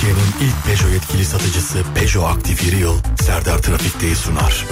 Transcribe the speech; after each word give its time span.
Türkiye'nin 0.00 0.50
ilk 0.50 0.64
Peugeot 0.64 0.92
yetkili 0.92 1.24
satıcısı 1.24 1.78
Peugeot 1.94 2.36
Aktif 2.36 2.72
Yıl 2.80 2.98
Serdar 3.26 3.58
Trafik'teyi 3.58 4.16
sunar. 4.16 4.64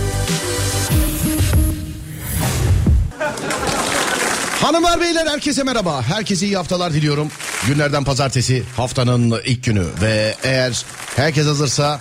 Hanımlar 4.63 5.01
beyler 5.01 5.27
herkese 5.27 5.63
merhaba. 5.63 6.03
Herkese 6.03 6.47
iyi 6.47 6.57
haftalar 6.57 6.93
diliyorum. 6.93 7.29
Günlerden 7.67 8.05
pazartesi 8.05 8.63
haftanın 8.77 9.41
ilk 9.45 9.65
günü 9.65 9.87
ve 10.03 10.35
eğer 10.43 10.85
herkes 11.17 11.47
hazırsa 11.47 12.01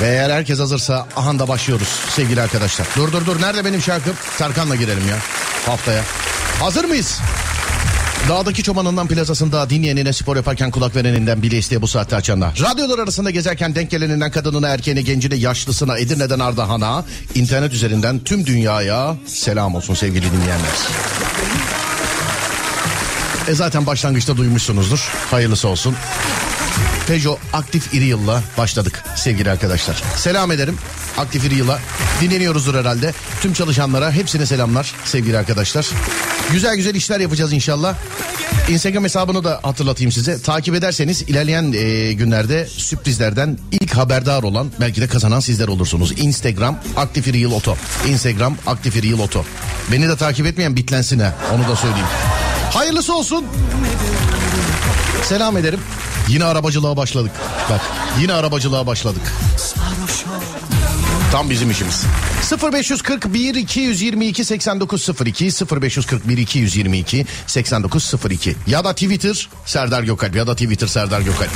ve 0.00 0.06
eğer 0.06 0.30
herkes 0.30 0.58
hazırsa 0.58 1.06
ahanda 1.16 1.48
başlıyoruz 1.48 1.88
sevgili 2.08 2.42
arkadaşlar. 2.42 2.86
Dur 2.96 3.12
dur 3.12 3.26
dur 3.26 3.40
nerede 3.40 3.64
benim 3.64 3.82
şarkım? 3.82 4.14
Tarkan'la 4.38 4.76
girelim 4.76 5.08
ya 5.08 5.16
haftaya. 5.66 6.02
Hazır 6.60 6.84
mıyız? 6.84 7.20
Dağdaki 8.28 8.62
çobanından 8.62 9.06
plazasında 9.06 9.70
dinleyenine 9.70 10.12
spor 10.12 10.36
yaparken 10.36 10.70
kulak 10.70 10.96
vereninden 10.96 11.42
bile 11.42 11.58
isteye 11.58 11.82
bu 11.82 11.88
saatte 11.88 12.16
açanlar. 12.16 12.58
Radyolar 12.62 12.98
arasında 12.98 13.30
gezerken 13.30 13.74
denk 13.74 13.90
geleninden 13.90 14.30
kadınına, 14.30 14.68
erkeğine, 14.68 15.02
gencine, 15.02 15.34
yaşlısına, 15.34 15.98
Edirne'den 15.98 16.38
Ardahan'a, 16.38 17.04
internet 17.34 17.72
üzerinden 17.72 18.18
tüm 18.18 18.46
dünyaya 18.46 19.16
selam 19.26 19.74
olsun 19.74 19.94
sevgili 19.94 20.24
dinleyenler. 20.32 20.72
E 23.48 23.54
zaten 23.54 23.86
başlangıçta 23.86 24.36
duymuşsunuzdur. 24.36 25.12
Hayırlısı 25.30 25.68
olsun. 25.68 25.96
Peugeot 27.06 27.38
Aktif 27.52 27.94
İri 27.94 28.04
Yıl'la 28.04 28.42
başladık 28.58 29.04
sevgili 29.16 29.50
arkadaşlar. 29.50 30.02
Selam 30.16 30.52
ederim 30.52 30.78
Aktif 31.18 31.44
İri 31.44 31.54
Yıl'a. 31.54 31.78
Dinleniyoruzdur 32.20 32.74
herhalde. 32.74 33.12
Tüm 33.40 33.52
çalışanlara 33.52 34.12
hepsine 34.12 34.46
selamlar 34.46 34.94
sevgili 35.04 35.38
arkadaşlar. 35.38 35.86
Güzel 36.52 36.76
güzel 36.76 36.94
işler 36.94 37.20
yapacağız 37.20 37.52
inşallah. 37.52 37.94
Instagram 38.68 39.04
hesabını 39.04 39.44
da 39.44 39.60
hatırlatayım 39.62 40.12
size. 40.12 40.42
Takip 40.42 40.74
ederseniz 40.74 41.22
ilerleyen 41.22 41.72
e, 41.72 42.12
günlerde 42.12 42.66
sürprizlerden 42.66 43.58
ilk 43.70 43.94
haberdar 43.94 44.42
olan 44.42 44.70
belki 44.80 45.00
de 45.00 45.06
kazanan 45.06 45.40
sizler 45.40 45.68
olursunuz. 45.68 46.12
Instagram 46.18 46.78
Aktif 46.96 47.26
İri 47.28 47.38
Yıl 47.38 47.52
Oto. 47.52 47.76
Instagram 48.08 48.56
Aktif 48.66 48.96
İri 48.96 49.06
Yıl 49.06 49.20
Oto. 49.20 49.44
Beni 49.92 50.08
de 50.08 50.16
takip 50.16 50.46
etmeyen 50.46 50.76
bitlensin 50.76 51.18
ha 51.18 51.34
onu 51.54 51.68
da 51.68 51.76
söyleyeyim. 51.76 52.06
Hayırlısı 52.70 53.14
olsun. 53.14 53.44
Selam 55.24 55.56
ederim. 55.56 55.80
Yine 56.28 56.44
arabacılığa 56.44 56.96
başladık. 56.96 57.32
Bak 57.70 57.80
yine 58.20 58.32
arabacılığa 58.32 58.86
başladık. 58.86 59.22
Tam 61.32 61.50
bizim 61.50 61.70
işimiz. 61.70 62.04
0541 62.72 63.54
222 63.54 64.44
8902 64.44 65.44
0541 65.44 66.38
222 66.38 67.26
8902 67.46 68.56
ya 68.66 68.84
da 68.84 68.92
Twitter 68.92 69.48
Serdar 69.66 70.02
Gökalp 70.02 70.36
ya 70.36 70.46
da 70.46 70.54
Twitter 70.54 70.86
Serdar 70.86 71.20
Gökalp. 71.20 71.50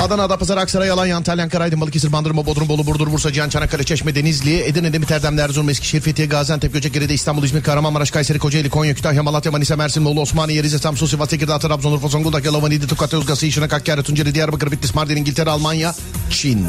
Adana, 0.00 0.22
Adapazarı, 0.22 0.60
Aksaray, 0.60 0.90
Alanya, 0.90 1.16
Antalya, 1.16 1.44
Ankara, 1.44 1.64
Aydın, 1.64 1.80
Balıkesir, 1.80 2.12
Bandırma, 2.12 2.46
Bodrum, 2.46 2.68
Bolu, 2.68 2.86
Burdur, 2.86 3.12
Bursa, 3.12 3.32
Cihan, 3.32 3.48
Çanakkale, 3.48 3.84
Çeşme, 3.84 4.14
Denizli, 4.14 4.62
Edirne, 4.62 4.92
Demir, 4.92 5.10
Erdemli, 5.10 5.40
Erzurum, 5.40 5.70
Eskişehir, 5.70 6.02
Fethiye, 6.02 6.28
Gaziantep, 6.28 6.72
Göcekeri'de, 6.72 7.14
İstanbul, 7.14 7.44
İzmir, 7.44 7.62
Kahramanmaraş, 7.62 8.10
Kayseri, 8.10 8.38
Kocaeli, 8.38 8.70
Konya, 8.70 8.94
Kütahya, 8.94 9.22
Malatya, 9.22 9.52
Manisa, 9.52 9.76
Mersin, 9.76 10.04
Bolu, 10.04 10.20
Osmaniye, 10.20 10.62
Rize, 10.62 10.78
Samsun, 10.78 11.06
Sivas, 11.06 11.28
Tekirdağ, 11.28 11.58
Trabzon, 11.58 11.92
Urfa, 11.92 12.08
Zonguldak, 12.08 12.44
Yalova, 12.44 12.68
Niğde, 12.68 12.86
Tokat, 12.86 13.12
Yozgat, 13.12 13.38
Şırnak, 13.38 13.72
Hakkari, 13.72 14.02
Tunceli, 14.02 14.34
Diyarbakır, 14.34 14.72
Bitlis, 14.72 14.94
Mardin, 14.94 15.16
İngiltere, 15.16 15.50
Almanya, 15.50 15.94
Çin. 16.30 16.66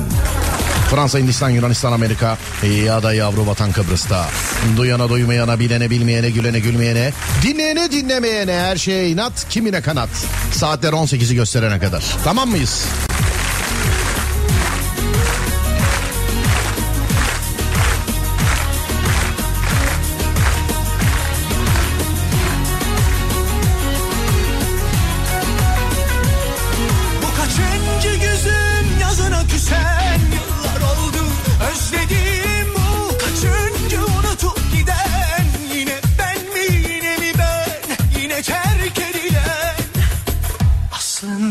Fransa, 0.90 1.20
Hindistan, 1.20 1.50
Yunanistan, 1.50 1.94
Amerika 1.94 2.38
ya 2.86 3.04
da 3.04 3.14
yavru 3.14 3.48
vatan 3.48 3.72
Kıbrıs'ta. 3.72 4.26
Duyana 4.78 5.09
duymayana, 5.09 5.59
bilene 5.59 5.90
bilmeyene, 5.90 6.30
gülene 6.30 6.59
gülmeyene, 6.59 7.14
dinleyene 7.44 7.92
dinlemeyene 7.92 8.54
her 8.54 8.78
şeye 8.78 9.09
inat, 9.09 9.50
kimine 9.50 9.81
kanat. 9.81 10.09
Saatler 10.52 10.94
18'i 10.94 11.36
gösterene 11.36 11.80
kadar. 11.80 12.04
Tamam 12.23 12.50
mıyız? 12.50 12.86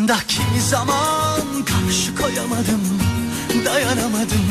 Aslında 0.09 0.27
kimi 0.29 0.61
zaman 0.61 1.65
karşı 1.65 2.15
koyamadım 2.15 2.81
dayanamadım. 3.65 4.47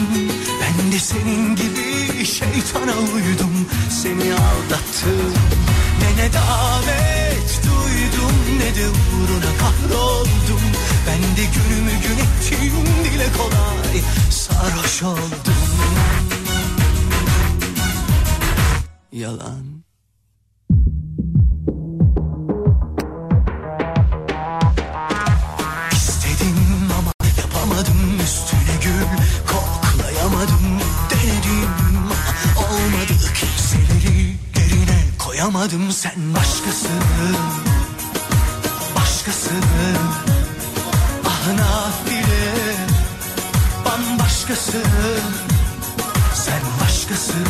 Ben 0.62 0.91
de 0.91 1.00
senin 1.00 1.56
gibi 1.56 2.25
şeytana 2.25 2.97
uydum. 3.16 3.67
Seni 3.90 4.34
aldattım 4.34 5.34
ne 6.01 6.23
ne 6.23 6.34
davet 6.34 7.62
duydum 7.63 8.35
ne 8.59 8.75
de 8.75 8.90
uğruna 8.90 9.57
kahroldum. 9.59 10.62
Ben 11.07 11.22
de 11.38 11.50
günümü 11.53 11.91
gün 11.91 12.17
ettim 12.17 12.73
dile 13.03 13.28
kolay 13.38 14.01
sarhoş 14.29 15.03
oldum. 15.03 15.53
Yalan 19.12 19.76
koyamadım 35.57 35.91
sen 35.91 36.34
başkasın 36.35 36.90
başkasın 38.95 39.63
ah 41.25 41.47
nafile 41.47 42.75
bambaşkasın 43.85 44.84
sen 46.34 46.62
başkasın 46.81 47.47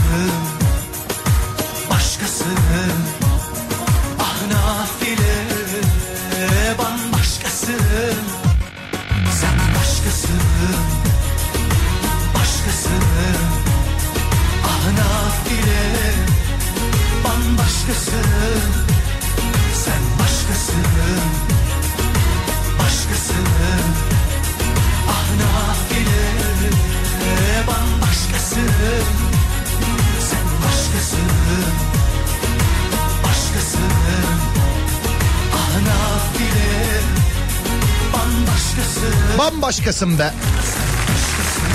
bambaşkasın 39.67 40.19
be. 40.19 40.33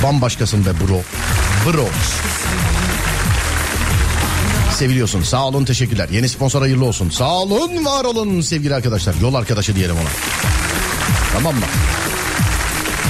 Bambaşkasın 0.02 0.66
be 0.66 0.70
bro. 0.80 1.00
Bro. 1.66 1.88
Seviliyorsun. 4.78 5.22
Sağ 5.22 5.44
olun 5.46 5.64
teşekkürler. 5.64 6.08
Yeni 6.08 6.28
sponsor 6.28 6.60
hayırlı 6.60 6.84
olsun. 6.84 7.10
Sağ 7.10 7.34
olun 7.34 7.84
var 7.84 8.04
olun 8.04 8.40
sevgili 8.40 8.74
arkadaşlar. 8.74 9.14
Yol 9.22 9.34
arkadaşı 9.34 9.76
diyelim 9.76 9.96
ona. 9.96 10.08
Tamam 11.32 11.54
mı? 11.54 11.64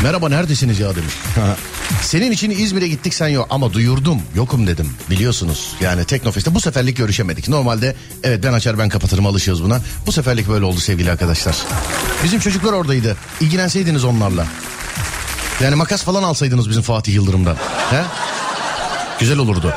Merhaba 0.03 0.29
neredesiniz 0.29 0.81
ya 0.81 0.97
demiş. 0.97 1.15
Senin 2.03 2.31
için 2.31 2.51
İzmir'e 2.51 2.89
gittik 2.89 3.15
sen 3.15 3.29
yok 3.29 3.47
ama 3.51 3.73
duyurdum 3.73 4.19
yokum 4.35 4.67
dedim 4.67 4.91
biliyorsunuz. 5.11 5.75
Yani 5.81 6.05
Teknofest'te 6.05 6.55
bu 6.55 6.61
seferlik 6.61 6.97
görüşemedik. 6.97 7.49
Normalde 7.49 7.97
evet 8.23 8.45
ben 8.45 8.53
açar 8.53 8.79
ben 8.79 8.89
kapatırım 8.89 9.27
alışıyoruz 9.27 9.65
buna. 9.65 9.81
Bu 10.07 10.13
seferlik 10.13 10.49
böyle 10.49 10.65
oldu 10.65 10.81
sevgili 10.81 11.11
arkadaşlar. 11.11 11.57
Bizim 12.25 12.41
çocuklar 12.41 12.73
oradaydı. 12.73 13.17
İlgilenseydiniz 13.41 14.05
onlarla. 14.05 14.47
Yani 15.61 15.75
makas 15.75 16.03
falan 16.03 16.23
alsaydınız 16.23 16.69
bizim 16.71 16.83
Fatih 16.83 17.15
Yıldırım'dan. 17.15 17.57
He? 17.91 18.03
Güzel 19.21 19.39
olurdu. 19.39 19.75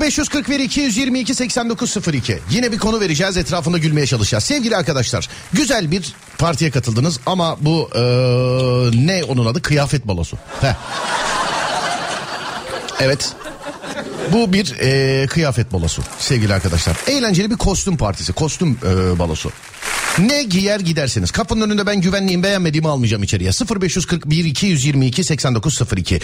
0541 0.00 0.60
222 0.60 1.34
8902 1.34 2.38
yine 2.50 2.72
bir 2.72 2.78
konu 2.78 3.00
vereceğiz 3.00 3.36
etrafında 3.36 3.78
gülmeye 3.78 4.06
çalışacağız 4.06 4.44
sevgili 4.44 4.76
arkadaşlar 4.76 5.28
güzel 5.52 5.90
bir 5.90 6.14
partiye 6.38 6.70
katıldınız 6.70 7.20
ama 7.26 7.56
bu 7.60 7.90
eee, 7.94 9.06
ne 9.06 9.24
onun 9.24 9.46
adı 9.46 9.62
kıyafet 9.62 10.08
balosu 10.08 10.36
Heh. 10.60 10.74
evet 13.00 13.32
bu 14.32 14.52
bir 14.52 14.74
eee, 14.80 15.26
kıyafet 15.26 15.72
balosu 15.72 16.02
sevgili 16.18 16.54
arkadaşlar 16.54 16.96
eğlenceli 17.06 17.50
bir 17.50 17.56
kostüm 17.56 17.96
partisi 17.96 18.32
kostüm 18.32 18.68
eee, 18.84 19.18
balosu 19.18 19.50
Ne 20.18 20.42
giyer 20.42 20.80
gidersiniz. 20.80 21.30
Kapının 21.30 21.70
önünde 21.70 21.86
ben 21.86 22.00
güvenliğim 22.00 22.42
beğenmediğimi 22.42 22.88
almayacağım 22.88 23.22
içeriye. 23.22 23.50
0541 23.50 24.44
222 24.44 25.24
8902 25.24 26.20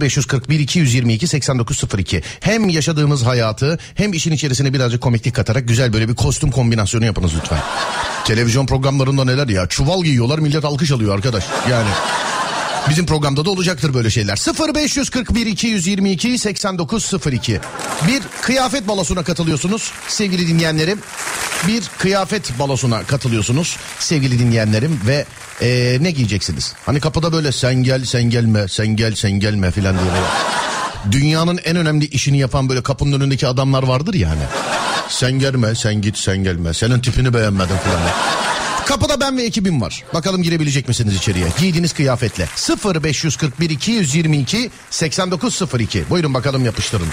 0541 0.00 0.60
222 0.60 1.26
8902 1.26 2.22
Hem 2.40 2.68
yaşadığımız 2.68 3.26
hayatı 3.26 3.78
hem 3.94 4.12
işin 4.12 4.32
içerisine 4.32 4.72
birazcık 4.72 5.00
komiklik 5.00 5.34
katarak 5.34 5.68
güzel 5.68 5.92
böyle 5.92 6.08
bir 6.08 6.14
kostüm 6.14 6.50
kombinasyonu 6.50 7.04
yapınız 7.04 7.32
lütfen. 7.36 7.60
Televizyon 8.24 8.66
programlarında 8.66 9.24
neler 9.24 9.48
ya 9.48 9.66
çuval 9.66 10.02
giyiyorlar 10.02 10.38
millet 10.38 10.64
alkış 10.64 10.90
alıyor 10.90 11.14
arkadaş 11.14 11.44
yani. 11.70 11.88
Bizim 12.90 13.06
programda 13.06 13.44
da 13.44 13.50
olacaktır 13.50 13.94
böyle 13.94 14.10
şeyler. 14.10 14.38
0541 14.74 15.46
222 15.46 16.38
8902. 16.38 17.60
Bir 18.08 18.22
kıyafet 18.42 18.88
balosuna 18.88 19.22
katılıyorsunuz 19.22 19.92
sevgili 20.08 20.48
dinleyenlerim. 20.48 20.98
Bir 21.68 21.84
kıyafet 21.98 22.58
balosuna 22.58 23.02
katılıyorsunuz 23.02 23.76
sevgili 23.98 24.38
dinleyenlerim 24.38 25.00
ve 25.06 25.26
ee, 25.62 25.98
ne 26.00 26.10
giyeceksiniz? 26.10 26.74
Hani 26.86 27.00
kapıda 27.00 27.32
böyle 27.32 27.52
sen 27.52 27.74
gel 27.74 28.04
sen 28.04 28.22
gelme 28.22 28.68
sen 28.68 28.86
gel 28.86 29.14
sen 29.14 29.30
gelme 29.32 29.70
filan 29.70 29.96
diye. 29.98 30.06
Dünyanın 31.12 31.58
en 31.64 31.76
önemli 31.76 32.06
işini 32.06 32.38
yapan 32.38 32.68
böyle 32.68 32.82
kapının 32.82 33.20
önündeki 33.20 33.46
adamlar 33.46 33.82
vardır 33.82 34.14
ya 34.14 34.30
hani. 34.30 34.42
Sen 35.08 35.32
gelme 35.32 35.74
sen 35.74 36.02
git 36.02 36.18
sen 36.18 36.36
gelme 36.44 36.74
senin 36.74 37.00
tipini 37.00 37.34
beğenmedim 37.34 37.76
filan. 37.84 38.00
Kapıda 38.86 39.20
ben 39.20 39.36
ve 39.36 39.42
ekibim 39.42 39.80
var. 39.80 40.04
Bakalım 40.14 40.42
girebilecek 40.42 40.88
misiniz 40.88 41.16
içeriye? 41.16 41.46
Giydiğiniz 41.58 41.92
kıyafetle. 41.92 42.48
0541 42.94 43.70
222 43.70 44.70
8902. 44.90 46.04
Buyurun 46.10 46.34
bakalım 46.34 46.64
yapıştırın. 46.64 47.08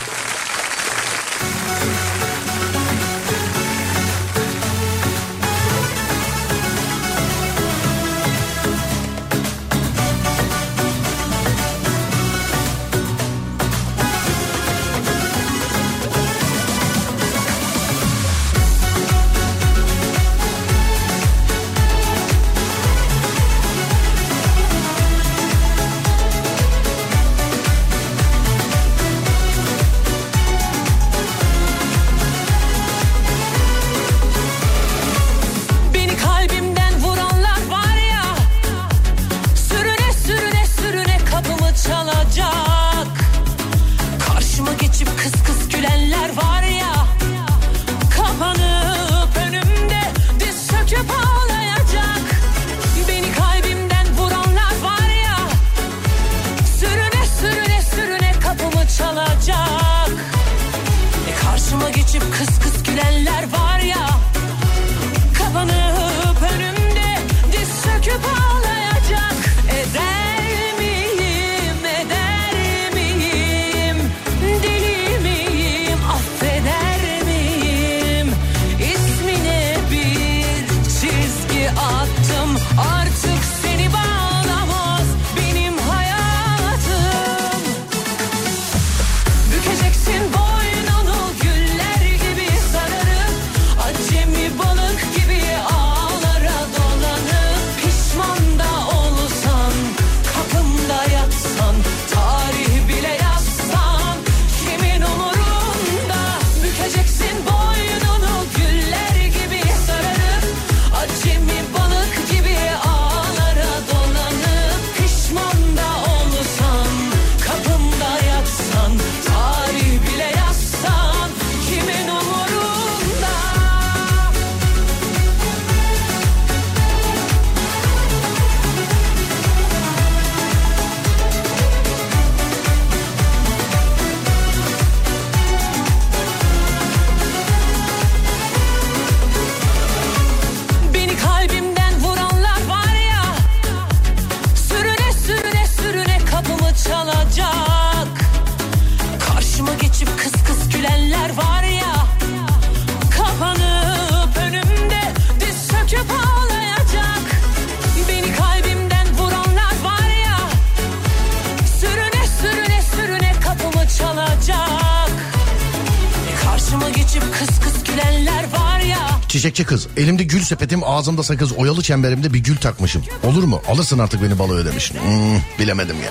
Gül 170.43 170.47
sepetim 170.47 170.83
ağzımda 170.83 171.23
sakız 171.23 171.51
oyalı 171.51 171.83
çemberimde 171.83 172.33
bir 172.33 172.39
gül 172.39 172.57
takmışım. 172.57 173.03
Olur 173.23 173.43
mu? 173.43 173.61
Alırsın 173.67 173.99
artık 173.99 174.23
beni 174.23 174.39
baloya 174.39 174.65
demiş. 174.65 174.91
Hmm, 174.91 175.39
bilemedim 175.59 175.95
ya. 175.95 176.09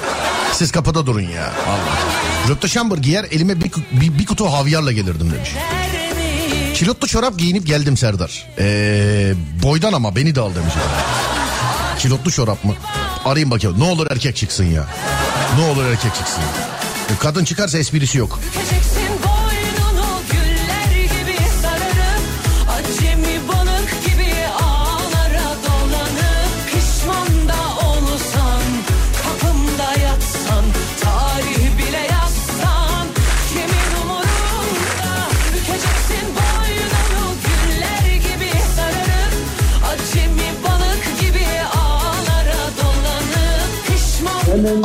Siz 0.52 0.72
kapıda 0.72 1.06
durun 1.06 1.20
ya. 1.20 1.52
Allah. 1.68 2.48
Röpte 2.48 2.68
şambır 2.68 2.98
giyer 2.98 3.24
elime 3.30 3.60
bir, 3.60 3.72
bir, 3.92 4.18
bir 4.18 4.26
kutu 4.26 4.46
havyarla 4.52 4.92
gelirdim 4.92 5.32
demiş. 5.32 5.50
Kilotlu 6.74 7.08
çorap 7.08 7.38
giyinip 7.38 7.66
geldim 7.66 7.96
Serdar. 7.96 8.46
Ee, 8.58 9.34
boydan 9.62 9.92
ama 9.92 10.16
beni 10.16 10.34
de 10.34 10.40
al 10.40 10.54
demiş. 10.54 10.74
Kilotlu 11.98 12.30
çorap 12.30 12.64
mı? 12.64 12.74
Arayayım 13.24 13.50
bakayım. 13.50 13.80
Ne 13.80 13.84
olur 13.84 14.06
erkek 14.10 14.36
çıksın 14.36 14.64
ya. 14.64 14.86
Ne 15.58 15.64
olur 15.64 15.84
erkek 15.84 16.14
çıksın. 16.14 16.42
E, 17.10 17.18
Kadın 17.18 17.44
çıkarsa 17.44 17.78
esprisi 17.78 18.18
yok. 18.18 18.40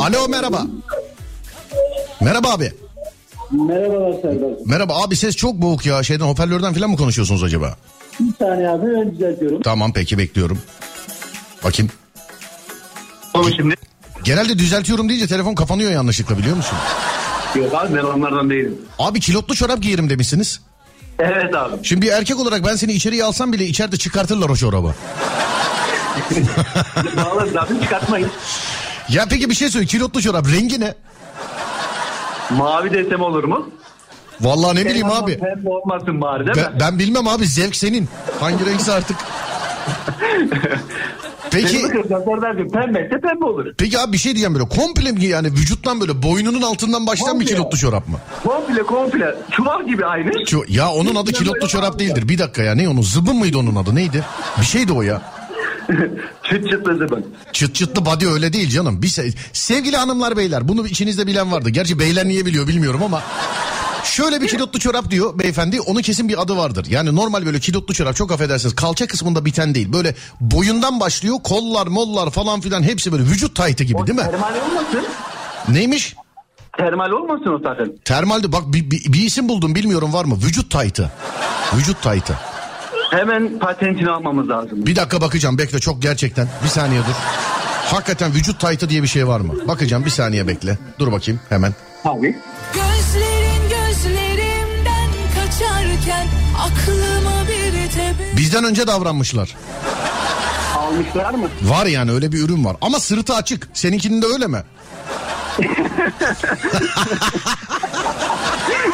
Alo 0.08 0.28
merhaba. 0.28 0.66
Merhaba 2.20 2.48
abi. 2.52 2.72
Merhabalar 3.50 4.22
Serdar. 4.22 4.50
Merhaba 4.66 5.02
abi 5.02 5.16
ses 5.16 5.36
çok 5.36 5.54
boğuk 5.54 5.86
ya. 5.86 6.02
Şeyden 6.02 6.24
hoparlörden 6.24 6.74
falan 6.74 6.90
mı 6.90 6.96
konuşuyorsunuz 6.96 7.42
acaba? 7.42 7.76
Bir 8.20 8.34
saniye 8.38 8.68
abi 8.68 8.86
ön 8.86 9.12
düzeltiyorum. 9.12 9.62
Tamam 9.62 9.92
peki 9.92 10.18
bekliyorum. 10.18 10.58
Bakayım. 11.64 11.92
Ama 13.34 13.50
şimdi 13.50 13.74
Genelde 14.24 14.58
düzeltiyorum 14.58 15.08
deyince 15.08 15.26
telefon 15.26 15.54
kapanıyor 15.54 15.90
yanlışlıkla 15.90 16.38
biliyor 16.38 16.56
musun? 16.56 16.78
yok 17.54 17.74
abi 17.74 17.94
ben 17.94 18.04
onlardan 18.04 18.50
değilim. 18.50 18.78
Abi 18.98 19.20
kilotlu 19.20 19.54
çorap 19.54 19.82
giyerim 19.82 20.10
demişsiniz. 20.10 20.60
Evet 21.18 21.54
abi. 21.54 21.76
Şimdi 21.82 22.02
bir 22.02 22.12
erkek 22.12 22.38
olarak 22.40 22.64
ben 22.66 22.76
seni 22.76 22.92
içeriye 22.92 23.24
alsam 23.24 23.52
bile 23.52 23.66
içeride 23.66 23.96
çıkartırlar 23.96 24.48
o 24.48 24.56
çorabı. 24.56 24.94
Bağlarız 27.16 27.56
abi 27.56 27.80
çıkartmayın. 27.82 28.30
Ya 29.08 29.26
peki 29.30 29.50
bir 29.50 29.54
şey 29.54 29.68
söyle 29.68 29.86
kilotlu 29.86 30.22
çorap 30.22 30.46
rengi 30.52 30.80
ne? 30.80 30.94
Mavi 32.50 32.90
desem 32.92 33.20
olur 33.20 33.44
mu? 33.44 33.70
Vallahi 34.40 34.76
ne 34.76 34.84
bileyim 34.84 35.08
Pembe 35.08 35.14
abi. 35.24 35.38
Pembe 35.38 35.68
olmasın 35.68 36.20
bari 36.20 36.46
değil 36.46 36.56
Ben, 36.66 36.72
mi? 36.74 36.80
ben 36.80 36.98
bilmem 36.98 37.28
abi 37.28 37.46
zevk 37.46 37.76
senin. 37.76 38.08
Hangi 38.40 38.66
renkse 38.66 38.92
artık. 38.92 39.16
Peki 41.50 41.78
Serdar'cığım 42.08 42.70
pembe 42.70 43.06
ise 43.06 43.20
pembe 43.20 43.44
olur. 43.44 43.66
peki 43.78 43.98
abi 43.98 44.12
bir 44.12 44.18
şey 44.18 44.32
diyeceğim 44.32 44.54
böyle 44.54 44.68
komple 44.68 45.12
mi 45.12 45.24
yani 45.24 45.46
vücuttan 45.48 46.00
böyle 46.00 46.22
boynunun 46.22 46.62
altından 46.62 47.06
başlayan 47.06 47.40
bir 47.40 47.44
Komple. 47.46 47.54
kilotlu 47.56 47.78
çorap 47.78 48.08
mı? 48.08 48.16
Komple 48.44 48.82
komple. 48.82 49.34
Çuval 49.50 49.86
gibi 49.86 50.06
aynı. 50.06 50.28
Ço- 50.30 50.72
ya 50.72 50.88
onun 50.90 51.14
adı 51.14 51.32
kilotlu 51.32 51.68
çorap 51.68 51.98
değildir. 51.98 52.28
Bir 52.28 52.38
dakika 52.38 52.62
ya 52.62 52.74
ne 52.74 52.88
onun 52.88 53.02
zıbın 53.02 53.36
mıydı 53.36 53.58
onun 53.58 53.76
adı 53.76 53.94
neydi? 53.94 54.24
Bir 54.60 54.66
şeydi 54.66 54.92
o 54.92 55.02
ya. 55.02 55.22
Çıt 56.50 56.70
çıtlı 56.70 56.94
zıbın. 56.98 57.26
Çıt 57.52 57.74
çıtlı 57.74 58.06
body 58.06 58.26
öyle 58.26 58.52
değil 58.52 58.70
canım. 58.70 59.02
Bir 59.02 59.08
se- 59.08 59.34
Sevgili 59.52 59.96
hanımlar 59.96 60.36
beyler 60.36 60.68
bunu 60.68 60.86
içinizde 60.86 61.26
bilen 61.26 61.52
vardı. 61.52 61.70
Gerçi 61.70 61.98
beyler 61.98 62.28
niye 62.28 62.46
biliyor 62.46 62.68
bilmiyorum 62.68 63.02
ama. 63.02 63.22
Şöyle 64.04 64.40
bir 64.42 64.48
kilotlu 64.48 64.78
çorap 64.78 65.10
diyor 65.10 65.38
beyefendi. 65.38 65.80
Onun 65.80 66.02
kesin 66.02 66.28
bir 66.28 66.42
adı 66.42 66.56
vardır. 66.56 66.86
Yani 66.90 67.16
normal 67.16 67.46
böyle 67.46 67.60
kilotlu 67.60 67.94
çorap 67.94 68.16
çok 68.16 68.32
affedersiniz 68.32 68.74
kalça 68.74 69.06
kısmında 69.06 69.44
biten 69.44 69.74
değil. 69.74 69.92
Böyle 69.92 70.14
boyundan 70.40 71.00
başlıyor 71.00 71.36
kollar 71.44 71.86
mollar 71.86 72.30
falan 72.30 72.60
filan 72.60 72.82
hepsi 72.82 73.12
böyle 73.12 73.22
vücut 73.22 73.56
taytı 73.56 73.84
gibi 73.84 74.06
değil 74.06 74.18
mi? 74.18 74.24
Termal 74.24 74.54
olmasın. 74.54 75.06
Neymiş? 75.68 76.14
Termal 76.78 77.10
olmasın 77.10 77.52
o 77.54 77.58
sakın. 77.68 77.98
Termalde 78.04 78.52
bak 78.52 78.62
bir, 78.66 78.90
bir, 78.90 79.12
bir 79.12 79.22
isim 79.22 79.48
buldum 79.48 79.74
bilmiyorum 79.74 80.12
var 80.12 80.24
mı? 80.24 80.36
Vücut 80.46 80.70
taytı. 80.70 81.12
Vücut 81.76 82.02
taytı. 82.02 82.34
Hemen 83.10 83.58
patentini 83.58 84.10
almamız 84.10 84.48
lazım. 84.48 84.86
Bir 84.86 84.96
dakika 84.96 85.20
bakacağım 85.20 85.58
bekle 85.58 85.78
çok 85.78 86.02
gerçekten. 86.02 86.48
Bir 86.64 86.68
saniye 86.68 87.00
dur. 87.00 87.14
Hakikaten 87.86 88.34
vücut 88.34 88.60
taytı 88.60 88.88
diye 88.88 89.02
bir 89.02 89.08
şey 89.08 89.26
var 89.28 89.40
mı? 89.40 89.68
Bakacağım 89.68 90.04
bir 90.04 90.10
saniye 90.10 90.48
bekle. 90.48 90.78
Dur 90.98 91.12
bakayım 91.12 91.40
hemen. 91.48 91.74
Abi. 92.04 92.36
Gözlerin 92.74 93.62
gözlerimden 93.68 95.08
kaçarken 95.34 96.26
aklıma 96.58 97.42
bir 97.48 97.72
tebessüm 97.90 98.36
Bizden 98.36 98.64
önce 98.64 98.86
davranmışlar. 98.86 99.56
Almışlar 100.76 101.34
mı? 101.34 101.48
Var 101.62 101.86
yani 101.86 102.12
öyle 102.12 102.32
bir 102.32 102.44
ürün 102.44 102.64
var. 102.64 102.76
Ama 102.80 103.00
sırtı 103.00 103.34
açık. 103.34 103.68
Seninkinin 103.74 104.22
de 104.22 104.26
öyle 104.26 104.46
mi? 104.46 104.62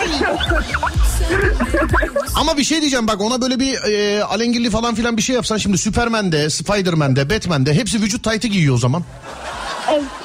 Ama 2.35 2.57
bir 2.57 2.65
şey 2.65 2.81
diyeceğim 2.81 3.07
bak 3.07 3.21
ona 3.21 3.41
böyle 3.41 3.61
bir 3.61 3.75
e, 3.75 4.25
alengirli 4.25 4.71
falan 4.71 4.95
filan 4.95 5.17
bir 5.17 5.23
şey 5.23 5.37
yapsan 5.37 5.57
şimdi 5.57 5.79
Superman'de, 5.79 6.51
Spiderman'de, 6.51 7.31
Batman'de 7.31 7.75
hepsi 7.75 8.03
vücut 8.03 8.25
taytı 8.25 8.49
giyiyor 8.49 8.75
o 8.75 8.79
zaman. 8.79 9.03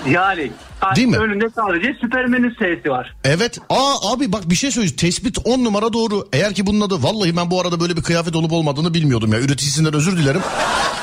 Yani. 0.09 0.51
Değil 0.95 1.07
mi? 1.07 1.17
Önünde 1.17 1.45
sadece 1.55 1.93
Süpermen'in 2.01 2.55
sesi 2.59 2.89
var. 2.89 3.15
Evet. 3.23 3.57
Aa 3.69 4.13
abi 4.13 4.31
bak 4.31 4.49
bir 4.49 4.55
şey 4.55 4.71
söyleyeyim. 4.71 4.95
Tespit 4.95 5.37
10 5.43 5.63
numara 5.63 5.93
doğru. 5.93 6.27
Eğer 6.33 6.53
ki 6.53 6.65
bunun 6.65 6.81
adı 6.81 7.03
vallahi 7.03 7.37
ben 7.37 7.51
bu 7.51 7.61
arada 7.61 7.79
böyle 7.79 7.97
bir 7.97 8.01
kıyafet 8.01 8.35
olup 8.35 8.51
olmadığını 8.51 8.93
bilmiyordum 8.93 9.33
ya. 9.33 9.39
Üreticisinden 9.39 9.93
özür 9.93 10.17
dilerim. 10.17 10.41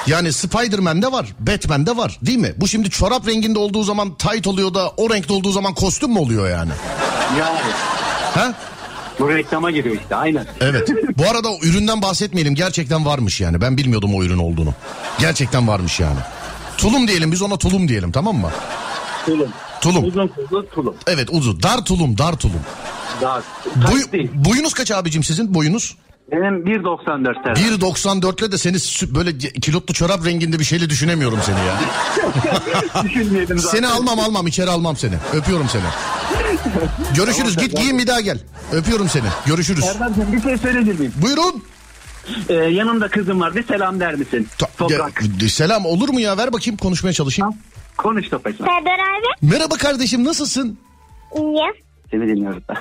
Yani 0.07 0.33
Spider-Man'de 0.33 1.13
var. 1.13 1.27
Batman'de 1.39 1.97
var. 1.97 2.19
Değil 2.23 2.39
mi? 2.39 2.53
Bu 2.57 2.69
şimdi 2.69 2.91
çorap 2.91 3.29
renginde 3.29 3.59
olduğu 3.59 3.83
zaman 3.83 4.15
tight 4.15 4.47
oluyor 4.47 4.75
da 4.75 4.91
o 4.97 5.11
renkte 5.11 5.33
olduğu 5.33 5.53
zaman 5.53 5.75
kostüm 5.75 6.13
mü 6.13 6.19
oluyor 6.19 6.51
yani? 6.51 6.71
Yani. 7.39 7.59
Ha? 8.37 8.55
Bu 9.19 9.31
reklama 9.31 9.71
giriyor 9.71 9.97
işte 10.03 10.17
aynen. 10.17 10.47
Evet. 10.61 10.91
Bu 11.19 11.31
arada 11.31 11.49
o 11.49 11.59
üründen 11.63 12.03
bahsetmeyelim. 12.03 12.55
Gerçekten 12.55 13.07
varmış 13.07 13.41
yani. 13.41 13.61
Ben 13.61 13.77
bilmiyordum 13.77 14.15
o 14.15 14.23
ürün 14.23 14.39
olduğunu. 14.39 14.75
Gerçekten 15.19 15.69
varmış 15.69 16.01
yani. 16.01 16.19
Tulum 16.79 17.09
diyelim 17.09 17.33
biz 17.33 17.43
ona 17.43 17.57
tulum 17.57 17.89
diyelim 17.89 18.13
tamam 18.13 18.37
mı? 18.37 18.51
Tulum. 19.27 19.49
Tulum. 19.81 20.05
Uzun 20.05 20.29
kuzlu 20.29 20.69
tulum. 20.69 20.95
Evet 21.07 21.29
uzun. 21.33 21.63
Dar 21.63 21.85
tulum 21.85 22.19
dar 22.19 22.37
tulum. 22.37 22.61
Daha. 23.21 23.43
Boy, 23.77 24.13
değil. 24.13 24.31
boyunuz 24.35 24.75
kaç 24.75 24.91
abicim 24.91 25.25
sizin 25.25 25.55
boyunuz? 25.55 25.97
Benim 26.33 26.65
1.94 26.65 27.35
Serdar. 27.45 27.57
1.94'le 27.57 28.53
de 28.53 28.59
seni 28.59 28.77
sü- 28.77 29.15
böyle 29.15 29.39
kilotlu 29.39 29.95
çorap 29.95 30.27
renginde 30.27 30.59
bir 30.59 30.65
şeyle 30.65 30.91
düşünemiyorum 30.91 31.39
seni 31.47 31.59
ya. 31.59 31.81
Düşünmeyelim 33.05 33.59
zaten. 33.59 33.79
Seni 33.79 33.87
almam 33.87 34.21
almam 34.21 34.47
içeri 34.47 34.71
almam 34.71 34.97
seni. 34.97 35.15
Öpüyorum 35.35 35.67
seni. 35.69 35.83
Görüşürüz 37.17 37.57
git 37.57 37.77
giyin 37.77 37.99
bir 37.99 38.07
daha 38.07 38.21
gel. 38.21 38.39
Öpüyorum 38.73 39.09
seni. 39.09 39.25
Görüşürüz. 39.47 39.85
Serdar'cığım 39.85 40.33
bir 40.33 40.43
şey 40.43 40.57
söyleyebilir 40.59 40.99
miyim? 40.99 41.13
Buyurun. 41.23 41.65
Ee, 42.49 42.55
yanımda 42.55 43.09
kızım 43.09 43.41
var 43.41 43.55
bir 43.57 43.67
selam 43.67 44.01
der 44.01 44.15
misin? 44.15 44.49
Ta- 44.59 44.67
Toprak. 44.79 45.23
Ya, 45.43 45.49
selam 45.49 45.87
olur 45.87 46.09
mu 46.09 46.21
ya 46.21 46.37
ver 46.39 46.53
bakayım 46.53 46.77
konuşmaya 46.77 47.13
çalışayım. 47.13 47.55
Konuş 47.97 48.29
Toprak. 48.29 48.57
Serdar 48.57 48.95
abi. 48.95 49.27
Merhaba 49.53 49.75
kardeşim 49.77 50.25
nasılsın? 50.25 50.79
İyiyim. 51.37 51.73
Seni 52.11 52.21
dinliyoruz 52.29 52.69
da. 52.69 52.75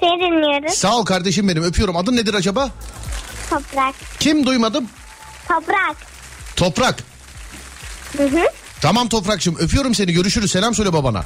Seni 0.00 0.10
dinliyoruz. 0.20 0.72
Sağ 0.78 0.96
ol 0.96 1.04
kardeşim 1.04 1.48
benim 1.48 1.62
öpüyorum. 1.62 1.96
Adın 1.96 2.16
nedir 2.16 2.34
acaba? 2.34 2.70
Toprak. 3.50 3.94
Kim 4.20 4.46
duymadım? 4.46 4.88
Toprak. 5.48 5.96
Toprak. 6.56 7.04
Hı 8.16 8.22
hı. 8.22 8.44
Tamam 8.80 9.08
Toprakçım 9.08 9.56
öpüyorum 9.58 9.94
seni 9.94 10.12
görüşürüz 10.12 10.50
selam 10.50 10.74
söyle 10.74 10.92
babana. 10.92 11.24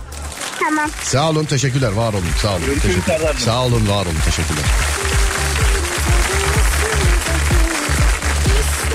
Tamam. 0.60 0.90
Sağ 1.02 1.30
olun 1.30 1.44
teşekkürler 1.44 1.92
var 1.92 2.12
olun 2.12 2.24
sağ 2.42 2.50
olun. 2.56 2.62
Teşekkür- 2.82 3.02
Serdar'cığım. 3.06 3.40
Sağ 3.40 3.64
olun 3.64 3.88
var 3.88 4.06
olun 4.06 4.16
teşekkürler. 4.24 4.64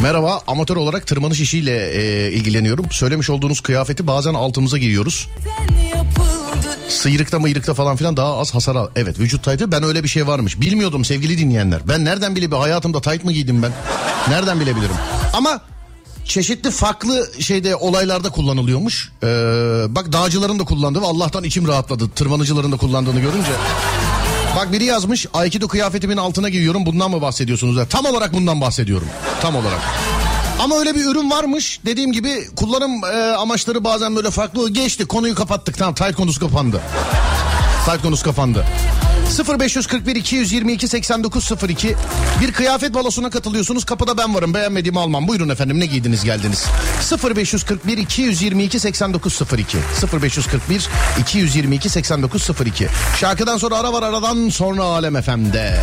Merhaba 0.02 0.42
amatör 0.48 0.76
olarak 0.76 1.08
tırmanış 1.08 1.40
işiyle 1.42 1.90
e, 1.94 2.32
ilgileniyorum. 2.32 2.92
Söylemiş 2.92 3.30
olduğunuz 3.30 3.62
kıyafeti 3.62 4.08
bazen 4.08 4.34
altımıza 4.34 4.78
giyiyoruz. 4.78 5.28
yapıldı 5.46 5.87
Sıyrıkta 6.90 7.40
mıyrıkta 7.40 7.74
falan 7.74 7.96
filan 7.96 8.18
daha 8.18 8.38
az 8.38 8.56
hasar 8.56 8.76
al. 8.76 8.88
Evet 8.96 9.20
vücut 9.20 9.44
taytı 9.44 9.72
ben 9.72 9.84
öyle 9.84 10.04
bir 10.04 10.08
şey 10.08 10.28
varmış. 10.28 10.62
Bilmiyordum 10.62 11.06
sevgili 11.06 11.38
dinleyenler. 11.38 11.82
Ben 11.88 12.06
nereden 12.06 12.36
bile 12.36 12.52
bir 12.52 12.56
hayatımda 12.56 13.02
tayt 13.02 13.24
mı 13.24 13.32
giydim 13.32 13.64
ben? 13.64 13.72
Nereden 14.30 14.60
bilebilirim? 14.60 14.96
Ama 15.34 15.62
çeşitli 16.26 16.72
farklı 16.72 17.30
şeyde 17.40 17.76
olaylarda 17.76 18.30
kullanılıyormuş. 18.30 19.12
Ee, 19.24 19.28
bak 19.90 20.14
dağcıların 20.14 20.60
da 20.60 20.64
kullandığı 20.64 21.02
ve 21.02 21.06
Allah'tan 21.06 21.44
içim 21.44 21.68
rahatladı. 21.68 22.10
Tırmanıcıların 22.10 22.72
da 22.72 22.78
kullandığını 22.78 23.20
görünce. 23.20 23.52
Bak 24.56 24.72
biri 24.72 24.84
yazmış 24.84 25.26
Aikido 25.34 25.68
kıyafetimin 25.68 26.18
altına 26.18 26.50
giyiyorum 26.50 26.86
bundan 26.86 27.12
mı 27.12 27.22
bahsediyorsunuz? 27.22 27.88
Tam 27.90 28.06
olarak 28.06 28.34
bundan 28.34 28.62
bahsediyorum. 28.62 29.08
Tam 29.42 29.56
olarak. 29.56 29.82
Ama 30.60 30.80
öyle 30.80 30.96
bir 30.96 31.06
ürün 31.06 31.32
varmış. 31.32 31.80
Dediğim 31.86 32.12
gibi 32.12 32.48
kullanım 32.56 33.04
e, 33.04 33.36
amaçları 33.36 33.84
bazen 33.84 34.16
böyle 34.16 34.32
farklı. 34.32 34.70
Geçti 34.70 35.06
konuyu 35.06 35.36
kapattık. 35.36 35.78
Tamam 35.78 35.96
tight 35.96 36.16
konusu 36.16 36.40
kapandı. 36.40 36.82
Tight 37.86 38.02
konusu 38.02 38.24
kapandı. 38.26 38.66
0541 39.60 40.16
222 40.16 40.88
8902 40.88 41.96
bir 42.42 42.52
kıyafet 42.52 42.94
balosuna 42.94 43.30
katılıyorsunuz. 43.30 43.86
Kapıda 43.86 44.18
ben 44.18 44.36
varım. 44.36 44.54
Beğenmediğimi 44.54 45.00
almam. 45.00 45.28
Buyurun 45.28 45.50
efendim 45.50 45.80
ne 45.80 45.86
giydiniz 45.86 46.24
geldiniz. 46.24 46.66
0541 47.36 47.98
222 47.98 48.80
8902 48.80 49.78
0541 50.22 50.90
222 51.20 51.90
8902 51.90 52.88
şarkıdan 53.20 53.58
sonra 53.58 53.78
ara 53.78 53.94
var 53.94 54.04
aradan 54.04 54.50
sonra 54.50 54.84
Alem 54.84 55.22
FM'de 55.22 55.80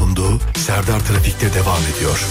sunduğu 0.00 0.38
Serdar 0.56 1.00
Trafik'te 1.00 1.54
devam 1.54 1.82
ediyor. 1.96 2.26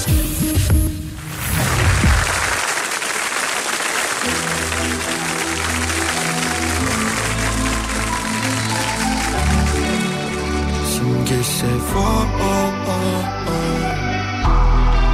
Simgesi 10.94 11.66
var 11.66 12.28
oh, 12.42 12.74
oh, 12.90 13.24
oh. 13.48 13.90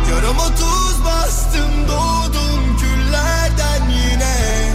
Yarama 0.10 0.48
tuz 0.56 1.06
bastım 1.06 1.72
doğdum 1.88 2.78
küllerden 2.78 3.90
yine 3.90 4.74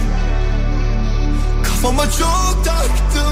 Kafama 1.63 2.03
çok 2.03 2.65
taktım 2.65 3.30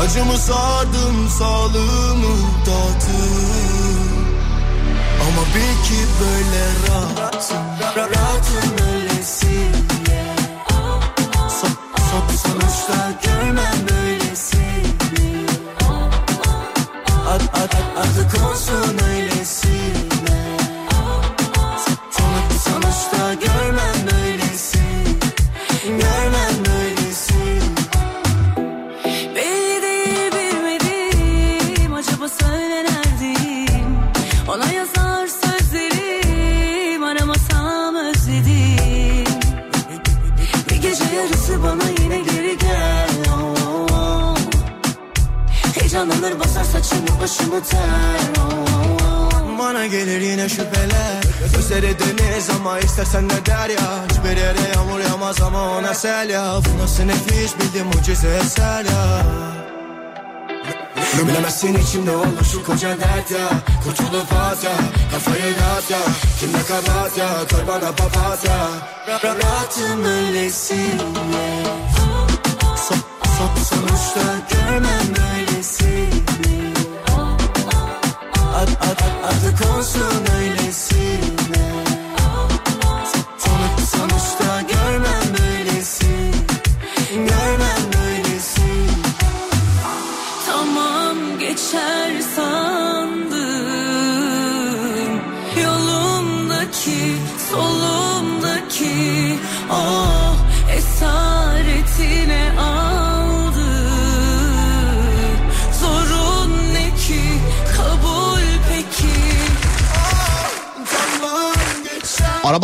Acımı 0.00 0.38
sardım 0.38 1.28
sağlığımı 1.38 2.36
dağıttım. 2.66 3.96
Ama 5.22 5.42
bil 5.54 5.84
ki 5.88 6.06
böyle 6.20 6.64
rahatım 6.88 7.56
ra- 7.80 8.10
Rahatım 8.10 8.86
öylesiye 8.92 9.72
so, 11.48 11.66
so, 11.98 12.36
Sonuçta 12.48 13.12
görmem 13.24 13.76
böylesini 13.90 15.46
Ad, 17.28 17.40
ad, 17.40 17.72
ad, 17.96 18.30
başımı 47.26 47.62
ter. 47.62 48.20
Bana 49.58 49.86
gelir 49.86 50.20
yine 50.20 50.48
şüpheler. 50.48 51.22
Gözleri 51.54 51.96
deniz 51.98 52.50
ama 52.50 52.78
istersen 52.78 53.28
ne 53.28 53.46
der 53.46 53.68
ya 53.68 54.04
Hiçbir 54.10 54.36
yere 54.36 54.58
yağmur 54.74 55.00
yağmaz 55.00 55.42
ama 55.42 55.62
ona 55.78 55.94
sel 55.94 56.30
ya. 56.30 56.58
Bu 56.64 56.82
nasıl 56.82 57.04
nefis 57.04 57.54
bildim 57.58 57.86
mucize 57.86 58.28
eser 58.28 58.84
ya. 58.84 59.22
Bilemezsin 61.28 61.74
içimde 61.74 62.10
olur 62.10 62.44
şu 62.52 62.64
koca 62.64 62.88
dert 62.88 63.30
ya. 63.30 63.48
Kurtulup 63.84 64.32
at 64.32 64.64
ya 64.64 64.72
Kafayı 65.12 65.42
dağıt 65.42 65.90
ya. 65.90 65.98
Kimde 66.40 66.58
kabahat 66.68 67.18
ya 67.18 67.28
Koy 67.50 67.66
bana 67.68 67.92
papatya 67.92 68.68
Ra- 69.08 69.24
Rahatım 69.24 70.04
öylesine 70.04 71.62
so, 72.88 72.94
so, 73.38 73.74
Sonuçta 73.74 74.20
görmem 74.50 75.06
böylesini 75.08 75.65
adı 79.94 80.45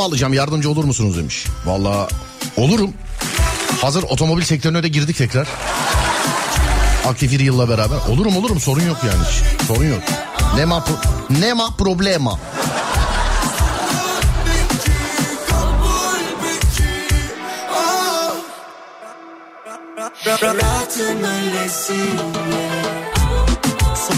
Araba 0.03 0.11
alacağım 0.11 0.33
yardımcı 0.33 0.71
olur 0.71 0.85
musunuz 0.85 1.17
demiş. 1.17 1.47
Valla 1.65 2.09
olurum. 2.57 2.95
Hazır 3.81 4.03
otomobil 4.03 4.43
sektörüne 4.43 4.83
de 4.83 4.89
girdik 4.89 5.17
tekrar. 5.17 5.49
Aktif 7.07 7.33
bir 7.33 7.41
yılla 7.41 7.69
beraber. 7.69 7.97
Olurum 8.09 8.37
olurum 8.37 8.61
sorun 8.61 8.87
yok 8.87 8.97
yani. 9.07 9.25
Sorun 9.69 9.89
yok. 9.89 10.03
Ne 10.57 10.65
ma, 10.65 10.79
pro- 10.79 11.41
ne 11.41 11.53
ma 11.53 11.69
problema. 11.79 12.39
Ra- 20.27 20.43
Rahatım 20.43 21.23
so, 23.95 24.15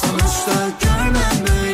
Sonuçta 0.00 0.70
görmem 0.82 1.46
böylesini 1.46 1.73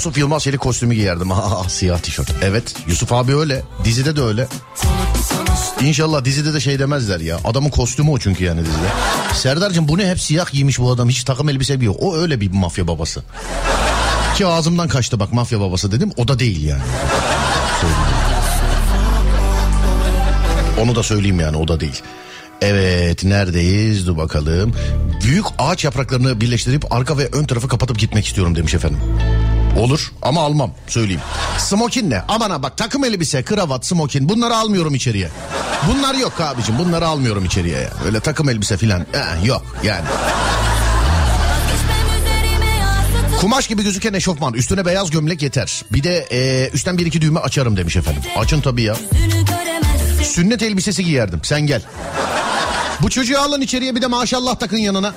Yusuf 0.00 0.18
Yılmaz 0.18 0.42
Çelik 0.42 0.60
kostümü 0.60 0.94
giyerdim. 0.94 1.32
Aa, 1.32 1.68
siyah 1.68 1.98
tişört. 1.98 2.32
Evet 2.42 2.74
Yusuf 2.86 3.12
abi 3.12 3.36
öyle. 3.36 3.62
Dizide 3.84 4.16
de 4.16 4.22
öyle. 4.22 4.48
İnşallah 5.80 6.24
dizide 6.24 6.54
de 6.54 6.60
şey 6.60 6.78
demezler 6.78 7.20
ya. 7.20 7.38
Adamın 7.44 7.70
kostümü 7.70 8.10
o 8.10 8.18
çünkü 8.18 8.44
yani 8.44 8.60
dizide. 8.60 8.88
Serdar'cığım 9.34 9.88
bu 9.88 9.98
ne 9.98 10.10
hep 10.10 10.20
siyah 10.20 10.52
giymiş 10.52 10.78
bu 10.78 10.90
adam. 10.90 11.08
Hiç 11.08 11.24
takım 11.24 11.48
elbise 11.48 11.74
giyiyor. 11.74 11.94
O 11.98 12.16
öyle 12.16 12.40
bir 12.40 12.50
mafya 12.52 12.88
babası. 12.88 13.22
Ki 14.36 14.46
ağzımdan 14.46 14.88
kaçtı 14.88 15.20
bak 15.20 15.32
mafya 15.32 15.60
babası 15.60 15.92
dedim. 15.92 16.12
O 16.16 16.28
da 16.28 16.38
değil 16.38 16.64
yani. 16.64 16.82
Onu 20.80 20.94
da 20.94 21.02
söyleyeyim 21.02 21.40
yani 21.40 21.56
o 21.56 21.68
da 21.68 21.80
değil. 21.80 22.02
Evet 22.60 23.24
neredeyiz 23.24 24.06
dur 24.06 24.16
bakalım. 24.16 24.74
Büyük 25.24 25.46
ağaç 25.58 25.84
yapraklarını 25.84 26.40
birleştirip 26.40 26.92
arka 26.92 27.18
ve 27.18 27.28
ön 27.32 27.44
tarafı 27.44 27.68
kapatıp 27.68 27.98
gitmek 27.98 28.26
istiyorum 28.26 28.56
demiş 28.56 28.74
efendim. 28.74 29.00
Olur 29.78 30.12
ama 30.22 30.40
almam 30.42 30.70
söyleyeyim. 30.86 31.20
Smokin 31.58 32.10
ne? 32.10 32.22
Aman 32.28 32.50
ha 32.50 32.62
bak 32.62 32.76
takım 32.76 33.04
elbise, 33.04 33.42
kravat, 33.42 33.86
smokin 33.86 34.28
bunları 34.28 34.56
almıyorum 34.56 34.94
içeriye. 34.94 35.28
Bunlar 35.88 36.14
yok 36.14 36.40
abicim 36.40 36.78
bunları 36.78 37.06
almıyorum 37.06 37.44
içeriye 37.44 37.78
ya. 37.78 37.90
Öyle 38.06 38.20
takım 38.20 38.48
elbise 38.48 38.76
filan 38.76 39.06
eh, 39.14 39.46
yok 39.46 39.62
yani. 39.82 40.04
Kumaş 43.40 43.68
gibi 43.68 43.82
gözüken 43.82 44.12
eşofman 44.12 44.54
üstüne 44.54 44.84
beyaz 44.86 45.10
gömlek 45.10 45.42
yeter. 45.42 45.82
Bir 45.92 46.02
de 46.02 46.26
e, 46.32 46.70
üstten 46.72 46.98
bir 46.98 47.06
iki 47.06 47.20
düğme 47.20 47.40
açarım 47.40 47.76
demiş 47.76 47.96
efendim. 47.96 48.22
Açın 48.36 48.60
tabii 48.60 48.82
ya. 48.82 48.96
Sünnet 50.22 50.62
elbisesi 50.62 51.04
giyerdim 51.04 51.40
sen 51.42 51.60
gel. 51.60 51.82
Bu 53.02 53.10
çocuğu 53.10 53.38
alın 53.40 53.60
içeriye 53.60 53.94
bir 53.94 54.02
de 54.02 54.06
maşallah 54.06 54.54
takın 54.54 54.76
yanına. 54.76 55.14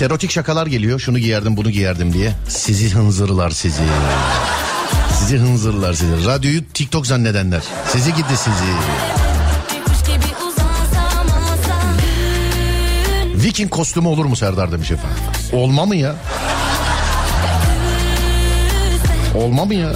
Serotik 0.00 0.30
şakalar 0.30 0.66
geliyor. 0.66 1.00
Şunu 1.00 1.18
giyerdim 1.18 1.56
bunu 1.56 1.70
giyerdim 1.70 2.12
diye. 2.12 2.32
Sizi 2.48 2.94
hınzırlar 2.94 3.50
sizi. 3.50 3.82
Sizi 5.18 5.38
hınzırlar 5.38 5.92
sizi. 5.92 6.26
Radyoyu 6.26 6.60
TikTok 6.74 7.06
zannedenler. 7.06 7.62
Sizi 7.88 8.14
gidi 8.14 8.36
sizi. 8.36 8.70
Viking 13.34 13.70
kostümü 13.70 14.08
olur 14.08 14.24
mu 14.24 14.36
Serdar 14.36 14.72
demiş 14.72 14.90
efendim. 14.90 15.18
Olma 15.52 15.86
mı 15.86 15.96
ya? 15.96 16.14
Olma 19.34 19.64
mı 19.64 19.74
ya? 19.74 19.92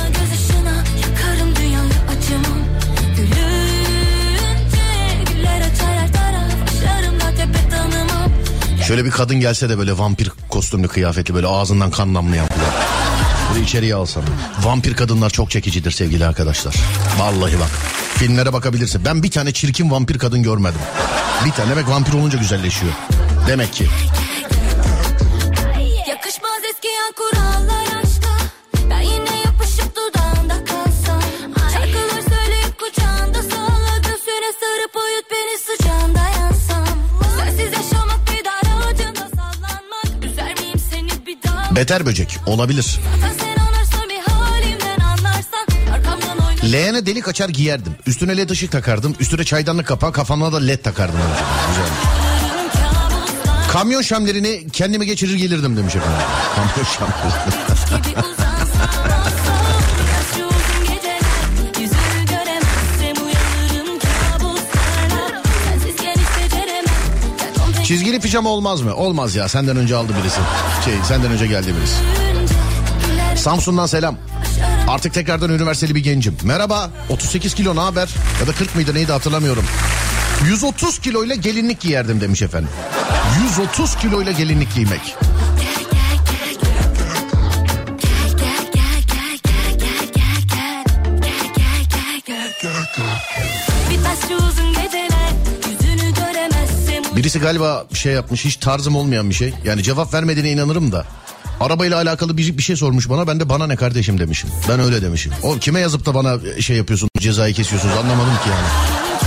Şöyle 8.86 9.04
bir 9.04 9.10
kadın 9.10 9.40
gelse 9.40 9.68
de 9.68 9.78
böyle 9.78 9.98
vampir 9.98 10.30
kostümlü 10.50 10.88
kıyafetli 10.88 11.34
böyle 11.34 11.46
ağzından 11.46 11.90
kan 11.90 12.14
damlayan. 12.14 12.48
Böyle 13.52 13.64
içeriye 13.64 13.94
alsam. 13.94 14.24
Vampir 14.62 14.94
kadınlar 14.94 15.30
çok 15.30 15.50
çekicidir 15.50 15.90
sevgili 15.90 16.26
arkadaşlar. 16.26 16.74
Vallahi 17.18 17.60
bak. 17.60 17.70
Filmlere 18.14 18.52
bakabilirsin. 18.52 19.04
Ben 19.04 19.22
bir 19.22 19.30
tane 19.30 19.52
çirkin 19.52 19.90
vampir 19.90 20.18
kadın 20.18 20.42
görmedim. 20.42 20.80
Bir 21.44 21.50
tane 21.50 21.70
demek 21.70 21.88
vampir 21.88 22.12
olunca 22.12 22.38
güzelleşiyor. 22.38 22.92
Demek 23.48 23.72
ki. 23.72 23.88
Beter 41.76 42.06
böcek 42.06 42.38
olabilir. 42.46 43.00
Leğene 46.72 47.06
delik 47.06 47.28
açar 47.28 47.48
giyerdim. 47.48 47.92
Üstüne 48.06 48.36
led 48.36 48.50
ışık 48.50 48.72
takardım. 48.72 49.16
Üstüne 49.20 49.44
çaydanlık 49.44 49.86
kapağı 49.86 50.12
kafamda 50.12 50.52
da 50.52 50.60
led 50.60 50.78
takardım. 50.82 51.18
Güzel. 51.68 51.86
Kamyon 53.68 54.02
şamlerini 54.02 54.66
kendime 54.72 55.04
geçirir 55.04 55.34
gelirdim 55.34 55.76
demiş 55.76 55.96
efendim. 55.96 56.18
Kamyon 56.54 56.86
şamlerini. 56.98 58.43
Çizgili 67.84 68.20
pijama 68.20 68.50
olmaz 68.50 68.80
mı? 68.80 68.94
Olmaz 68.94 69.34
ya. 69.34 69.48
Senden 69.48 69.76
önce 69.76 69.96
aldı 69.96 70.12
birisi. 70.22 70.40
Şey 70.84 70.94
senden 71.08 71.30
önce 71.30 71.46
geldi 71.46 71.74
birisi. 71.80 71.96
Samsun'dan 73.42 73.86
selam. 73.86 74.16
Artık 74.88 75.14
tekrardan 75.14 75.50
üniversiteli 75.50 75.94
bir 75.94 76.00
gencim. 76.00 76.36
Merhaba 76.42 76.90
38 77.08 77.54
kilo 77.54 77.76
ne 77.76 77.80
haber? 77.80 78.08
Ya 78.40 78.46
da 78.46 78.52
40 78.52 78.74
mıydı 78.74 78.94
neydi 78.94 79.12
hatırlamıyorum. 79.12 79.64
130 80.46 80.98
kiloyla 80.98 81.34
gelinlik 81.34 81.80
giyerdim 81.80 82.20
demiş 82.20 82.42
efendim. 82.42 82.70
130 83.44 83.96
kiloyla 83.96 84.32
gelinlik 84.32 84.74
giymek. 84.74 85.16
Birisi 97.16 97.38
galiba 97.38 97.86
şey 97.94 98.12
yapmış 98.12 98.44
hiç 98.44 98.56
tarzım 98.56 98.96
olmayan 98.96 99.30
bir 99.30 99.34
şey. 99.34 99.54
Yani 99.64 99.82
cevap 99.82 100.14
vermediğine 100.14 100.50
inanırım 100.50 100.92
da. 100.92 101.04
Arabayla 101.60 101.96
alakalı 101.96 102.36
bir, 102.36 102.58
bir 102.58 102.62
şey 102.62 102.76
sormuş 102.76 103.08
bana 103.08 103.26
ben 103.26 103.40
de 103.40 103.48
bana 103.48 103.66
ne 103.66 103.76
kardeşim 103.76 104.18
demişim. 104.20 104.50
Ben 104.68 104.80
öyle 104.80 105.02
demişim. 105.02 105.32
O 105.42 105.58
kime 105.58 105.80
yazıp 105.80 106.06
da 106.06 106.14
bana 106.14 106.60
şey 106.60 106.76
yapıyorsunuz 106.76 107.10
cezayı 107.18 107.54
kesiyorsunuz 107.54 107.96
anlamadım 107.96 108.32
ki 108.44 108.50
yani. 108.50 108.66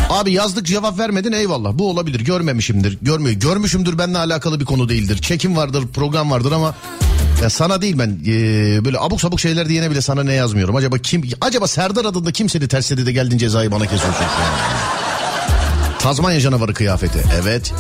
Abi 0.10 0.32
yazdık 0.32 0.66
cevap 0.66 1.00
vermedin 1.00 1.32
eyvallah 1.32 1.72
bu 1.74 1.90
olabilir 1.90 2.20
görmemişimdir 2.20 2.98
görmüyor 3.02 3.36
görmüşümdür 3.36 3.98
benimle 3.98 4.18
alakalı 4.18 4.60
bir 4.60 4.66
konu 4.66 4.90
değildir 4.90 5.18
çekim 5.18 5.58
vardır 5.58 5.84
program 5.94 6.32
vardır 6.32 6.52
ama 6.52 6.76
ya 7.42 7.50
sana 7.50 7.82
değil 7.82 8.00
ben 8.00 8.20
eee, 8.26 8.86
böyle 8.86 9.00
abuk 9.00 9.22
sabuk 9.22 9.40
şeyler 9.40 9.70
diyene 9.70 9.92
bile 9.92 10.02
sana 10.02 10.24
ne 10.24 10.34
yazmıyorum 10.34 10.76
acaba 10.76 10.98
kim 10.98 11.24
acaba 11.42 11.68
Serdar 11.68 12.06
adında 12.06 12.32
kim 12.32 12.50
seni 12.50 12.68
tersledi 12.68 13.06
de 13.06 13.12
geldin 13.12 13.38
cezayı 13.38 13.72
bana 13.72 13.84
kesiyorsun? 13.84 14.26
Tazmanya 16.08 16.40
canavarı 16.40 16.74
kıyafeti. 16.74 17.20
Evet. 17.42 17.74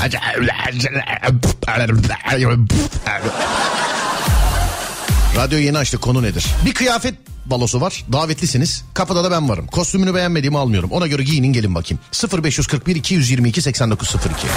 Radyo 5.35 5.59
yeni 5.59 5.77
açtık 5.77 6.01
konu 6.01 6.23
nedir? 6.23 6.45
Bir 6.65 6.73
kıyafet 6.73 7.13
balosu 7.45 7.81
var. 7.81 8.05
Davetlisiniz. 8.11 8.83
Kapıda 8.93 9.23
da 9.23 9.31
ben 9.31 9.49
varım. 9.49 9.67
Kostümünü 9.67 10.15
beğenmediğimi 10.15 10.57
almıyorum. 10.57 10.91
Ona 10.91 11.07
göre 11.07 11.23
giyinin 11.23 11.53
gelin 11.53 11.75
bakayım. 11.75 11.99
0541 12.43 12.95
222 12.95 13.61
8902. 13.61 14.47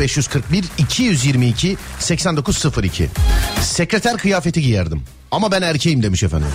0541 0.00 0.64
222 0.78 1.76
8902. 1.98 3.10
Sekreter 3.60 4.16
kıyafeti 4.16 4.62
giyerdim. 4.62 5.02
Ama 5.30 5.52
ben 5.52 5.62
erkeğim 5.62 6.02
demiş 6.02 6.22
efendim. 6.22 6.48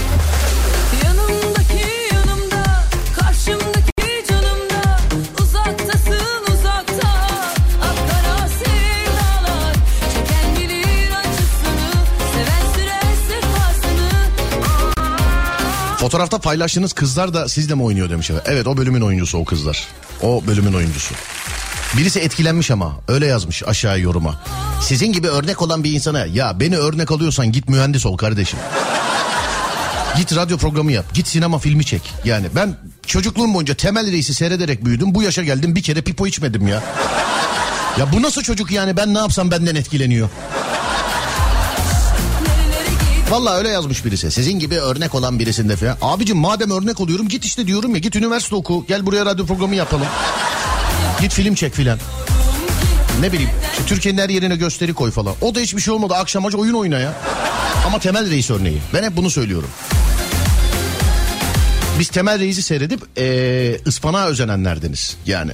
Fotoğrafta 16.00 16.38
paylaştığınız 16.38 16.92
kızlar 16.92 17.34
da 17.34 17.48
sizle 17.48 17.74
mi 17.74 17.82
oynuyor 17.82 18.10
demiş 18.10 18.30
efendim. 18.30 18.52
Evet 18.54 18.66
o 18.66 18.76
bölümün 18.76 19.00
oyuncusu 19.00 19.38
o 19.38 19.44
kızlar. 19.44 19.88
O 20.22 20.46
bölümün 20.46 20.72
oyuncusu. 20.72 21.14
Birisi 21.96 22.20
etkilenmiş 22.20 22.70
ama 22.70 22.92
öyle 23.08 23.26
yazmış 23.26 23.62
aşağı 23.66 24.00
yoruma. 24.00 24.42
Sizin 24.82 25.12
gibi 25.12 25.28
örnek 25.28 25.62
olan 25.62 25.84
bir 25.84 25.92
insana 25.92 26.26
ya 26.26 26.60
beni 26.60 26.76
örnek 26.76 27.10
alıyorsan 27.10 27.52
git 27.52 27.68
mühendis 27.68 28.06
ol 28.06 28.16
kardeşim. 28.16 28.58
Git 30.16 30.36
radyo 30.36 30.56
programı 30.58 30.92
yap. 30.92 31.14
Git 31.14 31.28
sinema 31.28 31.58
filmi 31.58 31.84
çek. 31.84 32.02
Yani 32.24 32.46
ben 32.56 32.76
çocukluğum 33.06 33.54
boyunca 33.54 33.74
Temel 33.74 34.12
Reis'i 34.12 34.34
seyrederek 34.34 34.84
büyüdüm. 34.84 35.14
Bu 35.14 35.22
yaşa 35.22 35.42
geldim 35.42 35.74
bir 35.74 35.82
kere 35.82 36.02
pipo 36.02 36.26
içmedim 36.26 36.68
ya. 36.68 36.82
Ya 37.98 38.12
bu 38.12 38.22
nasıl 38.22 38.42
çocuk 38.42 38.70
yani 38.70 38.96
ben 38.96 39.14
ne 39.14 39.18
yapsam 39.18 39.50
benden 39.50 39.74
etkileniyor. 39.74 40.28
Vallahi 43.30 43.58
öyle 43.58 43.68
yazmış 43.68 44.04
birisi. 44.04 44.30
Sizin 44.30 44.58
gibi 44.58 44.78
örnek 44.78 45.14
olan 45.14 45.38
birisinde 45.38 45.76
falan. 45.76 45.98
Abicim 46.02 46.36
madem 46.38 46.70
örnek 46.70 47.00
oluyorum 47.00 47.28
git 47.28 47.44
işte 47.44 47.66
diyorum 47.66 47.94
ya 47.94 47.98
git 47.98 48.16
üniversite 48.16 48.54
oku. 48.54 48.84
Gel 48.88 49.06
buraya 49.06 49.26
radyo 49.26 49.46
programı 49.46 49.74
yapalım. 49.74 50.06
Git 51.20 51.32
film 51.32 51.54
çek 51.54 51.74
filan. 51.74 51.98
Ne 53.20 53.32
bileyim 53.32 53.50
işte 53.72 53.84
Türkiye'nin 53.86 54.18
her 54.18 54.28
yerine 54.28 54.56
gösteri 54.56 54.94
koy 54.94 55.10
falan. 55.10 55.34
O 55.40 55.54
da 55.54 55.60
hiçbir 55.60 55.80
şey 55.80 55.94
olmadı. 55.94 56.14
Akşam 56.14 56.46
acı 56.46 56.58
oyun 56.58 56.74
oyna 56.74 56.98
ya. 56.98 57.12
Ama 57.86 57.98
Temel 57.98 58.30
Reis 58.30 58.50
örneği. 58.50 58.78
Ben 58.94 59.02
hep 59.02 59.16
bunu 59.16 59.30
söylüyorum. 59.30 59.68
Biz 61.98 62.08
Temel 62.08 62.38
Reis'i 62.38 62.62
seyredip 62.62 63.00
ee, 63.18 63.80
ıspanağa 63.86 64.26
özenenlerdeniz 64.26 65.16
yani. 65.26 65.52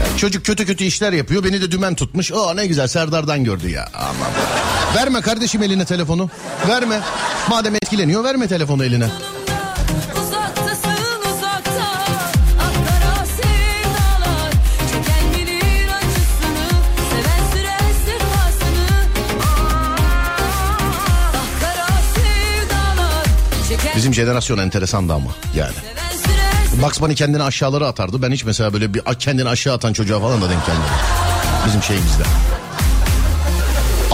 Yani 0.00 0.18
Çocuk 0.18 0.44
kötü 0.44 0.66
kötü 0.66 0.84
işler 0.84 1.12
yapıyor. 1.12 1.44
Beni 1.44 1.60
de 1.60 1.70
dümen 1.70 1.94
tutmuş. 1.94 2.32
Aa 2.32 2.54
ne 2.54 2.66
güzel 2.66 2.86
Serdar'dan 2.86 3.44
gördü 3.44 3.68
ya. 3.70 3.88
Aman. 3.94 4.30
Verme 4.96 5.20
kardeşim 5.20 5.62
eline 5.62 5.84
telefonu. 5.84 6.30
Verme. 6.68 7.00
Madem 7.50 7.74
etkileniyor 7.74 8.24
verme 8.24 8.48
telefonu 8.48 8.84
eline. 8.84 9.08
Bizim 23.96 24.14
jenerasyon 24.14 24.58
enteresandı 24.58 25.12
ama 25.12 25.30
yani. 25.54 25.74
Bugs 26.82 27.00
Bunny 27.00 27.14
kendini 27.14 27.42
aşağılara 27.42 27.86
atardı. 27.86 28.22
Ben 28.22 28.30
hiç 28.30 28.44
mesela 28.44 28.72
böyle 28.72 28.94
bir 28.94 29.02
kendini 29.18 29.48
aşağı 29.48 29.74
atan 29.74 29.92
çocuğa 29.92 30.20
falan 30.20 30.42
da 30.42 30.50
denk 30.50 30.66
gelmedim. 30.66 30.92
Bizim 31.66 31.82
şeyimizde. 31.82 32.22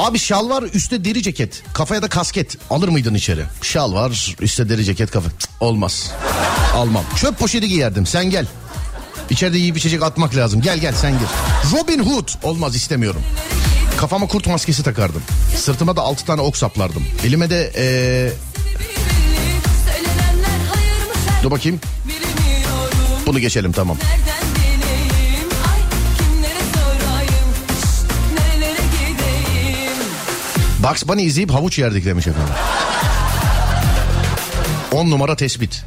Abi 0.05 0.19
şal 0.19 0.49
var 0.49 0.63
üstte 0.63 1.05
deri 1.05 1.23
ceket. 1.23 1.63
Kafaya 1.75 2.03
da 2.03 2.09
kasket. 2.09 2.57
Alır 2.71 2.89
mıydın 2.89 3.15
içeri? 3.15 3.45
Şal 3.63 3.95
var 3.95 4.35
üstte 4.41 4.69
deri 4.69 4.85
ceket 4.85 5.11
kafa. 5.11 5.29
Olmaz. 5.61 6.11
Almam. 6.75 7.05
Çöp 7.17 7.39
poşeti 7.39 7.69
giyerdim 7.69 8.07
sen 8.07 8.25
gel. 8.31 8.47
İçeride 9.31 9.59
yiyip 9.59 9.77
içecek 9.77 10.03
atmak 10.03 10.37
lazım. 10.37 10.61
Gel 10.61 10.79
gel 10.79 10.95
sen 10.95 11.13
gir. 11.13 11.29
Robin 11.73 11.99
Hood. 11.99 12.29
Olmaz 12.43 12.77
istemiyorum. 12.77 13.23
Kafama 13.97 14.27
kurt 14.27 14.47
maskesi 14.47 14.83
takardım. 14.83 15.23
Sırtıma 15.57 15.97
da 15.97 16.03
altı 16.03 16.25
tane 16.25 16.41
ok 16.41 16.57
saplardım. 16.57 17.05
Elime 17.25 17.51
de 17.51 17.73
ee, 17.77 18.33
dur 21.43 21.51
bakayım. 21.51 21.81
Bunu 23.27 23.39
geçelim 23.39 23.73
tamam. 23.73 23.97
Nereden 24.03 24.34
Bugs 30.85 31.09
Bunny 31.09 31.25
izleyip 31.25 31.51
havuç 31.51 31.79
yerdik 31.79 32.05
demiş 32.05 32.27
efendim. 32.27 32.55
10 34.93 35.11
numara 35.11 35.37
tespit. 35.37 35.85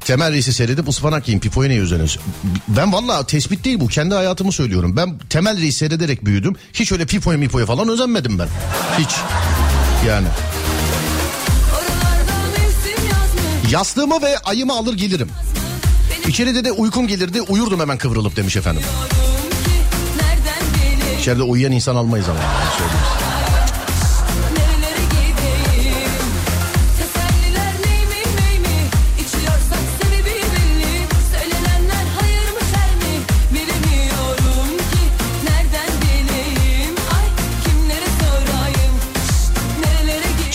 Temel 0.00 0.32
Reis'i 0.32 0.52
seyredip 0.52 0.88
ıspanak 0.88 1.28
yiyin 1.28 1.40
pipoya 1.40 1.68
ne 1.68 1.76
üzeriniz? 1.76 2.18
Ben 2.68 2.92
valla 2.92 3.26
tespit 3.26 3.64
değil 3.64 3.80
bu 3.80 3.88
kendi 3.88 4.14
hayatımı 4.14 4.52
söylüyorum. 4.52 4.96
Ben 4.96 5.18
Temel 5.18 5.60
Reis'i 5.60 5.78
seyrederek 5.78 6.24
büyüdüm. 6.24 6.56
Hiç 6.72 6.92
öyle 6.92 7.06
pipoya 7.06 7.38
mipoya 7.38 7.66
falan 7.66 7.88
özenmedim 7.88 8.38
ben. 8.38 8.48
Hiç. 8.98 9.10
Yani. 10.08 10.26
Yastığımı 13.70 14.22
ve 14.22 14.38
ayımı 14.38 14.72
alır 14.72 14.94
gelirim. 14.94 15.28
İçeride 16.28 16.64
de 16.64 16.72
uykum 16.72 17.06
gelirdi 17.06 17.42
uyurdum 17.42 17.80
hemen 17.80 17.98
kıvrılıp 17.98 18.36
demiş 18.36 18.56
efendim. 18.56 18.82
İçeride 21.20 21.42
uyuyan 21.42 21.72
insan 21.72 21.96
almayız 21.96 22.28
ama. 22.28 22.38
yani 22.38 22.99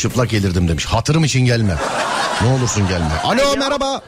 Çıplak 0.06 0.30
gelirdim 0.30 0.68
demiş. 0.68 0.86
Hatırım 0.86 1.24
için 1.24 1.46
gelme. 1.46 1.76
Ne 2.42 2.48
olursun 2.48 2.88
gelme. 2.88 3.12
Alo 3.24 3.58
merhaba. 3.60 4.02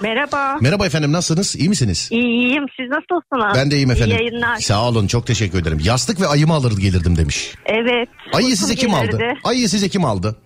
Merhaba. 0.00 0.58
Merhaba 0.60 0.86
efendim 0.86 1.12
nasılsınız? 1.12 1.56
İyi 1.56 1.68
misiniz? 1.68 2.08
İyiyim. 2.10 2.66
Siz 2.76 2.86
nasılsınız? 2.90 3.54
Ben 3.54 3.70
de 3.70 3.74
iyiyim 3.74 3.90
efendim. 3.90 4.16
İyi 4.16 4.18
yayınlar. 4.18 4.56
Sağ 4.56 4.88
olun 4.88 5.06
çok 5.06 5.26
teşekkür 5.26 5.62
ederim. 5.62 5.78
Yastık 5.84 6.20
ve 6.20 6.26
ayımı 6.26 6.54
alır 6.54 6.78
gelirdim 6.78 7.16
demiş. 7.16 7.54
Evet. 7.66 8.08
Ayıyı 8.32 8.56
size 8.56 8.74
kim 8.74 8.94
aldı? 8.94 9.20
Ayıyı 9.44 9.68
size 9.68 9.88
kim 9.88 10.04
aldı? 10.04 10.36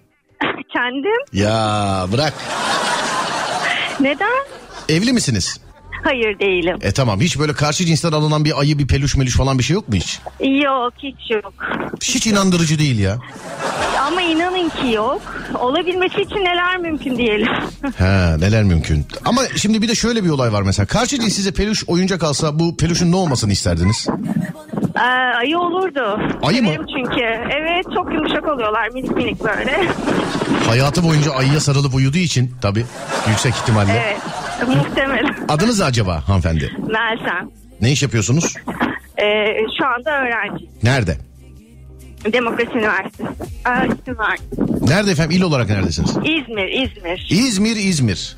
Kendim. 0.73 1.25
Ya 1.33 2.07
bırak. 2.13 2.35
Neden? 4.01 4.45
Evli 4.89 5.13
misiniz? 5.13 5.61
Hayır 6.05 6.39
değilim. 6.39 6.79
E 6.83 6.93
tamam 6.93 7.21
hiç 7.21 7.39
böyle 7.39 7.53
karşı 7.53 7.85
cinsten 7.85 8.13
alınan 8.13 8.45
bir 8.45 8.61
ayı 8.61 8.79
bir 8.79 8.87
peluş 8.87 9.17
melüş 9.17 9.37
falan 9.37 9.59
bir 9.59 9.65
şey 9.65 9.75
yok 9.75 9.89
mu 9.89 9.95
hiç? 9.95 10.19
Yok 10.65 10.93
hiç 10.99 11.31
yok. 11.31 11.53
Hiç 12.03 12.27
inandırıcı 12.27 12.79
değil 12.79 12.99
ya. 12.99 13.19
Ama 14.07 14.23
inanın 14.23 14.69
ki 14.69 14.93
yok. 14.95 15.23
Olabilmesi 15.59 16.21
için 16.21 16.37
neler 16.37 16.77
mümkün 16.79 17.17
diyelim. 17.17 17.49
Ha 17.99 18.37
neler 18.39 18.63
mümkün. 18.63 19.07
Ama 19.25 19.43
şimdi 19.57 19.83
bir 19.83 19.89
de 19.89 19.95
şöyle 19.95 20.25
bir 20.25 20.31
olay 20.31 20.53
var 20.53 20.63
mesela. 20.63 20.87
Karşı 20.87 21.19
cins 21.21 21.33
size 21.33 21.53
peluş 21.53 21.85
oyuncak 21.87 22.23
alsa 22.25 22.59
bu 22.59 22.77
peluşun 22.77 23.13
ne 23.13 23.17
olmasını 23.17 23.53
isterdiniz? 23.53 24.07
Ee, 24.97 25.03
ayı 25.39 25.59
olurdu. 25.59 26.21
Ayı 26.43 26.63
mı? 26.63 26.69
Severim 26.69 26.87
çünkü. 26.97 27.21
Evet 27.61 27.85
çok 27.95 28.13
yumuşak 28.13 28.49
oluyorlar 28.49 28.89
minik 28.89 29.11
minik 29.17 29.45
böyle. 29.45 29.87
Hayatı 30.67 31.05
boyunca 31.05 31.33
ayıya 31.33 31.61
sarılıp 31.61 31.95
uyuduğu 31.95 32.19
için 32.19 32.55
tabii 32.63 32.85
yüksek 33.29 33.55
ihtimalle. 33.55 33.93
Evet 34.07 34.21
muhtemelen. 34.77 35.35
Adınız 35.49 35.81
acaba 35.81 36.29
hanımefendi? 36.29 36.73
Meltem. 36.79 37.51
Ne 37.81 37.93
iş 37.93 38.03
yapıyorsunuz? 38.03 38.55
Ee, 39.23 39.47
şu 39.79 39.87
anda 39.87 40.11
öğrenci. 40.23 40.65
Nerede? 40.83 41.17
Demokrasi 42.33 42.71
Üniversitesi. 42.79 43.29
Aa, 43.65 43.85
Üniversitesi. 43.85 44.91
Nerede 44.91 45.11
efendim? 45.11 45.37
İl 45.37 45.43
olarak 45.43 45.69
neredesiniz? 45.69 46.11
İzmir, 46.11 46.69
İzmir. 46.69 47.27
İzmir, 47.31 47.77
İzmir. 47.77 48.37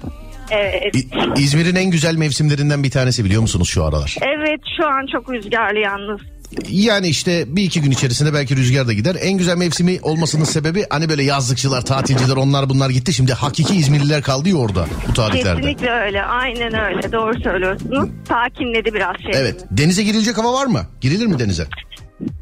Evet. 0.51 0.95
İ- 0.97 1.09
İzmir'in 1.37 1.77
en 1.77 1.91
güzel 1.91 2.17
mevsimlerinden 2.17 2.83
bir 2.83 2.91
tanesi 2.91 3.25
biliyor 3.25 3.43
musunuz 3.43 3.69
şu 3.69 3.85
aralar? 3.85 4.17
Evet 4.23 4.61
şu 4.77 4.87
an 4.89 5.07
çok 5.13 5.33
rüzgarlı 5.33 5.79
yalnız. 5.79 6.21
Yani 6.69 7.09
işte 7.09 7.45
bir 7.57 7.63
iki 7.63 7.81
gün 7.81 7.91
içerisinde 7.91 8.35
belki 8.35 8.57
rüzgar 8.57 8.87
da 8.87 8.93
gider. 8.93 9.17
En 9.21 9.33
güzel 9.39 9.57
mevsimi 9.57 9.99
olmasının 10.03 10.45
sebebi 10.45 10.87
hani 10.91 11.09
böyle 11.09 11.23
yazlıkçılar, 11.23 11.85
tatilciler 11.85 12.37
onlar 12.37 12.69
bunlar 12.69 12.91
gitti. 12.91 13.13
Şimdi 13.13 13.33
hakiki 13.33 13.75
İzmirliler 13.75 14.23
kaldı 14.23 14.49
ya 14.49 14.57
orada 14.57 14.87
bu 15.09 15.13
tarihlerde. 15.15 15.61
Kesinlikle 15.61 15.91
öyle. 15.91 16.23
Aynen 16.23 16.75
öyle. 16.75 17.13
Doğru 17.13 17.41
söylüyorsunuz. 17.41 18.09
Sakinledi 18.29 18.95
biraz 18.95 19.17
şey. 19.17 19.33
Evet. 19.35 19.65
Denize 19.71 20.03
girilecek 20.03 20.39
hava 20.39 20.53
var 20.53 20.67
mı? 20.67 20.87
Girilir 21.01 21.27
mi 21.27 21.39
denize? 21.39 21.67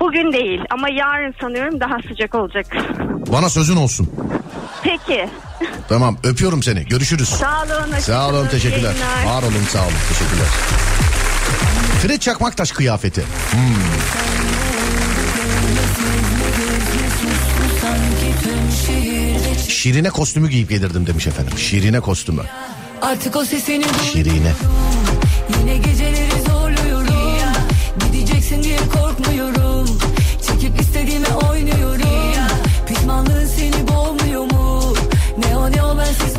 Bugün 0.01 0.33
değil 0.33 0.61
ama 0.71 0.89
yarın 0.89 1.35
sanıyorum 1.41 1.81
daha 1.81 1.97
sıcak 2.09 2.35
olacak. 2.35 2.67
Bana 3.33 3.49
sözün 3.51 3.77
olsun. 3.77 4.11
Peki. 4.83 5.29
Tamam 5.89 6.17
öpüyorum 6.25 6.63
seni. 6.63 6.85
Görüşürüz. 6.85 7.29
Sağ 7.29 7.63
olun. 7.63 7.99
Sağ 8.01 8.29
olun 8.29 8.47
teşekkürler. 8.49 8.93
günler. 8.93 9.35
Var 9.35 9.43
olun 9.43 9.65
sağ 9.69 9.83
olun 9.83 9.93
teşekkürler. 10.09 10.47
Fred 12.03 12.21
Çakmaktaş 12.21 12.73
kıyafeti. 12.73 13.23
Hmm. 13.51 13.61
Şirine 19.69 20.11
kostümü 20.11 20.49
giyip 20.51 20.69
gelirdim 20.69 21.07
demiş 21.07 21.27
efendim. 21.27 21.59
Şirine 21.59 22.01
kostümü. 22.01 22.43
Artık 23.03 23.37
o 23.37 23.45
sesini. 23.45 23.85
Şirine. 24.13 24.53
Yine 25.61 25.77
geceleri 25.77 26.43
zorluyorum. 26.49 27.53
Gideceksin 28.13 28.63
diye 28.63 28.79
korkmuyorum. 28.95 29.99
Çekip 30.47 30.81
istediğime 30.81 31.27
oynuyorum. 31.29 31.50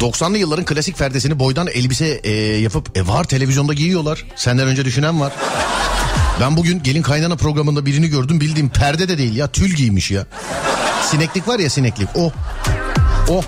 90'lı 0.01 0.37
yılların 0.37 0.65
klasik 0.65 0.97
ferdesini 0.97 1.39
boydan 1.39 1.67
elbise 1.67 2.19
e, 2.23 2.31
yapıp 2.59 2.97
e, 2.97 3.07
var 3.07 3.23
televizyonda 3.23 3.73
giyiyorlar. 3.73 4.25
Senden 4.35 4.67
önce 4.67 4.85
düşünen 4.85 5.21
var. 5.21 5.33
Ben 6.41 6.57
bugün 6.57 6.83
gelin 6.83 7.01
kaynana 7.01 7.35
programında 7.35 7.85
birini 7.85 8.07
gördüm 8.07 8.41
bildiğim 8.41 8.69
perde 8.69 9.09
de 9.09 9.17
değil 9.17 9.35
ya 9.35 9.47
tül 9.47 9.75
giymiş 9.75 10.11
ya. 10.11 10.25
Sineklik 11.11 11.47
var 11.47 11.59
ya 11.59 11.69
sineklik 11.69 12.07
o. 12.15 12.31
O. 13.29 13.41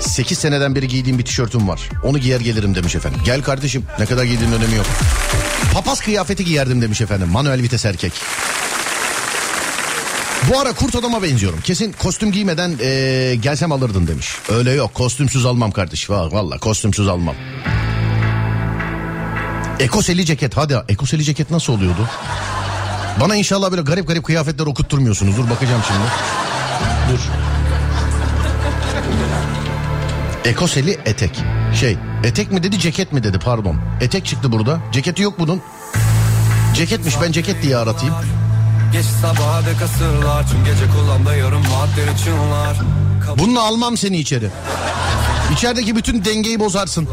8 0.00 0.38
seneden 0.38 0.74
beri 0.74 0.88
giydiğim 0.88 1.18
bir 1.18 1.24
tişörtüm 1.24 1.68
var. 1.68 1.80
Onu 2.04 2.18
giyer 2.18 2.40
gelirim 2.40 2.74
demiş 2.74 2.94
efendim. 2.96 3.20
Gel 3.24 3.42
kardeşim 3.42 3.84
ne 3.98 4.06
kadar 4.06 4.24
giydiğinin 4.24 4.54
önemi 4.54 4.74
yok. 4.76 4.86
Papaz 5.74 6.00
kıyafeti 6.00 6.44
giyerdim 6.44 6.82
demiş 6.82 7.00
efendim. 7.00 7.28
Manuel 7.28 7.62
vites 7.62 7.84
erkek. 7.84 8.12
Bu 10.48 10.58
ara 10.60 10.72
kurt 10.72 10.94
adama 10.96 11.22
benziyorum. 11.22 11.60
Kesin 11.60 11.92
kostüm 11.92 12.32
giymeden 12.32 12.76
eee, 12.80 13.34
gelsem 13.34 13.72
alırdın 13.72 14.06
demiş. 14.06 14.28
Öyle 14.48 14.72
yok 14.72 14.94
kostümsüz 14.94 15.46
almam 15.46 15.70
kardeş. 15.70 16.04
Va- 16.10 16.32
Valla 16.32 16.58
kostümsüz 16.58 17.08
almam. 17.08 17.34
Ekoseli 19.80 20.24
ceket 20.24 20.56
hadi 20.56 20.76
ekoseli 20.88 21.24
ceket 21.24 21.50
nasıl 21.50 21.72
oluyordu? 21.72 22.08
Bana 23.20 23.36
inşallah 23.36 23.70
böyle 23.70 23.82
garip 23.82 24.08
garip 24.08 24.24
kıyafetler 24.24 24.66
okutturmuyorsunuz. 24.66 25.36
Dur 25.36 25.50
bakacağım 25.50 25.82
şimdi. 25.86 26.00
Dur. 27.12 27.20
Ekoseli 30.50 30.98
etek. 31.06 31.30
Şey 31.80 31.96
etek 32.24 32.52
mi 32.52 32.62
dedi 32.62 32.78
ceket 32.78 33.12
mi 33.12 33.24
dedi 33.24 33.38
pardon. 33.38 33.76
Etek 34.00 34.26
çıktı 34.26 34.52
burada. 34.52 34.80
Ceketi 34.92 35.22
yok 35.22 35.38
bunun. 35.38 35.62
Ceketmiş 36.74 37.14
ben 37.22 37.32
ceket 37.32 37.62
diye 37.62 37.76
aratayım. 37.76 38.14
Geç 38.92 39.06
sabaha 39.22 39.66
dek 39.66 39.82
asırlar 39.82 40.48
Tüm 40.48 40.64
gece 40.64 40.86
kulağımda 40.90 41.34
yarım 41.34 41.62
vaatleri 41.62 42.18
çınlar 42.24 42.76
Bununla 43.38 43.62
almam 43.62 43.96
seni 43.96 44.18
içeri. 44.18 44.50
İçerideki 45.52 45.96
bütün 45.96 46.24
dengeyi 46.24 46.60
bozarsın. 46.60 47.08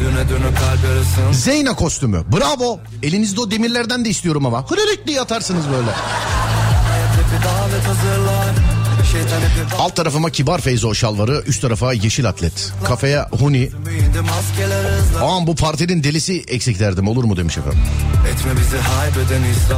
Düne 0.00 0.28
düne 0.28 0.54
kalp 0.54 0.84
yarısın 0.84 1.32
Zeyna 1.32 1.74
kostümü. 1.74 2.24
Bravo. 2.32 2.80
Elinizde 3.02 3.40
o 3.40 3.50
demirlerden 3.50 4.04
de 4.04 4.08
istiyorum 4.08 4.46
ama. 4.46 4.70
Hırırık 4.70 5.06
diye 5.06 5.20
atarsınız 5.20 5.64
böyle. 5.72 5.90
Alt 9.78 9.96
tarafıma 9.96 10.30
kibar 10.30 10.60
Feyzo 10.60 10.94
şalvarı, 10.94 11.42
üst 11.46 11.62
tarafa 11.62 11.92
yeşil 11.92 12.28
atlet. 12.28 12.72
Kafeye 12.84 13.22
huni. 13.22 13.70
Aman 15.22 15.46
bu 15.46 15.54
partinin 15.54 16.04
delisi 16.04 16.44
eksik 16.48 16.80
derdim 16.80 17.08
olur 17.08 17.24
mu 17.24 17.36
demiş 17.36 17.58
efendim. 17.58 17.78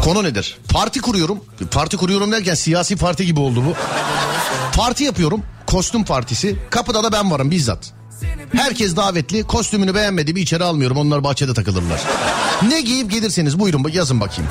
Konu 0.03 0.25
nedir? 0.25 0.59
Parti 0.69 1.01
kuruyorum. 1.01 1.39
Parti 1.71 1.97
kuruyorum 1.97 2.33
derken 2.33 2.55
siyasi 2.55 2.97
parti 2.97 3.27
gibi 3.27 3.41
oldu 3.41 3.65
bu. 3.65 3.75
Parti 4.77 5.05
yapıyorum. 5.05 5.43
Kostüm 5.67 6.05
partisi. 6.05 6.57
Kapıda 6.71 7.05
da 7.05 7.13
ben 7.13 7.31
varım 7.31 7.51
bizzat. 7.51 7.93
Herkes 8.53 8.97
davetli. 8.97 9.43
Kostümünü 9.43 9.95
beğenmedi 9.95 10.37
bir 10.37 10.43
içeri 10.43 10.65
almıyorum. 10.65 10.97
Onlar 10.97 11.25
bahçede 11.25 11.55
takılırlar. 11.55 12.01
Ne 12.69 12.81
giyip 12.81 13.11
gelirseniz 13.11 13.59
buyurun 13.59 13.89
yazın 13.93 14.21
bakayım. 14.21 14.51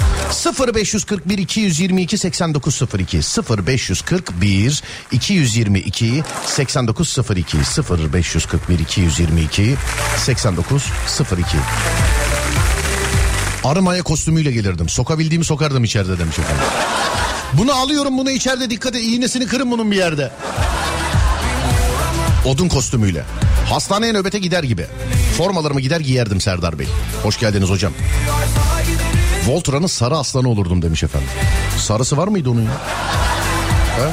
0541 0.75 1.38
222 1.38 2.17
8902 2.17 3.17
0541 3.17 4.84
222 5.12 6.23
8902 6.45 7.58
0541 7.58 8.80
222 8.80 9.75
8902 10.17 11.58
Arımaya 13.63 14.04
kostümüyle 14.04 14.51
gelirdim. 14.51 14.89
Sokabildiğimi 14.89 15.45
sokardım 15.45 15.84
içeride 15.84 16.19
demiş 16.19 16.39
efendim. 16.39 16.65
Bunu 17.54 17.73
alıyorum 17.73 18.17
bunu 18.17 18.32
içeride 18.32 18.69
dikkat 18.69 18.95
et 18.95 19.04
iğnesini 19.04 19.45
kırın 19.45 19.71
bunun 19.71 19.91
bir 19.91 19.95
yerde. 19.95 20.32
Odun 22.45 22.67
kostümüyle. 22.67 23.25
Hastaneye 23.69 24.13
nöbete 24.13 24.39
gider 24.39 24.63
gibi. 24.63 24.86
Formalarımı 25.38 25.82
gider 25.82 25.99
giyerdim 25.99 26.41
Serdar 26.41 26.80
Bey. 26.80 26.88
Hoş 27.23 27.39
geldiniz 27.39 27.69
hocam. 27.69 27.93
Voltra'nın 29.47 29.88
sarı 29.88 30.17
aslanı 30.17 30.49
olurdum 30.49 30.82
demiş 30.82 31.04
efendim. 31.04 31.30
Sarısı 31.78 32.17
var 32.17 32.28
mıydı 32.28 32.49
onun 32.49 32.62
ya? 32.62 32.71
He? 33.97 34.12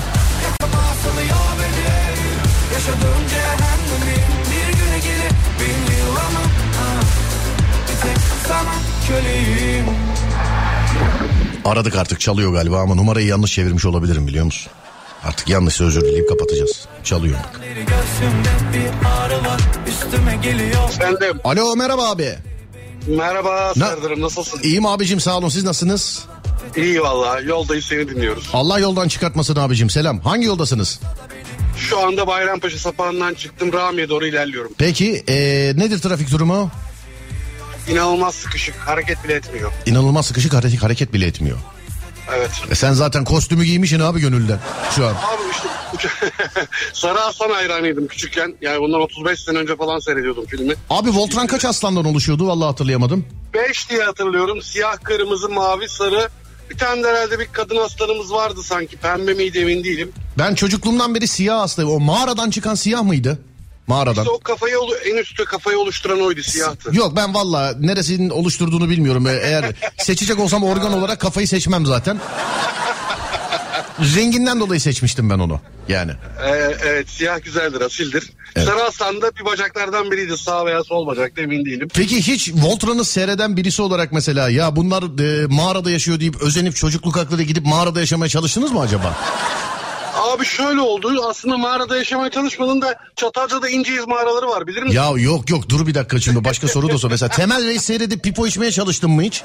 Aradık 11.64 11.96
artık 11.96 12.20
çalıyor 12.20 12.52
galiba 12.52 12.80
ama 12.80 12.94
numarayı 12.94 13.26
yanlış 13.26 13.52
çevirmiş 13.52 13.84
olabilirim 13.84 14.26
biliyor 14.26 14.44
musun? 14.44 14.72
Artık 15.24 15.48
yanlışsa 15.48 15.84
özür 15.84 16.00
dileyip 16.00 16.28
kapatacağız. 16.28 16.86
Çalıyor 17.04 17.38
bak. 17.38 17.60
Efendim 20.94 21.40
Alo 21.44 21.76
merhaba 21.76 22.10
abi. 22.10 22.34
merhaba 23.06 23.72
Ne- 23.76 23.84
Serdar'ım 23.84 24.20
nasılsın? 24.20 24.60
İyiyim 24.62 24.86
abicim 24.86 25.20
sağ 25.20 25.38
olun 25.38 25.48
siz 25.48 25.64
nasılsınız? 25.64 26.24
İyi 26.76 27.02
valla 27.02 27.40
yoldayız 27.40 27.84
seni 27.84 28.08
dinliyoruz. 28.08 28.50
Allah 28.52 28.78
yoldan 28.78 29.08
çıkartmasın 29.08 29.56
abicim 29.56 29.90
selam. 29.90 30.20
Hangi 30.20 30.46
yoldasınız? 30.46 31.00
Şu 31.76 31.98
anda 32.06 32.26
Bayrampaşa 32.26 32.78
sapağından 32.78 33.34
çıktım 33.34 33.72
Rami'ye 33.72 34.08
doğru 34.08 34.26
ilerliyorum. 34.26 34.72
Peki 34.78 35.24
ee, 35.28 35.72
nedir 35.76 35.98
trafik 35.98 36.30
durumu? 36.30 36.70
İnanılmaz 37.88 38.34
sıkışık 38.34 38.74
hareket 38.74 39.24
bile 39.24 39.34
etmiyor. 39.34 39.72
İnanılmaz 39.86 40.26
sıkışık 40.26 40.54
hareket, 40.54 40.82
hareket 40.82 41.12
bile 41.12 41.26
etmiyor. 41.26 41.58
Evet. 42.36 42.50
E 42.70 42.74
sen 42.74 42.92
zaten 42.92 43.24
kostümü 43.24 43.64
giymişsin 43.64 44.00
abi 44.00 44.20
gönülden 44.20 44.58
şu 44.96 45.06
an. 45.06 45.10
Abi 45.10 45.42
işte 45.52 45.68
Sarı 46.92 47.20
Aslan 47.20 47.50
hayranıydım 47.50 48.06
küçükken. 48.06 48.54
Yani 48.60 48.80
bundan 48.80 49.00
35 49.00 49.40
sene 49.40 49.58
önce 49.58 49.76
falan 49.76 49.98
seyrediyordum 49.98 50.46
filmi. 50.46 50.74
Abi 50.90 51.10
Voltran 51.10 51.46
kaç 51.46 51.64
aslandan 51.64 52.04
oluşuyordu 52.04 52.46
vallahi 52.48 52.66
hatırlayamadım. 52.66 53.26
5 53.54 53.90
diye 53.90 54.02
hatırlıyorum. 54.02 54.62
Siyah, 54.62 54.96
kırmızı, 55.02 55.48
mavi, 55.48 55.88
sarı. 55.88 56.28
Bir 56.70 56.78
tane 56.78 57.02
de 57.02 57.08
herhalde 57.08 57.38
bir 57.38 57.46
kadın 57.52 57.76
aslanımız 57.76 58.32
vardı 58.32 58.62
sanki. 58.62 58.96
Pembe 58.96 59.34
miydi 59.34 59.58
emin 59.58 59.84
değilim. 59.84 60.12
Ben 60.38 60.54
çocukluğumdan 60.54 61.14
beri 61.14 61.28
siyah 61.28 61.58
hastayım. 61.60 61.90
O 61.90 62.00
mağaradan 62.00 62.50
çıkan 62.50 62.74
siyah 62.74 63.02
mıydı? 63.02 63.38
Mağaradan. 63.86 64.22
İşte 64.22 64.30
o 64.30 64.40
kafayı 64.40 64.76
en 65.06 65.16
üstte 65.16 65.44
kafayı 65.44 65.78
oluşturan 65.78 66.20
oydu 66.20 66.42
siyahtı. 66.42 66.96
Yok 66.96 67.16
ben 67.16 67.34
valla 67.34 67.74
neresinin 67.80 68.30
oluşturduğunu 68.30 68.88
bilmiyorum. 68.88 69.26
Eğer 69.26 69.64
seçecek 69.98 70.38
olsam 70.38 70.64
organ 70.64 70.92
olarak 70.92 71.20
kafayı 71.20 71.48
seçmem 71.48 71.86
zaten. 71.86 72.20
Renginden 74.16 74.60
dolayı 74.60 74.80
seçmiştim 74.80 75.30
ben 75.30 75.38
onu. 75.38 75.60
Yani. 75.88 76.12
Ee, 76.44 76.76
evet 76.84 77.08
siyah 77.08 77.42
güzeldir 77.42 77.80
asildir. 77.80 78.30
Evet. 78.56 78.68
Sarı 78.68 78.82
aslan 78.82 79.22
da 79.22 79.30
bir 79.40 79.44
bacaklardan 79.44 80.10
biriydi 80.10 80.38
sağ 80.38 80.66
veya 80.66 80.84
sol 80.84 81.06
bacakta 81.06 81.42
emin 81.42 81.64
değilim. 81.64 81.88
Peki 81.94 82.16
hiç 82.22 82.52
Voltran'ı 82.54 83.04
seyreden 83.04 83.56
birisi 83.56 83.82
olarak 83.82 84.12
mesela 84.12 84.48
ya 84.48 84.76
bunlar 84.76 85.02
e, 85.42 85.46
mağarada 85.46 85.90
yaşıyor 85.90 86.20
deyip 86.20 86.42
özenip 86.42 86.76
çocukluk 86.76 87.16
aklıyla 87.16 87.44
gidip 87.44 87.66
mağarada 87.66 88.00
yaşamaya 88.00 88.28
çalıştınız 88.28 88.72
mı 88.72 88.80
acaba? 88.80 89.16
Abi 90.22 90.44
şöyle 90.44 90.80
oldu 90.80 91.24
aslında 91.28 91.56
mağarada 91.58 91.96
yaşamaya 91.96 92.30
çalışmadın 92.30 92.82
da 92.82 92.94
Çatalca'da 93.16 93.68
İnceyiz 93.68 94.06
mağaraları 94.08 94.48
var 94.48 94.66
bilir 94.66 94.82
misin? 94.82 94.96
Ya 94.96 95.10
yok 95.16 95.50
yok 95.50 95.68
dur 95.68 95.86
bir 95.86 95.94
dakika 95.94 96.20
şimdi 96.20 96.44
başka 96.44 96.68
soru 96.68 96.88
da 96.88 96.98
sor. 96.98 97.10
Mesela 97.10 97.28
Temel 97.28 97.66
Reis 97.66 97.82
seyredip 97.82 98.24
pipo 98.24 98.46
içmeye 98.46 98.72
çalıştın 98.72 99.10
mı 99.10 99.22
hiç? 99.22 99.42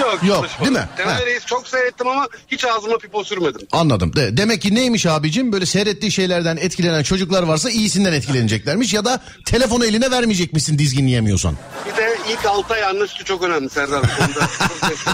Yok, 0.00 0.18
Yok, 0.22 0.36
çalışmadım. 0.36 0.74
değil 0.74 0.86
mi? 0.86 0.90
Temel 0.96 1.14
Ha. 1.14 1.26
Reis 1.26 1.46
çok 1.46 1.68
seyrettim 1.68 2.08
ama 2.08 2.28
hiç 2.48 2.64
ağzıma 2.64 2.98
pipo 2.98 3.24
sürmedim. 3.24 3.60
Anladım. 3.72 4.16
De, 4.16 4.36
demek 4.36 4.62
ki 4.62 4.74
neymiş 4.74 5.06
abicim 5.06 5.52
böyle 5.52 5.66
seyrettiği 5.66 6.12
şeylerden 6.12 6.56
etkilenen 6.56 7.02
çocuklar 7.02 7.42
varsa 7.42 7.70
iyisinden 7.70 8.12
etkileneceklermiş 8.12 8.94
ya 8.94 9.04
da 9.04 9.20
telefonu 9.44 9.86
eline 9.86 10.10
vermeyecekmişsin 10.10 10.78
dizginleyemiyorsan. 10.78 11.56
Bir 11.86 11.96
de 11.96 12.16
ilk 12.32 12.46
6 12.46 12.74
ay 12.74 13.06
sütü 13.08 13.24
çok 13.24 13.42
önemli 13.42 13.70
Serdar. 13.70 14.02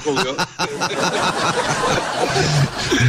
Konuda 0.05 0.21
oluyor. 0.21 0.35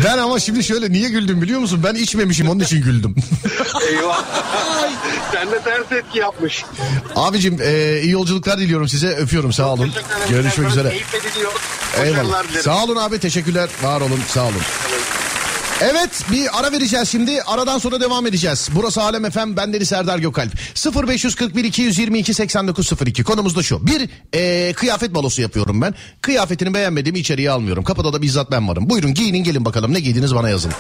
Ben 0.05 0.17
ama 0.17 0.39
şimdi 0.39 0.63
şöyle 0.63 0.91
niye 0.91 1.09
güldüm 1.09 1.41
biliyor 1.41 1.59
musun? 1.59 1.76
Ben 1.83 1.95
içmemişim 1.95 2.49
onun 2.49 2.59
için 2.59 2.81
güldüm. 2.83 3.15
Eyvah. 3.89 4.23
Sen 5.31 5.51
de 5.51 5.59
ters 5.63 5.91
etki 5.91 6.19
yapmış. 6.19 6.65
Abicim 7.15 7.57
e, 7.61 7.99
iyi 8.01 8.11
yolculuklar 8.11 8.59
diliyorum 8.59 8.87
size. 8.87 9.07
Öpüyorum 9.07 9.53
sağ 9.53 9.73
olun. 9.73 9.91
Görüşmek 10.29 10.69
üzere. 10.69 10.95
Eyvallah. 12.03 12.43
Sağ 12.61 12.83
olun 12.83 12.95
abi 12.95 13.19
teşekkürler. 13.19 13.69
Var 13.83 14.01
olun 14.01 14.21
sağ 14.27 14.43
olun. 14.43 14.53
Evet 14.89 15.26
bir 16.31 16.59
ara 16.59 16.71
vereceğiz 16.71 17.09
şimdi. 17.09 17.41
Aradan 17.41 17.77
sonra 17.77 18.01
devam 18.01 18.27
edeceğiz. 18.27 18.69
Burası 18.75 19.01
Alem 19.01 19.25
Efem. 19.25 19.57
Ben 19.57 19.73
Deniz 19.73 19.89
Serdar 19.89 20.19
Gökalp. 20.19 20.51
0541 21.07 21.63
222 21.63 22.33
8902. 22.33 23.23
Konumuz 23.23 23.55
da 23.55 23.63
şu. 23.63 23.87
Bir 23.87 24.09
e, 24.33 24.73
kıyafet 24.73 25.13
balosu 25.13 25.41
yapıyorum 25.41 25.81
ben. 25.81 25.95
Kıyafetini 26.21 26.73
beğenmediğimi 26.73 27.19
içeriye 27.19 27.51
almıyorum. 27.51 27.83
Kapıda 27.83 28.13
da 28.13 28.21
bizzat 28.21 28.51
ben 28.51 28.67
varım. 28.67 28.89
Buyurun 28.89 29.13
giyinin 29.13 29.43
gelin 29.43 29.65
bakalım. 29.65 29.93
Ne 29.93 29.99
giydiniz 29.99 30.35
bana 30.35 30.49
yazın. 30.49 30.71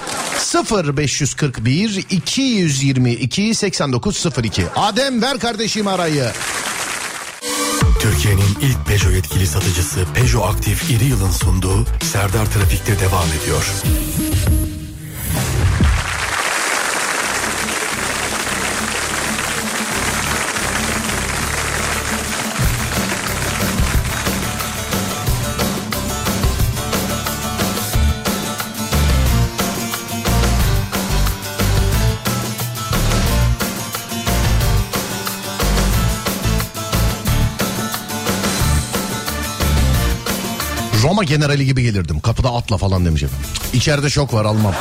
0541 0.71 2.05
222 2.09 3.55
8902. 3.55 4.63
Adem 4.75 5.21
ver 5.21 5.39
kardeşim 5.39 5.87
arayı. 5.87 6.25
Türkiye'nin 7.99 8.57
ilk 8.61 8.87
Peugeot 8.87 9.13
yetkili 9.13 9.47
satıcısı 9.47 9.99
Peugeot 10.13 10.55
Aktif 10.55 10.89
İri 10.89 11.05
Yıl'ın 11.05 11.31
sunduğu 11.31 11.85
Serdar 12.11 12.45
Trafik'te 12.45 12.99
devam 12.99 13.27
ediyor. 13.41 13.65
Roma 41.07 41.23
generali 41.23 41.65
gibi 41.65 41.83
gelirdim. 41.83 42.19
Kapıda 42.19 42.53
atla 42.53 42.77
falan 42.77 43.05
demiş 43.05 43.23
efendim. 43.23 43.47
İçeride 43.73 44.09
şok 44.09 44.33
var 44.33 44.45
almam. 44.45 44.73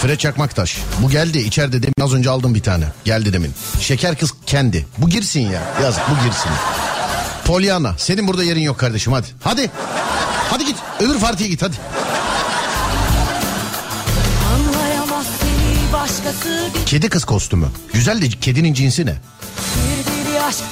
Fred 0.00 0.18
Çakmaktaş. 0.18 0.78
Bu 1.02 1.10
geldi 1.10 1.38
içeride 1.38 1.82
demin 1.82 1.94
az 2.00 2.14
önce 2.14 2.30
aldım 2.30 2.54
bir 2.54 2.62
tane. 2.62 2.84
Geldi 3.04 3.32
demin. 3.32 3.52
Şeker 3.80 4.18
kız 4.18 4.32
kendi. 4.46 4.86
Bu 4.98 5.08
girsin 5.08 5.40
ya. 5.40 5.62
Yazık 5.82 6.02
bu 6.10 6.24
girsin. 6.24 6.50
Polyana 7.44 7.94
senin 7.98 8.28
burada 8.28 8.44
yerin 8.44 8.60
yok 8.60 8.78
kardeşim 8.78 9.12
hadi. 9.12 9.26
Hadi. 9.42 9.70
Hadi 10.50 10.66
git 10.66 10.76
öbür 11.00 11.18
partiye 11.18 11.48
git 11.48 11.62
hadi. 11.62 11.76
Kedi 16.86 17.08
kız 17.08 17.24
kostümü. 17.24 17.66
Güzel 17.92 18.22
de 18.22 18.28
kedinin 18.28 18.74
cinsi 18.74 19.06
ne? 19.06 19.14
bir 19.76 20.32
bir 20.32 20.48
aşk 20.48 20.64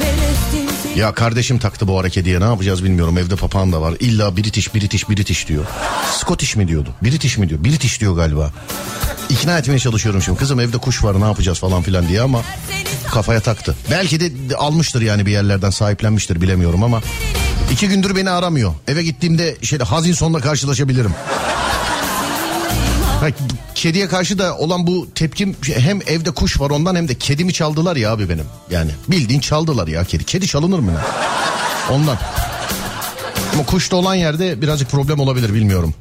Ya 0.97 1.15
kardeşim 1.15 1.59
taktı 1.59 1.89
bu 1.89 2.03
kediye 2.03 2.41
ne 2.41 2.45
yapacağız 2.45 2.85
bilmiyorum. 2.85 3.19
Evde 3.19 3.37
papağan 3.37 3.73
da 3.73 3.81
var. 3.81 3.95
İlla 4.01 4.37
British 4.37 4.75
British 4.75 5.09
British 5.09 5.49
diyor. 5.49 5.65
Scottish 6.21 6.57
mi 6.57 6.69
diyordu? 6.69 6.95
British 7.03 7.39
mi 7.39 7.49
diyor? 7.49 7.65
British 7.65 8.01
diyor 8.01 8.17
galiba. 8.17 8.53
İkna 9.31 9.59
etmeye 9.59 9.79
çalışıyorum 9.79 10.23
şimdi. 10.23 10.39
Kızım 10.39 10.61
evde 10.61 10.79
kuş 10.79 11.05
var 11.05 11.21
ne 11.21 11.25
yapacağız 11.25 11.59
falan 11.59 11.83
filan 11.83 12.09
diye 12.09 12.21
ama 12.21 12.43
kafaya 13.11 13.41
taktı. 13.41 13.77
Belki 13.91 14.21
de 14.21 14.57
almıştır 14.57 15.03
yani 15.03 15.27
bir 15.27 15.33
yerlerden 15.33 15.71
sahiplenmiştir 15.71 16.41
bilemiyorum 16.41 16.83
ama. 16.83 17.03
iki 17.73 17.89
gündür 17.89 18.17
beni 18.17 18.31
aramıyor. 18.31 18.75
Eve 18.89 19.03
gittiğimde 19.03 19.57
şeyde 19.63 19.85
hazin 19.85 20.13
sonla 20.13 20.41
karşılaşabilirim. 20.41 21.15
Kediye 23.75 24.09
karşı 24.09 24.39
da 24.39 24.57
olan 24.59 24.87
bu 24.87 25.09
tepkim 25.15 25.57
hem 25.65 26.01
evde 26.07 26.31
kuş 26.31 26.61
var 26.61 26.71
ondan 26.71 26.97
hem 26.97 27.09
de 27.09 27.15
kedimi 27.15 27.53
çaldılar 27.53 27.97
ya 27.97 28.13
abi 28.13 28.29
benim. 28.29 28.45
Yani 28.71 28.91
bildiğin 29.09 29.41
çaldılar 29.41 29.89
ya 29.89 30.05
kedi. 30.05 30.25
Kedi 30.25 30.47
çalınır 30.47 30.79
mı? 30.79 30.93
Ondan. 31.91 32.19
Ama 33.53 33.67
kuş 33.67 33.91
da 33.91 33.97
olan 33.97 34.15
yerde 34.15 34.63
birazcık 34.63 34.91
problem 34.91 35.21
olabilir 35.21 35.55
bilmiyorum. 35.55 35.95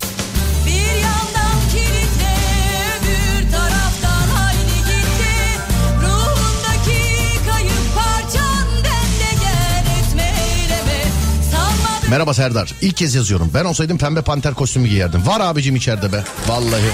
Merhaba 12.11 12.33
Serdar. 12.33 12.73
İlk 12.81 12.97
kez 12.97 13.15
yazıyorum. 13.15 13.51
Ben 13.53 13.65
olsaydım 13.65 13.97
pembe 13.97 14.21
panter 14.21 14.53
kostümü 14.53 14.87
giyerdim. 14.87 15.27
Var 15.27 15.39
abicim 15.39 15.75
içeride 15.75 16.13
be. 16.13 16.23
Vallahi. 16.47 16.91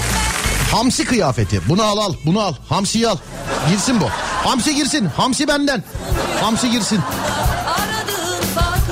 Hamsi 0.70 1.04
kıyafeti. 1.04 1.60
Bunu 1.68 1.82
al 1.82 1.98
al. 1.98 2.14
Bunu 2.26 2.40
al. 2.40 2.54
Hamsiyi 2.68 3.08
al. 3.08 3.16
Girsin 3.70 4.00
bu. 4.00 4.04
Hamsi 4.44 4.74
girsin. 4.74 5.06
Hamsi 5.06 5.48
benden. 5.48 5.84
Hamsi 6.40 6.70
girsin. 6.70 7.00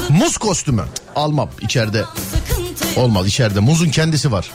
Muz 0.09 0.37
kostümü. 0.37 0.85
Almam 1.17 1.49
içeride. 1.61 2.05
Olmaz 2.97 3.27
içeride. 3.27 3.61
Muzun 3.61 3.89
kendisi 3.89 4.33
var. 4.33 4.51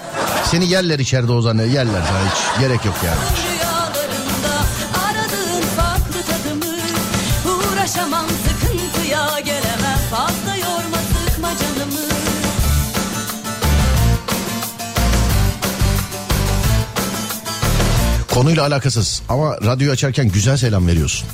Seni 0.51 0.69
yerler 0.69 0.99
içeride 0.99 1.31
o 1.31 1.41
zaman. 1.41 1.63
Yerler 1.63 2.01
hiç. 2.01 2.59
Gerek 2.59 2.85
yok 2.85 2.95
yani. 3.05 3.19
Rüyalarında 3.19 3.50
Konuyla 18.33 18.65
alakasız 18.65 19.21
ama 19.29 19.57
radyoyu 19.57 19.91
açarken 19.91 20.27
güzel 20.29 20.57
selam 20.57 20.87
veriyorsun. 20.87 21.29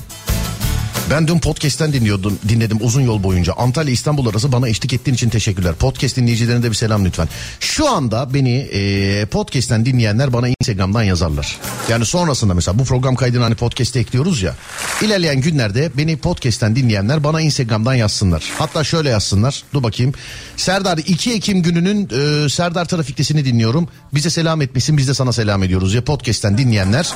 Ben 1.09 1.27
dün 1.27 1.39
podcast'ten 1.39 1.93
dinliyordum, 1.93 2.39
dinledim 2.49 2.77
uzun 2.81 3.01
yol 3.01 3.23
boyunca. 3.23 3.53
Antalya 3.53 3.93
İstanbul 3.93 4.27
arası 4.27 4.51
bana 4.51 4.69
eşlik 4.69 4.93
ettiğin 4.93 5.15
için 5.15 5.29
teşekkürler. 5.29 5.75
Podcast 5.75 6.17
dinleyicilerine 6.17 6.63
de 6.63 6.69
bir 6.69 6.75
selam 6.75 7.05
lütfen. 7.05 7.29
Şu 7.59 7.89
anda 7.89 8.33
beni 8.33 8.57
e, 8.57 9.25
podcast'ten 9.25 9.85
dinleyenler 9.85 10.33
bana 10.33 10.47
Instagram'dan 10.47 11.03
yazarlar. 11.03 11.57
Yani 11.89 12.05
sonrasında 12.05 12.53
mesela 12.53 12.79
bu 12.79 12.83
program 12.83 13.15
kaydını 13.15 13.43
hani 13.43 13.55
podcast'e 13.55 13.99
ekliyoruz 13.99 14.41
ya. 14.41 14.55
İlerleyen 15.01 15.41
günlerde 15.41 15.91
beni 15.97 16.17
podcast'ten 16.17 16.75
dinleyenler 16.75 17.23
bana 17.23 17.41
Instagram'dan 17.41 17.93
yazsınlar. 17.93 18.43
Hatta 18.57 18.83
şöyle 18.83 19.09
yazsınlar. 19.09 19.63
Dur 19.73 19.83
bakayım. 19.83 20.13
Serdar 20.57 20.97
2 20.97 21.33
Ekim 21.33 21.61
gününün 21.61 22.09
e, 22.09 22.49
Serdar 22.49 22.85
Trafik'tesini 22.85 23.45
dinliyorum. 23.45 23.87
Bize 24.13 24.29
selam 24.29 24.61
etmişsin 24.61 24.97
biz 24.97 25.07
de 25.07 25.13
sana 25.13 25.33
selam 25.33 25.63
ediyoruz 25.63 25.93
ya 25.93 26.03
podcast'ten 26.03 26.57
dinleyenler. 26.57 27.07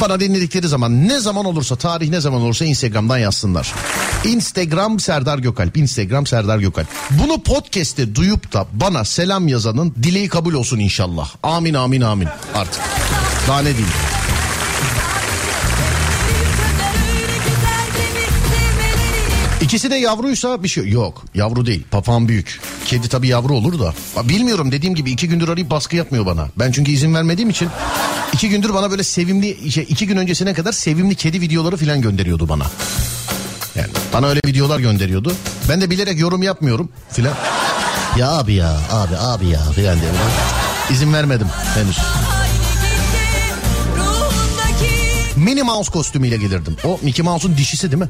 Bana 0.00 0.20
dinledikleri 0.20 0.68
zaman 0.68 1.08
ne 1.08 1.20
zaman 1.20 1.44
olursa 1.44 1.76
tarih 1.76 2.08
ne 2.08 2.20
zaman 2.20 2.40
olursa 2.40 2.64
Instagram'dan 2.64 3.18
yazsınlar. 3.30 3.74
Instagram 4.24 5.00
Serdar 5.00 5.38
Gökalp. 5.38 5.76
Instagram 5.76 6.26
Serdar 6.26 6.58
Gökalp. 6.58 6.86
Bunu 7.10 7.42
podcast'te 7.42 8.14
duyup 8.14 8.52
da 8.52 8.66
bana 8.72 9.04
selam 9.04 9.48
yazanın 9.48 9.94
dileği 10.02 10.28
kabul 10.28 10.54
olsun 10.54 10.78
inşallah. 10.78 11.30
Amin 11.42 11.74
amin 11.74 12.00
amin 12.00 12.28
artık. 12.54 12.82
Daha 13.48 13.58
ne 13.60 13.76
diyeyim. 13.76 13.94
İkisi 19.70 19.90
de 19.90 19.96
yavruysa 19.96 20.62
bir 20.62 20.68
şey 20.68 20.88
yok. 20.88 21.24
Yavru 21.34 21.66
değil. 21.66 21.84
Papağan 21.90 22.28
büyük. 22.28 22.60
Kedi 22.84 23.08
tabii 23.08 23.28
yavru 23.28 23.54
olur 23.54 23.78
da. 23.78 23.94
Bilmiyorum 24.28 24.72
dediğim 24.72 24.94
gibi 24.94 25.10
iki 25.10 25.28
gündür 25.28 25.48
arayıp 25.48 25.70
baskı 25.70 25.96
yapmıyor 25.96 26.26
bana. 26.26 26.48
Ben 26.58 26.72
çünkü 26.72 26.92
izin 26.92 27.14
vermediğim 27.14 27.50
için 27.50 27.68
iki 28.32 28.48
gündür 28.48 28.74
bana 28.74 28.90
böyle 28.90 29.02
sevimli 29.02 29.72
şey, 29.72 29.86
iki 29.88 30.06
gün 30.06 30.16
öncesine 30.16 30.54
kadar 30.54 30.72
sevimli 30.72 31.14
kedi 31.14 31.40
videoları 31.40 31.76
falan 31.76 32.00
gönderiyordu 32.00 32.48
bana. 32.48 32.64
Yani 33.74 33.88
bana 34.12 34.26
öyle 34.26 34.40
videolar 34.46 34.80
gönderiyordu. 34.80 35.32
Ben 35.68 35.80
de 35.80 35.90
bilerek 35.90 36.18
yorum 36.18 36.42
yapmıyorum 36.42 36.88
filan. 37.10 37.34
Ya 38.18 38.30
abi 38.30 38.54
ya 38.54 38.80
abi 38.90 39.16
abi 39.16 39.46
ya 39.46 39.60
filan 39.60 40.00
diye. 40.00 40.10
İzin 40.90 41.12
vermedim 41.12 41.48
henüz. 41.74 41.98
Minnie 45.36 45.62
Mouse 45.62 45.92
kostümüyle 45.92 46.36
gelirdim. 46.36 46.76
O 46.84 47.00
Mickey 47.02 47.24
Mouse'un 47.24 47.56
dişisi 47.56 47.92
değil 47.92 48.02
mi? 48.02 48.08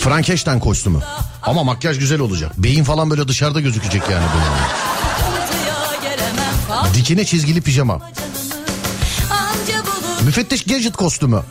Frankenstein 0.00 0.60
kostümü. 0.60 0.98
Ama 1.42 1.64
makyaj 1.64 1.98
güzel 1.98 2.20
olacak. 2.20 2.52
Beyin 2.56 2.84
falan 2.84 3.10
böyle 3.10 3.28
dışarıda 3.28 3.60
gözükecek 3.60 4.02
yani 4.10 4.24
böyle. 4.34 4.46
Dikine 6.94 7.24
çizgili 7.24 7.60
pijama. 7.60 8.00
Müfettiş 10.24 10.64
Gadget 10.64 10.96
kostümü. 10.96 11.42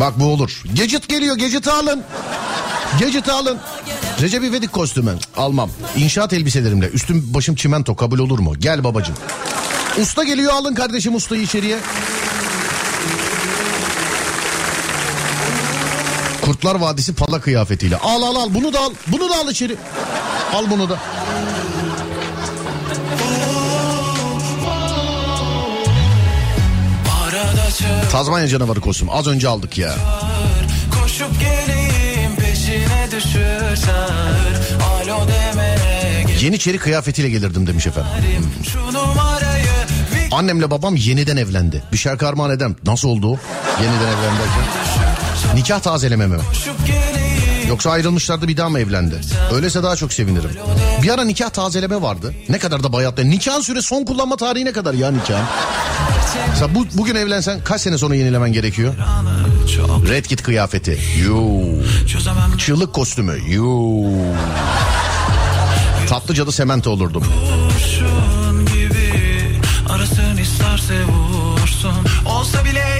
Bak 0.00 0.20
bu 0.20 0.24
olur. 0.24 0.62
Gadget 0.78 1.08
geliyor 1.08 1.36
Gadget'ı 1.36 1.72
alın. 1.72 2.02
Gadget'ı 3.00 3.32
alın. 3.32 3.58
Recep 4.22 4.44
İvedik 4.44 4.72
kostümü. 4.72 5.14
Almam. 5.36 5.70
İnşaat 5.96 6.32
elbiselerimle. 6.32 6.86
Üstüm 6.88 7.34
başım 7.34 7.54
çimento 7.54 7.96
kabul 7.96 8.18
olur 8.18 8.38
mu? 8.38 8.54
Gel 8.58 8.84
babacım. 8.84 9.14
Usta 10.00 10.24
geliyor 10.24 10.52
alın 10.52 10.74
kardeşim 10.74 11.14
ustayı 11.14 11.42
içeriye. 11.42 11.78
Kurtlar 16.46 16.74
Vadisi 16.74 17.14
pala 17.14 17.40
kıyafetiyle. 17.40 17.96
Al 17.96 18.22
al 18.22 18.36
al 18.36 18.54
bunu 18.54 18.72
da 18.72 18.80
al. 18.80 18.90
Bunu 19.06 19.30
da 19.30 19.34
al 19.36 19.50
içeri. 19.50 19.76
Al 20.54 20.70
bunu 20.70 20.88
da. 20.88 20.98
Tazmanya 28.12 28.48
canavarı 28.48 28.80
kostümü. 28.80 29.10
Az 29.10 29.26
önce 29.26 29.48
aldık 29.48 29.78
ya. 29.78 29.94
Koşup 31.00 31.30
geleyim 31.40 32.36
peşine 32.36 33.08
düşürsen 33.10 34.10
Alo 35.02 35.20
demeye 35.28 36.26
Yeniçeri 36.40 36.78
kıyafetiyle 36.78 37.30
gelirdim 37.30 37.66
demiş 37.66 37.86
efendim. 37.86 38.10
Annemle 40.32 40.70
babam 40.70 40.96
yeniden 40.96 41.36
evlendi. 41.36 41.82
Bir 41.92 41.98
şarkı 41.98 42.28
armağan 42.28 42.50
edem. 42.50 42.76
Nasıl 42.84 43.08
oldu? 43.08 43.40
Yeniden 43.82 44.06
evlendi. 44.06 44.85
Nikah 45.56 45.80
tazeleme 45.80 46.26
mi? 46.26 46.36
Yoksa 47.68 47.90
ayrılmışlardı 47.90 48.48
bir 48.48 48.56
daha 48.56 48.68
mı 48.68 48.78
evlendi? 48.78 49.20
Öyleyse 49.52 49.82
daha 49.82 49.96
çok 49.96 50.12
sevinirim. 50.12 50.50
Bir 51.02 51.08
ara 51.14 51.24
nikah 51.24 51.50
tazeleme 51.50 52.02
vardı. 52.02 52.34
Ne 52.48 52.58
kadar 52.58 52.82
da 52.82 52.92
bayattı. 52.92 53.30
Nikahın 53.30 53.60
süre 53.60 53.82
son 53.82 54.04
kullanma 54.04 54.36
tarihi 54.36 54.64
ne 54.64 54.72
kadar 54.72 54.94
ya 54.94 55.10
nikahın? 55.10 55.44
Mesela 56.48 56.74
bu, 56.74 56.86
bugün 56.94 57.14
evlensen 57.14 57.60
kaç 57.64 57.80
sene 57.80 57.98
sonra 57.98 58.14
yenilemen 58.14 58.52
gerekiyor? 58.52 58.94
Red 60.08 60.24
Kit 60.24 60.42
kıyafeti. 60.42 60.98
Yuu. 61.18 61.82
Çığlık 62.58 62.92
kostümü. 62.94 63.38
Yuu. 63.48 64.12
Tatlı 66.08 66.34
cadı 66.34 66.52
semento 66.52 66.90
olurdum. 66.90 67.24
kurşun 67.72 68.66
gibi 68.66 69.12
Arasın 69.88 70.36
isterse 70.36 71.04
vursun 71.04 71.94
Olsa 72.26 72.64
bile 72.64 72.95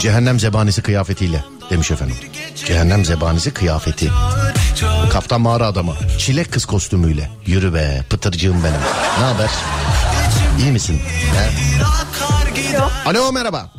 Cehennem 0.00 0.40
zebanisi 0.40 0.82
kıyafetiyle 0.82 1.44
demiş 1.70 1.90
efendim. 1.90 2.16
Cehennem 2.54 3.04
zebanisi 3.04 3.54
kıyafeti. 3.54 4.08
Kaptan 5.12 5.40
mağara 5.40 5.66
adamı. 5.66 5.94
Çilek 6.18 6.52
kız 6.52 6.64
kostümüyle. 6.64 7.28
Yürü 7.46 7.74
be 7.74 8.04
pıtırcığım 8.10 8.64
benim. 8.64 8.80
Ne 9.20 9.24
haber? 9.24 9.50
İyi 10.62 10.72
misin? 10.72 11.00
He? 11.36 11.50
Alo 13.10 13.32
merhaba. 13.32 13.70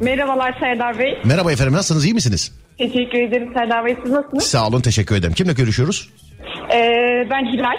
Merhabalar 0.00 0.56
Serdar 0.60 0.98
Bey. 0.98 1.18
Merhaba 1.24 1.52
efendim 1.52 1.74
nasılsınız 1.74 2.04
iyi 2.04 2.14
misiniz? 2.14 2.52
Teşekkür 2.78 3.18
ederim 3.28 3.50
Serdar 3.54 3.84
Bey. 3.84 3.96
Siz 4.02 4.12
nasılsınız? 4.12 4.44
Sağ 4.44 4.66
olun 4.66 4.80
teşekkür 4.80 5.14
ederim. 5.16 5.34
Kimle 5.34 5.52
görüşüyoruz? 5.52 6.08
Ee, 6.74 7.26
ben 7.30 7.52
Hilal. 7.52 7.76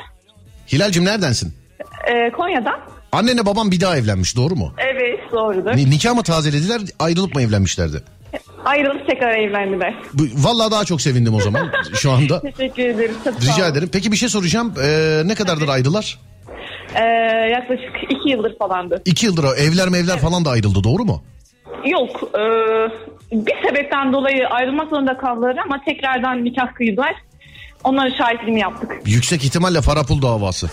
Hilal'cim 0.73 1.05
neredensin? 1.05 1.53
Ee, 2.07 2.31
Konya'dan. 2.31 2.79
Annenle 3.11 3.45
babam 3.45 3.71
bir 3.71 3.81
daha 3.81 3.97
evlenmiş 3.97 4.35
doğru 4.37 4.55
mu? 4.55 4.73
Evet 4.77 5.19
doğrudur. 5.31 5.75
Ni- 5.75 5.89
nikah 5.89 6.15
mı 6.15 6.23
tazelediler 6.23 6.81
ayrılıp 6.99 7.35
mı 7.35 7.41
evlenmişlerdi? 7.41 8.03
Ayrılıp 8.65 9.07
tekrar 9.07 9.37
evlendiler. 9.37 9.95
Bu, 10.13 10.23
vallahi 10.35 10.71
daha 10.71 10.85
çok 10.85 11.01
sevindim 11.01 11.33
o 11.35 11.39
zaman 11.41 11.71
şu 11.93 12.11
anda. 12.11 12.41
Teşekkür 12.57 12.83
ederim. 12.83 13.15
Çok 13.23 13.33
sağ 13.33 13.41
Rica 13.53 13.63
olun. 13.65 13.71
ederim. 13.73 13.89
Peki 13.93 14.11
bir 14.11 14.17
şey 14.17 14.29
soracağım. 14.29 14.73
Ee, 14.83 15.21
ne 15.25 15.35
kadardır 15.35 15.67
ayrılar? 15.67 16.19
Ee, 16.95 17.03
yaklaşık 17.51 17.91
iki 18.09 18.29
yıldır 18.29 18.57
falandı. 18.57 19.01
İki 19.05 19.25
yıldır 19.25 19.43
o 19.43 19.53
evler 19.55 19.89
mevler 19.89 20.19
falan 20.19 20.45
da 20.45 20.49
ayrıldı 20.49 20.83
doğru 20.83 21.05
mu? 21.05 21.23
Yok. 21.85 22.09
ee, 22.35 22.41
bir 23.31 23.67
sebepten 23.67 24.13
dolayı 24.13 24.47
ayrılmak 24.47 24.89
zorunda 24.89 25.17
kaldılar 25.17 25.57
ama 25.65 25.83
tekrardan 25.85 26.43
nikah 26.43 26.73
kıydılar. 26.73 27.15
Onların 27.83 28.17
şahitliğini 28.17 28.59
yaptık. 28.59 28.91
Yüksek 29.05 29.43
ihtimalle 29.45 29.81
Farapul 29.81 30.21
davası. 30.21 30.69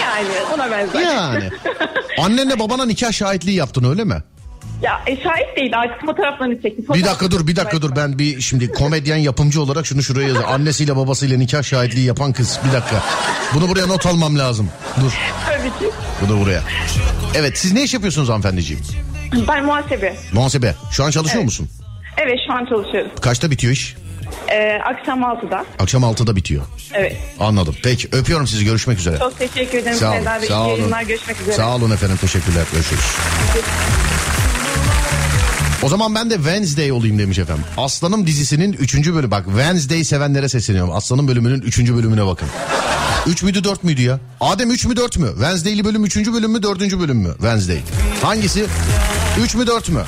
Yani 0.00 0.28
ona 0.54 0.70
benzer. 0.70 1.00
Yani. 1.00 1.50
Annenle 2.18 2.58
babana 2.58 2.84
nikah 2.84 3.12
şahitliği 3.12 3.56
yaptın 3.56 3.90
öyle 3.90 4.04
mi? 4.04 4.16
ya 4.82 5.00
e, 5.06 5.16
şahit 5.22 5.56
değil 5.56 5.78
artık 5.78 6.06
fotoğraflarını 6.06 6.62
çektik. 6.62 6.94
Bir 6.94 7.04
dakika 7.04 7.30
dur 7.30 7.46
bir 7.46 7.56
dakika 7.56 7.82
dur 7.82 7.96
ben 7.96 8.18
bir 8.18 8.40
şimdi 8.40 8.72
komedyen 8.72 9.16
yapımcı 9.16 9.62
olarak 9.62 9.86
şunu 9.86 10.02
şuraya 10.02 10.28
yazayım. 10.28 10.48
Annesiyle 10.48 10.96
babasıyla 10.96 11.38
nikah 11.38 11.62
şahitliği 11.62 12.06
yapan 12.06 12.32
kız 12.32 12.60
bir 12.68 12.72
dakika. 12.72 12.96
Bunu 13.54 13.68
buraya 13.68 13.86
not 13.86 14.06
almam 14.06 14.38
lazım. 14.38 14.70
Dur 15.00 15.12
Tabii 15.46 15.68
ki. 15.68 15.94
bunu 16.28 16.40
buraya. 16.40 16.62
Evet 17.34 17.58
siz 17.58 17.72
ne 17.72 17.82
iş 17.82 17.94
yapıyorsunuz 17.94 18.28
hanımefendiciğim? 18.28 18.82
Ben 19.48 19.64
muhasebe. 19.64 20.16
Muhasebe. 20.32 20.74
Şu 20.92 21.04
an 21.04 21.10
çalışıyor 21.10 21.36
Evet. 21.36 21.44
musun? 21.44 21.68
Evet 22.18 22.38
şu 22.46 22.52
an 22.52 22.64
çalışıyoruz. 22.66 23.10
Kaçta 23.20 23.50
bitiyor 23.50 23.72
iş? 23.72 23.96
Ee, 24.52 24.78
akşam 24.84 25.20
6'da. 25.20 25.64
Akşam 25.78 26.02
6'da 26.02 26.36
bitiyor. 26.36 26.62
Evet. 26.94 27.16
Anladım. 27.40 27.76
Peki 27.82 28.08
öpüyorum 28.12 28.46
sizi 28.46 28.64
görüşmek 28.64 28.98
üzere. 28.98 29.18
Çok 29.18 29.38
teşekkür 29.38 29.78
ederim 29.78 29.96
Sağ 29.98 30.12
olun. 30.12 30.24
Sağ 30.48 30.66
İyi 30.66 30.82
olun. 30.82 30.92
Görüşmek 31.08 31.40
üzere. 31.40 31.56
Sağ 31.56 31.74
olun 31.76 31.90
efendim 31.90 32.16
teşekkürler 32.20 32.64
görüşürüz. 32.72 33.02
O 35.82 35.88
zaman 35.88 36.14
ben 36.14 36.30
de 36.30 36.34
Wednesday 36.34 36.92
olayım 36.92 37.18
demiş 37.18 37.38
efendim. 37.38 37.64
Aslanım 37.76 38.26
dizisinin 38.26 38.72
3. 38.72 38.94
bölümü. 38.96 39.30
Bak 39.30 39.44
Wednesday 39.44 40.04
sevenlere 40.04 40.48
sesleniyorum. 40.48 40.94
Aslanım 40.94 41.28
bölümünün 41.28 41.60
3. 41.62 41.78
bölümüne 41.78 42.26
bakın. 42.26 42.48
3 43.26 43.42
müydü 43.42 43.64
4 43.64 43.84
müydü 43.84 44.02
ya? 44.02 44.20
Adem 44.40 44.70
3 44.70 44.86
mü 44.86 44.96
4 44.96 45.18
mü? 45.18 45.28
Wednesday'li 45.28 45.84
bölüm 45.84 46.04
3. 46.04 46.16
bölüm 46.16 46.50
mü 46.52 46.62
4. 46.62 46.80
bölüm 46.80 47.16
mü? 47.16 47.32
Wednesday. 47.32 47.78
Hangisi? 48.22 48.66
3 49.44 49.54
mü 49.54 49.66
4 49.66 49.88
mü? 49.88 50.02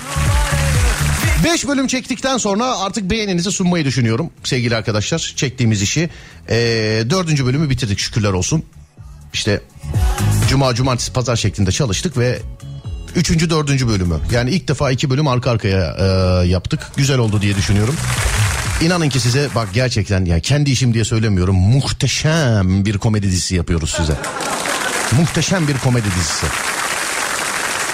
5 1.44 1.68
bölüm 1.68 1.86
çektikten 1.86 2.38
sonra 2.38 2.78
artık 2.78 3.10
beğeninizi 3.10 3.52
sunmayı 3.52 3.84
düşünüyorum 3.84 4.30
sevgili 4.44 4.76
arkadaşlar. 4.76 5.32
Çektiğimiz 5.36 5.82
işi. 5.82 6.10
Ee, 6.48 6.54
4. 7.10 7.44
bölümü 7.44 7.70
bitirdik 7.70 7.98
şükürler 7.98 8.32
olsun. 8.32 8.64
İşte 9.32 9.60
cuma, 10.48 10.74
cumartesi, 10.74 11.12
pazar 11.12 11.36
şeklinde 11.36 11.72
çalıştık 11.72 12.18
ve 12.18 12.38
Üçüncü, 13.16 13.50
dördüncü 13.50 13.88
bölümü. 13.88 14.14
Yani 14.32 14.50
ilk 14.50 14.68
defa 14.68 14.90
iki 14.90 15.10
bölüm 15.10 15.28
arka 15.28 15.50
arkaya 15.50 15.96
e, 15.98 16.04
yaptık. 16.48 16.80
Güzel 16.96 17.18
oldu 17.18 17.42
diye 17.42 17.56
düşünüyorum. 17.56 17.94
İnanın 18.80 19.08
ki 19.08 19.20
size 19.20 19.48
bak 19.54 19.68
gerçekten 19.74 20.24
ya 20.24 20.40
kendi 20.40 20.70
işim 20.70 20.94
diye 20.94 21.04
söylemiyorum. 21.04 21.56
Muhteşem 21.56 22.84
bir 22.84 22.98
komedi 22.98 23.26
dizisi 23.26 23.54
yapıyoruz 23.54 23.90
size. 23.90 24.16
Muhteşem 25.18 25.68
bir 25.68 25.78
komedi 25.78 26.06
dizisi. 26.16 26.46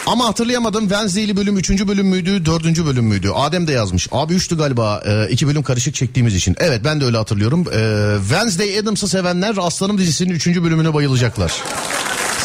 Ama 0.08 0.26
hatırlayamadım 0.28 0.80
Wednesday'li 0.80 1.36
bölüm 1.36 1.58
3. 1.58 1.70
bölüm 1.70 2.06
müydü 2.06 2.44
4. 2.44 2.64
bölüm 2.64 3.04
müydü? 3.04 3.30
Adem 3.30 3.66
de 3.66 3.72
yazmış. 3.72 4.08
Abi 4.12 4.34
3'tü 4.34 4.56
galiba 4.56 5.02
e, 5.06 5.28
iki 5.30 5.46
bölüm 5.48 5.62
karışık 5.62 5.94
çektiğimiz 5.94 6.34
için. 6.34 6.56
Evet 6.58 6.80
ben 6.84 7.00
de 7.00 7.04
öyle 7.04 7.16
hatırlıyorum. 7.16 7.60
E, 7.60 8.18
Wednesday 8.20 8.78
Adams'ı 8.78 9.08
sevenler 9.08 9.54
Aslanım 9.58 9.98
dizisinin 9.98 10.30
3. 10.30 10.46
bölümüne 10.46 10.94
bayılacaklar. 10.94 11.52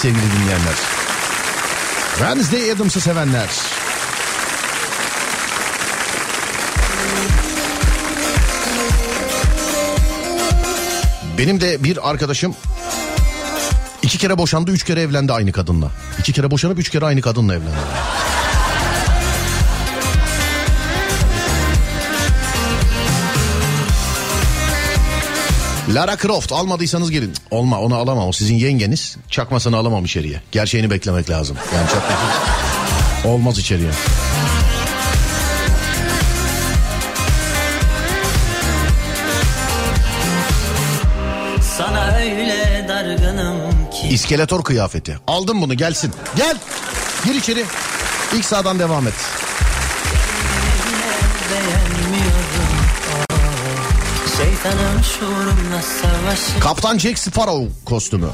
Sevgili 0.01 0.21
dinleyenler. 0.21 0.75
Wednesday 2.17 2.71
Adams'ı 2.71 3.01
sevenler. 3.01 3.49
Benim 11.37 11.61
de 11.61 11.83
bir 11.83 12.09
arkadaşım 12.09 12.55
iki 14.03 14.17
kere 14.17 14.37
boşandı, 14.37 14.71
üç 14.71 14.83
kere 14.83 15.01
evlendi 15.01 15.33
aynı 15.33 15.51
kadınla. 15.51 15.91
İki 16.19 16.33
kere 16.33 16.51
boşanıp 16.51 16.79
üç 16.79 16.89
kere 16.89 17.05
aynı 17.05 17.21
kadınla 17.21 17.53
evlendi. 17.53 17.77
Lara 25.89 26.17
Croft 26.17 26.51
almadıysanız 26.51 27.11
gelin. 27.11 27.33
Olma 27.51 27.79
onu 27.79 27.95
alamam 27.95 28.27
o 28.27 28.31
sizin 28.31 28.55
yengeniz. 28.55 29.17
Çakmasını 29.29 29.77
alamam 29.77 30.05
içeriye. 30.05 30.41
Gerçeğini 30.51 30.91
beklemek 30.91 31.29
lazım. 31.29 31.57
Yani 31.75 31.87
çakması 31.89 33.27
olmaz 33.27 33.57
içeriye. 33.57 33.89
İskeletor 44.13 44.63
kıyafeti. 44.63 45.17
Aldım 45.27 45.61
bunu 45.61 45.73
gelsin. 45.73 46.13
Gel. 46.35 46.57
Gir 47.25 47.35
içeri. 47.35 47.65
İlk 48.35 48.45
sağdan 48.45 48.79
devam 48.79 49.07
et. 49.07 49.13
Kaptan 56.59 56.97
Jack 56.97 57.19
Sparrow 57.19 57.71
kostümü. 57.85 58.27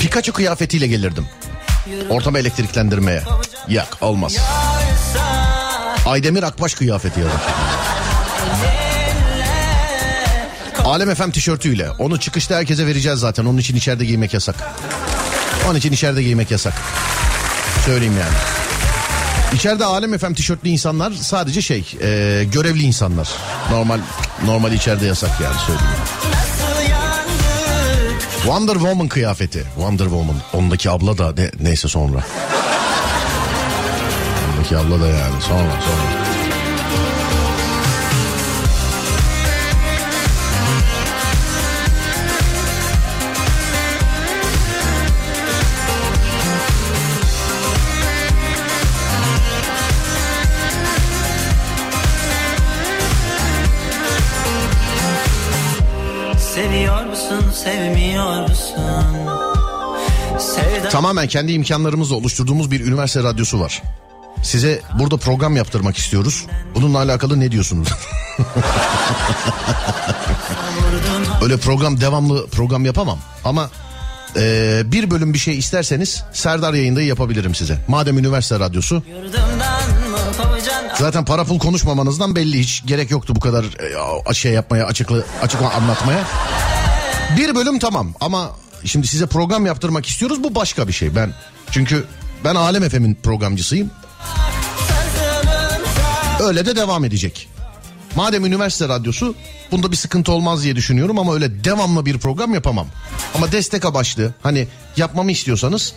Pikachu 0.00 0.32
kıyafetiyle 0.32 0.86
gelirdim. 0.86 1.26
Ortamı 2.08 2.38
elektriklendirmeye. 2.38 3.22
Yok 3.68 3.88
olmaz. 4.00 4.36
Aydemir 6.06 6.42
Akbaş 6.42 6.74
kıyafeti 6.74 7.20
ya 7.20 7.26
Alem 10.84 11.14
FM 11.14 11.30
tişörtüyle. 11.30 11.90
Onu 11.90 12.20
çıkışta 12.20 12.56
herkese 12.56 12.86
vereceğiz 12.86 13.18
zaten. 13.18 13.44
Onun 13.44 13.58
için 13.58 13.76
içeride 13.76 14.04
giymek 14.04 14.34
yasak. 14.34 14.56
Onun 15.68 15.78
için 15.78 15.92
içeride 15.92 16.22
giymek 16.22 16.50
yasak. 16.50 16.74
Söyleyeyim 17.86 18.14
yani. 18.20 18.34
İçeride 19.54 19.84
Alem 19.84 20.18
FM 20.18 20.32
tişörtlü 20.32 20.68
insanlar 20.68 21.12
sadece 21.12 21.62
şey 21.62 21.78
e, 22.02 22.44
görevli 22.52 22.82
insanlar. 22.82 23.28
Normal 23.70 23.98
normal 24.44 24.72
içeride 24.72 25.06
yasak 25.06 25.40
yani 25.40 25.56
söyleyeyim. 25.66 25.90
Wonder 28.42 28.74
Woman 28.74 29.08
kıyafeti. 29.08 29.64
Wonder 29.74 30.04
Woman. 30.04 30.36
Ondaki 30.52 30.90
abla 30.90 31.18
da 31.18 31.32
ne, 31.36 31.50
neyse 31.60 31.88
sonra. 31.88 32.18
Ondaki 34.54 34.76
abla 34.76 35.00
da 35.00 35.06
yani 35.06 35.42
sonra 35.42 35.80
sonra. 35.80 36.23
Seviyor 56.54 57.04
musun 57.04 57.50
sevmiyor 57.64 58.42
musun 58.42 59.04
Sevda 60.38 60.88
Tamamen 60.88 61.28
kendi 61.28 61.52
imkanlarımızla 61.52 62.16
oluşturduğumuz 62.16 62.70
bir 62.70 62.80
üniversite 62.86 63.22
radyosu 63.22 63.60
var. 63.60 63.82
Size 64.42 64.80
burada 64.98 65.16
program 65.16 65.56
yaptırmak 65.56 65.96
istiyoruz. 65.96 66.46
Bununla 66.74 66.98
alakalı 66.98 67.40
ne 67.40 67.52
diyorsunuz? 67.52 67.88
Öyle 71.42 71.56
program 71.56 72.00
devamlı 72.00 72.46
program 72.46 72.84
yapamam. 72.84 73.18
Ama 73.44 73.70
e, 74.36 74.82
bir 74.84 75.10
bölüm 75.10 75.34
bir 75.34 75.38
şey 75.38 75.58
isterseniz 75.58 76.22
Serdar 76.32 76.74
yayında 76.74 77.02
yapabilirim 77.02 77.54
size. 77.54 77.78
Madem 77.88 78.18
üniversite 78.18 78.58
radyosu. 78.58 78.94
Yurdumdan 78.94 80.03
Zaten 80.98 81.24
para 81.24 81.44
pul 81.44 81.58
konuşmamanızdan 81.58 82.36
belli 82.36 82.58
hiç 82.58 82.82
gerek 82.86 83.10
yoktu 83.10 83.36
bu 83.36 83.40
kadar 83.40 83.64
e, 84.30 84.34
şey 84.34 84.52
yapmaya 84.52 84.86
açıklı 84.86 85.24
açık 85.42 85.62
anlatmaya. 85.62 86.24
Bir 87.38 87.54
bölüm 87.54 87.78
tamam 87.78 88.14
ama 88.20 88.50
şimdi 88.84 89.06
size 89.06 89.26
program 89.26 89.66
yaptırmak 89.66 90.06
istiyoruz 90.06 90.44
bu 90.44 90.54
başka 90.54 90.88
bir 90.88 90.92
şey. 90.92 91.16
Ben 91.16 91.34
çünkü 91.70 92.04
ben 92.44 92.54
Alem 92.54 92.88
FM'in 92.88 93.14
programcısıyım. 93.14 93.90
Öyle 96.40 96.66
de 96.66 96.76
devam 96.76 97.04
edecek. 97.04 97.48
Madem 98.16 98.44
üniversite 98.44 98.88
radyosu 98.88 99.34
bunda 99.72 99.90
bir 99.90 99.96
sıkıntı 99.96 100.32
olmaz 100.32 100.62
diye 100.62 100.76
düşünüyorum 100.76 101.18
ama 101.18 101.34
öyle 101.34 101.64
devamlı 101.64 102.06
bir 102.06 102.18
program 102.18 102.54
yapamam. 102.54 102.86
Ama 103.34 103.52
destek 103.52 103.84
amaçlı 103.84 104.34
hani 104.42 104.68
yapmamı 104.96 105.32
istiyorsanız 105.32 105.94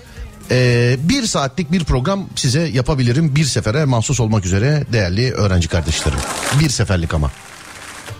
eee, 0.52 0.98
bir 1.04 1.26
saatlik 1.26 1.72
bir 1.72 1.84
program 1.84 2.26
size 2.36 2.62
yapabilirim. 2.62 3.36
Bir 3.36 3.46
sefere 3.46 3.86
mahsus 3.86 4.20
olmak 4.20 4.46
üzere 4.46 4.84
değerli 4.94 5.34
öğrenci 5.34 5.68
kardeşlerim. 5.68 6.20
Bir 6.60 6.70
seferlik 6.70 7.14
ama. 7.14 7.32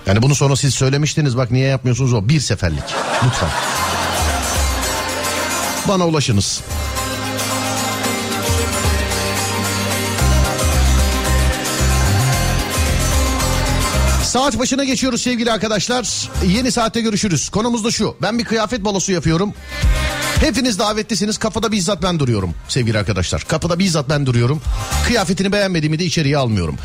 Yani 0.06 0.22
bunu 0.22 0.36
sonra 0.36 0.56
siz 0.56 0.76
söylemiştiniz 0.76 1.38
bak 1.38 1.52
niye 1.52 1.68
yapmıyorsunuz 1.68 2.14
o 2.14 2.30
bir 2.30 2.40
seferlik. 2.40 2.84
Lütfen. 3.26 3.50
Bana 5.88 6.08
ulaşınız. 6.08 6.62
Saat 14.24 14.60
başına 14.60 14.84
geçiyoruz 14.84 15.22
sevgili 15.22 15.52
arkadaşlar. 15.52 16.30
Yeni 16.48 16.72
saatte 16.72 17.02
görüşürüz. 17.02 17.50
Konumuz 17.50 17.84
da 17.84 17.92
şu. 17.92 18.16
Ben 18.22 18.40
bir 18.40 18.46
kıyafet 18.46 18.86
balosu 18.86 19.12
yapıyorum. 19.12 19.54
Hepiniz 20.40 20.80
davetlisiniz. 20.80 21.38
Kapıda 21.38 21.72
bizzat 21.72 22.04
ben 22.04 22.20
duruyorum 22.20 22.54
sevgili 22.68 22.98
arkadaşlar. 22.98 23.42
Kapıda 23.42 23.80
bizzat 23.80 24.10
ben 24.10 24.26
duruyorum. 24.26 24.62
Kıyafetini 25.06 25.52
beğenmediğimi 25.52 26.00
de 26.00 26.06
içeriye 26.06 26.38
almıyorum. 26.38 26.76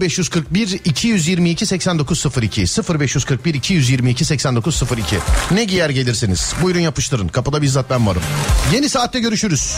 0541 0.00 0.80
222 0.84 1.66
8902 1.66 2.64
0541 3.00 3.54
222 3.54 4.24
8902 4.24 5.16
Ne 5.50 5.64
giyer 5.64 5.90
gelirsiniz? 5.90 6.54
Buyurun 6.62 6.80
yapıştırın. 6.80 7.28
Kapıda 7.28 7.62
bizzat 7.62 7.90
ben 7.90 8.06
varım. 8.06 8.22
Yeni 8.72 8.88
saatte 8.88 9.20
görüşürüz. 9.20 9.76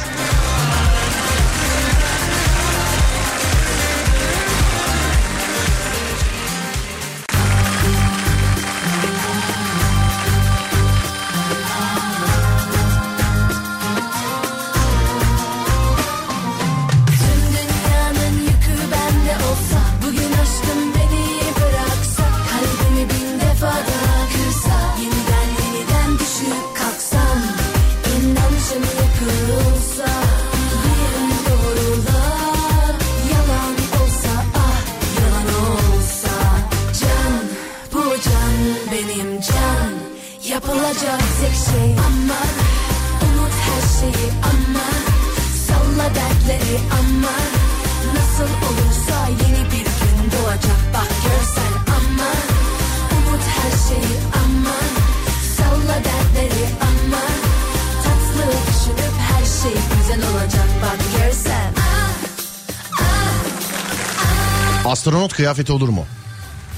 Kıyafeti 65.39 65.73
olur 65.73 65.89
mu? 65.89 66.07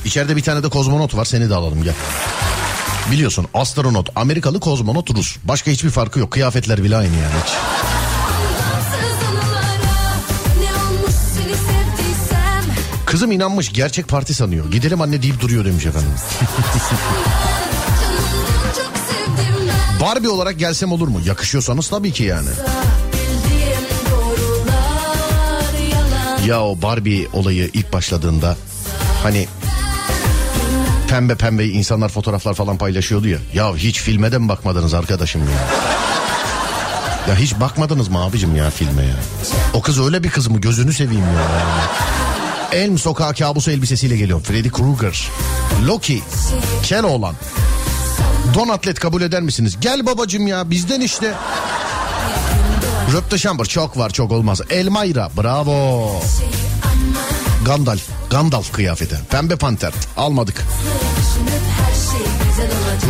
İçeride 0.04 0.36
bir 0.36 0.42
tane 0.42 0.62
de 0.62 0.68
kozmonot 0.68 1.16
var 1.16 1.24
seni 1.24 1.50
de 1.50 1.54
alalım 1.54 1.82
gel. 1.82 1.94
Biliyorsun 3.10 3.46
astronot 3.54 4.08
Amerikalı 4.16 4.60
kozmonot 4.60 5.10
Rus. 5.10 5.36
Başka 5.44 5.70
hiçbir 5.70 5.90
farkı 5.90 6.18
yok. 6.18 6.30
Kıyafetler 6.30 6.84
bile 6.84 6.96
aynı 6.96 7.16
yani 7.16 7.34
hiç. 7.44 7.52
Kızım 13.06 13.32
inanmış 13.32 13.72
gerçek 13.72 14.08
parti 14.08 14.34
sanıyor. 14.34 14.70
Gidelim 14.70 15.00
anne 15.00 15.22
deyip 15.22 15.40
duruyor 15.40 15.64
demiş 15.64 15.86
efendim. 15.86 16.10
Barbie 20.00 20.28
olarak 20.28 20.58
gelsem 20.58 20.92
olur 20.92 21.08
mu? 21.08 21.20
Yakışıyorsanız 21.26 21.88
tabii 21.88 22.12
ki 22.12 22.24
yani. 22.24 22.48
Ya 26.46 26.62
o 26.62 26.82
Barbie 26.82 27.28
olayı 27.32 27.70
ilk 27.72 27.92
başladığında 27.92 28.56
hani 29.22 29.48
pembe 31.08 31.34
pembe 31.34 31.66
insanlar 31.66 32.08
fotoğraflar 32.08 32.54
falan 32.54 32.78
paylaşıyordu 32.78 33.28
ya. 33.28 33.38
Ya 33.54 33.76
hiç 33.76 34.00
filme 34.00 34.32
de 34.32 34.38
mi 34.38 34.48
bakmadınız 34.48 34.94
arkadaşım 34.94 35.40
ya? 35.40 35.58
Ya 37.28 37.36
hiç 37.36 37.60
bakmadınız 37.60 38.08
mı 38.08 38.24
abicim 38.24 38.56
ya 38.56 38.70
filme 38.70 39.02
ya? 39.02 39.16
O 39.74 39.80
kız 39.82 40.00
öyle 40.00 40.22
bir 40.24 40.30
kız 40.30 40.48
mı 40.48 40.58
gözünü 40.58 40.92
seveyim 40.92 41.24
ya. 41.24 41.46
Elm 42.72 42.98
sokağı 42.98 43.34
kabusu 43.34 43.70
elbisesiyle 43.70 44.16
geliyor. 44.16 44.40
Freddy 44.40 44.68
Krueger. 44.68 45.28
Loki. 45.86 46.22
Keloğlan. 46.82 47.34
Don 48.54 48.68
atlet 48.68 49.00
kabul 49.00 49.22
eder 49.22 49.42
misiniz? 49.42 49.76
Gel 49.80 50.06
babacım 50.06 50.46
ya 50.46 50.70
bizden 50.70 51.00
işte. 51.00 51.34
Röpte 53.12 53.38
Şambır 53.38 53.64
çok 53.64 53.98
var 53.98 54.10
çok 54.10 54.32
olmaz. 54.32 54.60
Elmayra 54.70 55.30
bravo. 55.36 56.10
Gandalf. 57.64 58.02
Gandalf 58.30 58.72
kıyafeti. 58.72 59.20
Pembe 59.30 59.56
panter. 59.56 59.92
Almadık. 60.16 60.62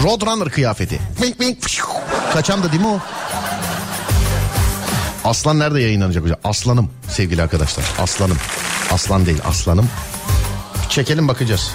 Roadrunner 0.02 0.48
kıyafeti. 0.50 0.98
Kaçan 2.32 2.62
da 2.62 2.72
değil 2.72 2.82
mi 2.82 2.88
o? 2.88 3.00
Aslan 5.24 5.58
nerede 5.58 5.80
yayınlanacak 5.80 6.24
hocam? 6.24 6.38
Aslanım 6.44 6.90
sevgili 7.08 7.42
arkadaşlar. 7.42 7.84
Aslanım. 7.98 8.38
Aslan 8.92 9.26
değil 9.26 9.38
aslanım. 9.44 9.88
Çekelim 10.88 11.28
bakacağız. 11.28 11.70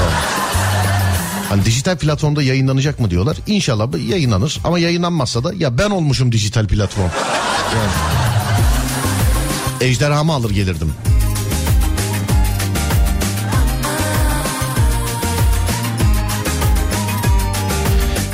Yani. 0.00 0.31
Hani 1.52 1.64
dijital 1.64 1.96
platformda 1.96 2.42
yayınlanacak 2.42 3.00
mı 3.00 3.10
diyorlar. 3.10 3.36
İnşallah 3.46 4.08
yayınlanır 4.08 4.60
ama 4.64 4.78
yayınlanmazsa 4.78 5.44
da 5.44 5.52
ya 5.54 5.78
ben 5.78 5.90
olmuşum 5.90 6.32
dijital 6.32 6.66
platform. 6.66 7.10
Yani. 7.76 7.90
Ejderhamı 9.80 10.32
alır 10.32 10.50
gelirdim. 10.50 10.92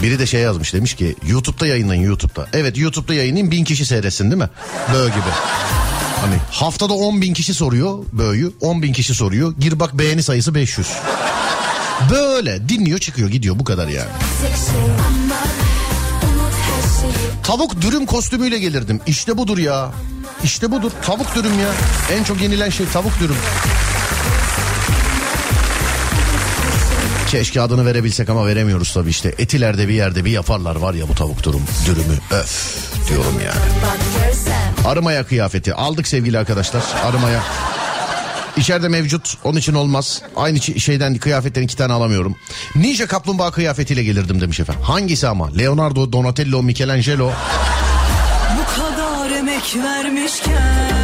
Biri 0.03 0.19
de 0.19 0.27
şey 0.27 0.41
yazmış 0.41 0.75
demiş 0.75 0.95
ki 0.95 1.17
YouTube'da 1.27 1.67
yayınlayın 1.67 2.03
YouTube'da. 2.03 2.47
Evet 2.53 2.79
YouTube'da 2.79 3.15
yayınlayın 3.15 3.51
bin 3.51 3.65
kişi 3.65 3.87
seyretsin 3.87 4.31
değil 4.31 4.43
mi? 4.43 4.51
Böyle 4.93 5.11
gibi. 5.11 5.31
Hani 6.21 6.35
haftada 6.51 6.93
10 6.93 7.23
bin 7.23 7.35
kişi 7.35 7.55
soruyor 7.55 7.99
böyüyü 8.13 8.53
10 8.61 8.83
bin 8.83 8.93
kişi 8.93 9.15
soruyor. 9.15 9.55
Gir 9.59 9.81
bak 9.81 9.99
beğeni 9.99 10.23
sayısı 10.23 10.55
500. 10.55 10.89
Böyle 12.11 12.69
dinliyor 12.69 12.99
çıkıyor 12.99 13.29
gidiyor 13.29 13.59
bu 13.59 13.65
kadar 13.65 13.89
yani. 13.89 14.09
Tavuk 17.45 17.81
dürüm 17.83 18.07
kostümüyle 18.07 18.59
gelirdim. 18.59 19.01
İşte 19.07 19.39
budur 19.39 19.59
ya. 19.59 19.91
İşte 20.45 20.71
budur. 20.71 20.91
Tavuk 21.03 21.35
dürüm 21.35 21.59
ya. 21.61 21.69
En 22.13 22.25
çok 22.25 22.41
yenilen 22.43 22.71
şey 22.71 22.87
tavuk 22.87 23.21
dürüm. 23.21 23.37
Keşke 27.31 27.61
adını 27.61 27.87
verebilsek 27.87 28.29
ama 28.29 28.47
veremiyoruz 28.47 28.93
tabii 28.95 29.11
işte. 29.11 29.35
Etilerde 29.39 29.89
bir 29.89 29.95
yerde 29.95 30.25
bir 30.25 30.31
yaparlar 30.31 30.77
var 30.77 30.95
ya 30.95 31.09
bu 31.09 31.15
tavuk 31.15 31.43
durum 31.43 31.63
dürümü. 31.87 32.19
Öf 32.31 32.77
diyorum 33.09 33.41
yani. 33.47 33.61
Arımaya 34.89 35.27
kıyafeti 35.27 35.75
aldık 35.75 36.09
sevgili 36.09 36.39
arkadaşlar. 36.39 36.83
Arımaya. 37.05 37.43
İçeride 38.59 38.89
mevcut 38.89 39.35
onun 39.45 39.59
için 39.59 39.75
olmaz. 39.75 40.23
Aynı 40.37 40.61
şeyden 40.61 41.15
kıyafetten 41.15 41.63
iki 41.63 41.77
tane 41.77 41.93
alamıyorum. 41.93 42.37
Ninja 42.77 43.07
kaplumbağa 43.07 43.51
kıyafetiyle 43.51 44.05
gelirdim 44.05 44.41
demiş 44.41 44.61
efendim. 44.61 44.83
Hangisi 44.83 45.29
ama? 45.29 45.53
Leonardo, 45.59 46.13
Donatello, 46.13 46.63
Michelangelo. 46.63 47.31
Bu 48.59 48.81
kadar 48.81 49.31
emek 49.31 49.77
vermişken 49.77 50.99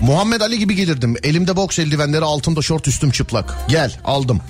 Muhammed 0.00 0.40
Ali 0.40 0.58
gibi 0.58 0.74
gelirdim. 0.74 1.16
Elimde 1.22 1.56
boks 1.56 1.78
eldivenleri 1.78 2.24
altımda 2.24 2.62
şort 2.62 2.88
üstüm 2.88 3.10
çıplak. 3.10 3.54
Gel 3.68 3.92
aldım. 4.04 4.40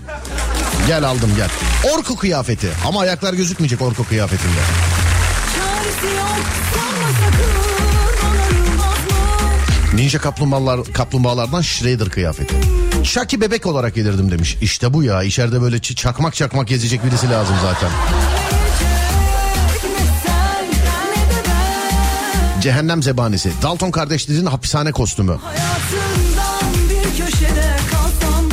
Gel 0.87 1.05
aldım 1.05 1.31
gel. 1.37 1.49
Orko 1.95 2.17
kıyafeti 2.17 2.69
ama 2.87 3.01
ayaklar 3.01 3.35
gözükmeyecek 3.35 3.83
orko 3.83 4.05
kıyafetinde. 4.05 4.61
Ninja 9.95 10.19
kaplumbağalar, 10.19 10.81
kaplumbağalardan 10.93 11.61
Shredder 11.61 12.09
kıyafeti. 12.09 12.55
Şaki 13.03 13.41
bebek 13.41 13.67
olarak 13.67 13.95
gelirdim 13.95 14.31
demiş. 14.31 14.57
İşte 14.61 14.95
bu 14.95 15.03
ya 15.03 15.23
içeride 15.23 15.63
böyle 15.63 15.79
çakmak 15.79 16.35
çakmak 16.35 16.69
gezecek 16.69 17.05
birisi 17.05 17.31
lazım 17.31 17.57
zaten. 17.63 17.91
Cehennem 22.61 23.03
zebanisi. 23.03 23.53
Dalton 23.63 23.91
kardeşlerin 23.91 24.47
hapishane 24.47 24.93
kostümü. 24.93 25.39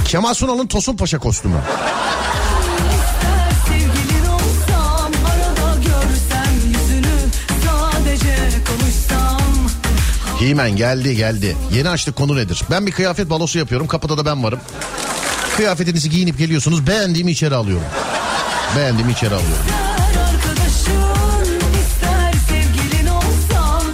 Kemal 0.05 0.33
Sunal'ın 0.33 0.67
Tosun 0.67 0.97
Paşa 0.97 1.19
kostümü. 1.19 1.57
Himen 10.41 10.75
geldi 10.75 11.15
geldi. 11.15 11.57
Yeni 11.73 11.89
açtık 11.89 12.15
konu 12.15 12.35
nedir? 12.35 12.61
Ben 12.71 12.87
bir 12.87 12.91
kıyafet 12.91 13.29
balosu 13.29 13.59
yapıyorum. 13.59 13.87
Kapıda 13.87 14.17
da 14.17 14.25
ben 14.25 14.43
varım. 14.43 14.59
Kıyafetinizi 15.57 16.09
giyinip 16.09 16.37
geliyorsunuz. 16.37 16.87
Beğendiğimi 16.87 17.31
içeri 17.31 17.55
alıyorum. 17.55 17.85
Beğendiğimi 18.75 19.11
içeri 19.11 19.35
alıyorum. 19.35 19.65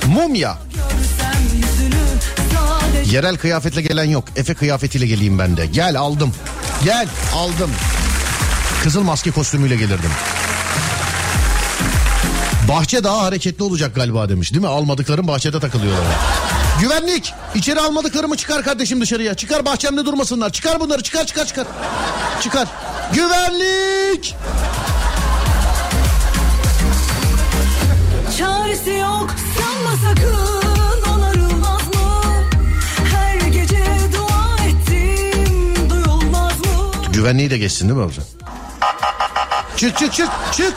Mumya. 0.07 0.57
Yerel 3.11 3.37
kıyafetle 3.37 3.81
gelen 3.81 4.03
yok. 4.03 4.23
Efe 4.35 4.53
kıyafetiyle 4.53 5.07
geleyim 5.07 5.39
ben 5.39 5.57
de. 5.57 5.65
Gel 5.65 5.97
aldım. 5.97 6.33
Gel 6.83 7.07
aldım. 7.35 7.71
Kızıl 8.83 9.01
maske 9.01 9.31
kostümüyle 9.31 9.75
gelirdim. 9.75 10.11
Bahçe 12.67 13.03
daha 13.03 13.23
hareketli 13.23 13.63
olacak 13.63 13.95
galiba 13.95 14.29
demiş 14.29 14.51
değil 14.53 14.61
mi? 14.61 14.67
Almadıklarım 14.67 15.27
bahçede 15.27 15.59
takılıyorlar. 15.59 16.03
Güvenlik 16.81 17.33
içeri 17.55 17.79
almadıklarımı 17.79 18.37
çıkar 18.37 18.63
kardeşim 18.63 19.01
dışarıya. 19.01 19.33
Çıkar 19.33 19.65
bahçemde 19.65 20.05
durmasınlar. 20.05 20.49
Çıkar 20.49 20.79
bunları 20.79 21.03
çıkar 21.03 21.25
çıkar 21.25 21.45
çıkar. 21.45 21.67
Çıkar. 22.41 22.67
Güvenlik. 23.13 24.35
Çaresi 28.37 28.89
yok 28.91 29.29
sanma 29.57 29.97
sakın 30.09 30.35
onarılmaz 31.11 31.87
mı? 31.87 32.23
Her 33.15 33.47
gece 33.47 33.85
dua 34.13 34.65
ettim 34.67 35.89
duyulmaz 35.89 36.59
mı? 36.59 37.13
Güvenliği 37.13 37.49
de 37.49 37.57
geçsin 37.57 37.89
değil 37.89 37.99
mi 37.99 38.05
hocam? 38.05 38.25
Çık 39.77 39.97
çık 39.97 40.13
çık 40.13 40.29
çık. 40.53 40.73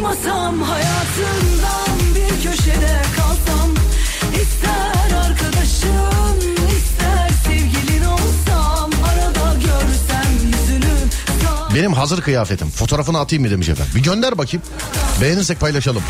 Çıkmasam 0.00 0.62
hayatından 0.62 1.98
bir 2.14 2.50
köşede 2.50 3.02
kalsam 3.16 3.70
İster 4.42 5.16
arkadaşın 5.16 6.40
ister 6.76 7.30
sevgilin 7.44 8.04
olsam 8.04 8.90
Arada 9.04 9.54
görsem 9.54 10.32
yüzünü 10.44 10.94
Benim 11.74 11.92
hazır 11.92 12.20
kıyafetim. 12.20 12.70
Fotoğrafını 12.70 13.18
atayım 13.18 13.44
mı 13.44 13.50
demiş 13.50 13.68
efendim. 13.68 13.92
Bir 13.96 14.02
gönder 14.02 14.38
bakayım. 14.38 14.62
Beğenirsek 15.20 15.60
paylaşalım. 15.60 16.02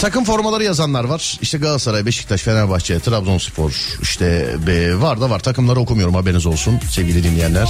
Takım 0.00 0.24
formaları 0.24 0.64
yazanlar 0.64 1.04
var. 1.04 1.38
İşte 1.42 1.58
Galatasaray, 1.58 2.06
Beşiktaş, 2.06 2.42
Fenerbahçe, 2.42 3.00
Trabzonspor. 3.00 3.72
işte 4.02 4.56
be, 4.66 5.00
var 5.00 5.20
da 5.20 5.30
var. 5.30 5.40
Takımları 5.40 5.80
okumuyorum 5.80 6.14
haberiniz 6.14 6.46
olsun 6.46 6.80
sevgili 6.90 7.24
dinleyenler. 7.24 7.68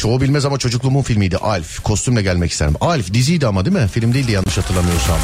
Çoğu 0.00 0.20
bilmez 0.20 0.44
ama 0.44 0.58
çocukluğumun 0.58 1.02
filmiydi 1.02 1.36
Alf. 1.36 1.82
Kostümle 1.82 2.22
gelmek 2.22 2.50
isterim. 2.50 2.74
Alf 2.80 3.12
diziydi 3.12 3.46
ama 3.46 3.64
değil 3.64 3.76
mi? 3.76 3.88
Film 3.88 4.14
değildi 4.14 4.32
yanlış 4.32 4.58
hatırlamıyorsam. 4.58 5.18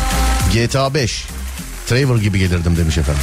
GTA 0.54 0.94
5. 0.94 1.24
Trevor 1.86 2.18
gibi 2.20 2.38
gelirdim 2.38 2.76
demiş 2.76 2.98
efendim. 2.98 3.22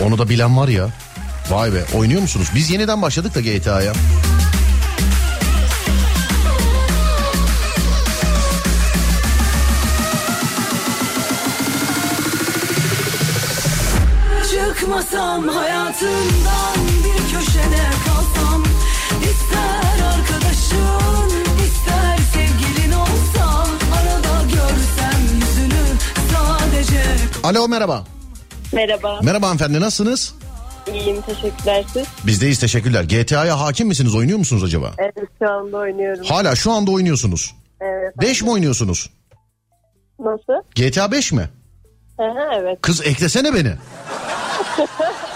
Onu 0.00 0.18
da 0.18 0.28
bilen 0.28 0.56
var 0.56 0.68
ya. 0.68 0.88
Vay 1.50 1.72
be 1.74 1.84
oynuyor 1.94 2.20
musunuz? 2.20 2.48
Biz 2.54 2.70
yeniden 2.70 3.02
başladık 3.02 3.34
da 3.34 3.40
GTA'ya. 3.40 3.92
Çıkmasam 14.50 15.48
hayatından 15.48 16.99
Alo 27.42 27.68
merhaba. 27.68 28.04
Merhaba. 28.72 29.20
Merhaba 29.22 29.46
hanımefendi 29.46 29.80
nasılsınız? 29.80 30.34
İyiyim 30.92 31.20
teşekkürler 31.20 31.84
siz. 31.92 32.06
Bizdeyiz 32.26 32.60
teşekkürler. 32.60 33.04
GTA'ya 33.04 33.60
hakim 33.60 33.88
misiniz? 33.88 34.14
Oynuyor 34.14 34.38
musunuz 34.38 34.64
acaba? 34.64 34.92
Evet 34.98 35.28
şu 35.38 35.50
anda 35.50 35.76
oynuyorum. 35.76 36.24
Hala 36.24 36.56
şu 36.56 36.72
anda 36.72 36.90
oynuyorsunuz. 36.90 37.54
Evet. 37.80 38.20
5 38.20 38.42
mi 38.42 38.50
oynuyorsunuz? 38.50 39.10
Nasıl? 40.20 40.62
GTA 40.74 41.12
5 41.12 41.32
mi? 41.32 41.48
Hı, 42.18 42.24
evet. 42.54 42.78
Kız 42.82 43.06
eklesene 43.06 43.54
beni. 43.54 43.72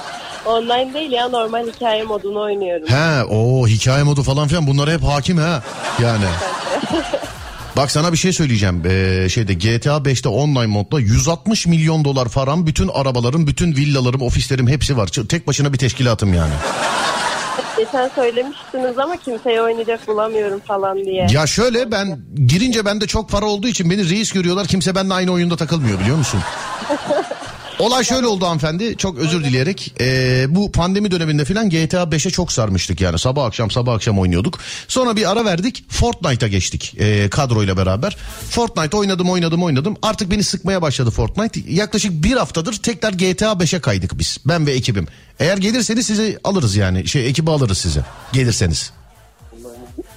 Online 0.47 0.95
değil 0.95 1.13
ya 1.13 1.29
normal 1.29 1.67
hikaye 1.67 2.03
modunu 2.03 2.41
oynuyorum. 2.41 2.87
He 2.89 3.25
o 3.25 3.69
hikaye 3.69 4.03
modu 4.03 4.23
falan 4.23 4.49
filan 4.49 4.67
bunlara 4.67 4.91
hep 4.91 5.03
hakim 5.03 5.37
ha. 5.39 5.63
Yani. 6.03 6.25
Bak 7.77 7.91
sana 7.91 8.13
bir 8.13 8.17
şey 8.17 8.33
söyleyeceğim. 8.33 8.83
Ee, 8.87 9.29
şeyde 9.29 9.55
GTA 9.55 9.97
5'te 9.97 10.29
online 10.29 10.67
modda 10.67 11.01
160 11.01 11.67
milyon 11.67 12.05
dolar 12.05 12.29
param 12.29 12.67
bütün 12.67 12.89
arabalarım, 12.89 13.47
bütün 13.47 13.77
villalarım, 13.77 14.23
ofislerim 14.23 14.69
hepsi 14.69 14.97
var. 14.97 15.07
Tek 15.29 15.47
başına 15.47 15.73
bir 15.73 15.79
teşkilatım 15.79 16.35
yani. 16.35 16.53
Geçen 17.77 18.11
söylemiştiniz 18.15 18.99
ama 18.99 19.17
kimseye 19.17 19.63
oynayacak 19.63 20.09
bulamıyorum 20.09 20.61
falan 20.61 21.05
diye. 21.05 21.27
Ya 21.31 21.47
şöyle 21.47 21.91
ben 21.91 22.19
girince 22.47 22.85
bende 22.85 23.07
çok 23.07 23.31
para 23.31 23.47
olduğu 23.47 23.69
için 23.69 23.91
beni 23.91 24.11
reis 24.11 24.33
görüyorlar. 24.33 24.67
Kimse 24.67 24.95
benimle 24.95 25.15
aynı 25.15 25.33
oyunda 25.33 25.57
takılmıyor 25.57 26.01
biliyor 26.01 26.17
musun? 26.17 26.41
Olay 27.79 28.05
şöyle 28.05 28.27
oldu 28.27 28.47
hanımefendi 28.47 28.97
çok 28.97 29.19
özür 29.19 29.45
dileyerek 29.45 29.95
Ee, 30.01 30.47
bu 30.49 30.73
pandemi 30.73 31.11
döneminde 31.11 31.45
filan 31.45 31.71
GTA 31.71 32.03
5'e 32.03 32.31
çok 32.31 32.53
sarmıştık 32.53 33.01
yani 33.01 33.19
sabah 33.19 33.45
akşam 33.45 33.71
sabah 33.71 33.95
akşam 33.95 34.19
oynuyorduk. 34.19 34.59
Sonra 34.89 35.17
bir 35.17 35.31
ara 35.31 35.45
verdik 35.45 35.85
Fortnite'a 35.89 36.49
geçtik 36.49 36.95
ee, 36.99 37.31
kadroyla 37.31 37.77
beraber. 37.77 38.17
Fortnite 38.51 38.97
oynadım 38.97 39.31
oynadım 39.31 39.63
oynadım 39.63 39.97
artık 40.03 40.31
beni 40.31 40.43
sıkmaya 40.45 40.83
başladı 40.83 41.11
Fortnite. 41.11 41.61
Yaklaşık 41.69 42.25
bir 42.25 42.33
haftadır 42.33 42.83
tekrar 42.83 43.13
GTA 43.13 43.53
5'e 43.53 43.81
kaydık 43.81 44.19
biz 44.19 44.39
ben 44.47 44.67
ve 44.67 44.73
ekibim. 44.73 45.07
Eğer 45.41 45.57
gelirseniz 45.57 46.07
sizi 46.07 46.39
alırız 46.45 46.77
yani 46.77 47.09
şey 47.09 47.29
ekibi 47.29 47.51
alırız 47.51 47.79
sizi 47.79 48.01
gelirseniz. 48.33 48.93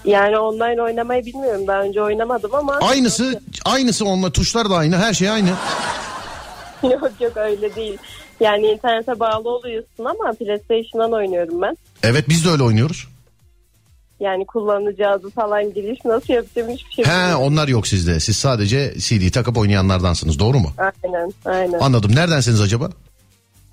Yani 0.05 0.37
online 0.37 0.81
oynamayı 0.81 1.25
bilmiyorum. 1.25 1.67
Daha 1.67 1.81
önce 1.81 2.01
oynamadım 2.01 2.55
ama. 2.55 2.73
Aynısı 2.81 3.41
aynısı 3.65 4.05
onunla 4.05 4.31
tuşlar 4.31 4.69
da 4.69 4.75
aynı 4.75 4.97
her 4.97 5.13
şey 5.13 5.29
aynı. 5.29 5.49
yok 7.01 7.11
yok 7.21 7.37
öyle 7.37 7.75
değil. 7.75 7.97
Yani 8.39 8.67
internete 8.67 9.19
bağlı 9.19 9.49
oluyorsun 9.49 10.05
ama 10.05 10.33
PlayStation'dan 10.33 11.13
oynuyorum 11.13 11.61
ben. 11.61 11.77
Evet 12.03 12.29
biz 12.29 12.45
de 12.45 12.49
öyle 12.49 12.63
oynuyoruz. 12.63 13.07
Yani 14.19 14.45
kullanıcı 14.45 15.09
adı 15.09 15.29
falan 15.29 15.73
giriş 15.73 16.05
nasıl 16.05 16.33
yapacağım 16.33 16.69
hiçbir 16.69 16.91
şey 16.91 17.05
He 17.05 17.09
bilmiyorum. 17.09 17.41
onlar 17.41 17.67
yok 17.67 17.87
sizde. 17.87 18.19
Siz 18.19 18.37
sadece 18.37 18.93
CD 18.97 19.31
takıp 19.31 19.57
oynayanlardansınız 19.57 20.39
doğru 20.39 20.59
mu? 20.59 20.71
Aynen 20.77 21.33
aynen. 21.45 21.79
Anladım. 21.79 22.15
Neredensiniz 22.15 22.61
acaba? 22.61 22.89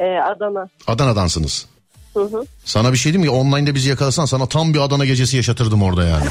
Ee, 0.00 0.04
Adana. 0.04 0.68
Adana'dansınız. 0.86 1.66
Hı 2.14 2.20
hı. 2.22 2.44
Sana 2.64 2.92
bir 2.92 2.96
şey 2.98 3.12
diyeyim 3.12 3.32
mi? 3.32 3.38
Online'da 3.38 3.74
bizi 3.74 3.88
yakalasan 3.88 4.24
sana 4.24 4.46
tam 4.46 4.74
bir 4.74 4.78
Adana 4.78 5.04
gecesi 5.04 5.36
yaşatırdım 5.36 5.82
orada 5.82 6.04
yani. 6.04 6.26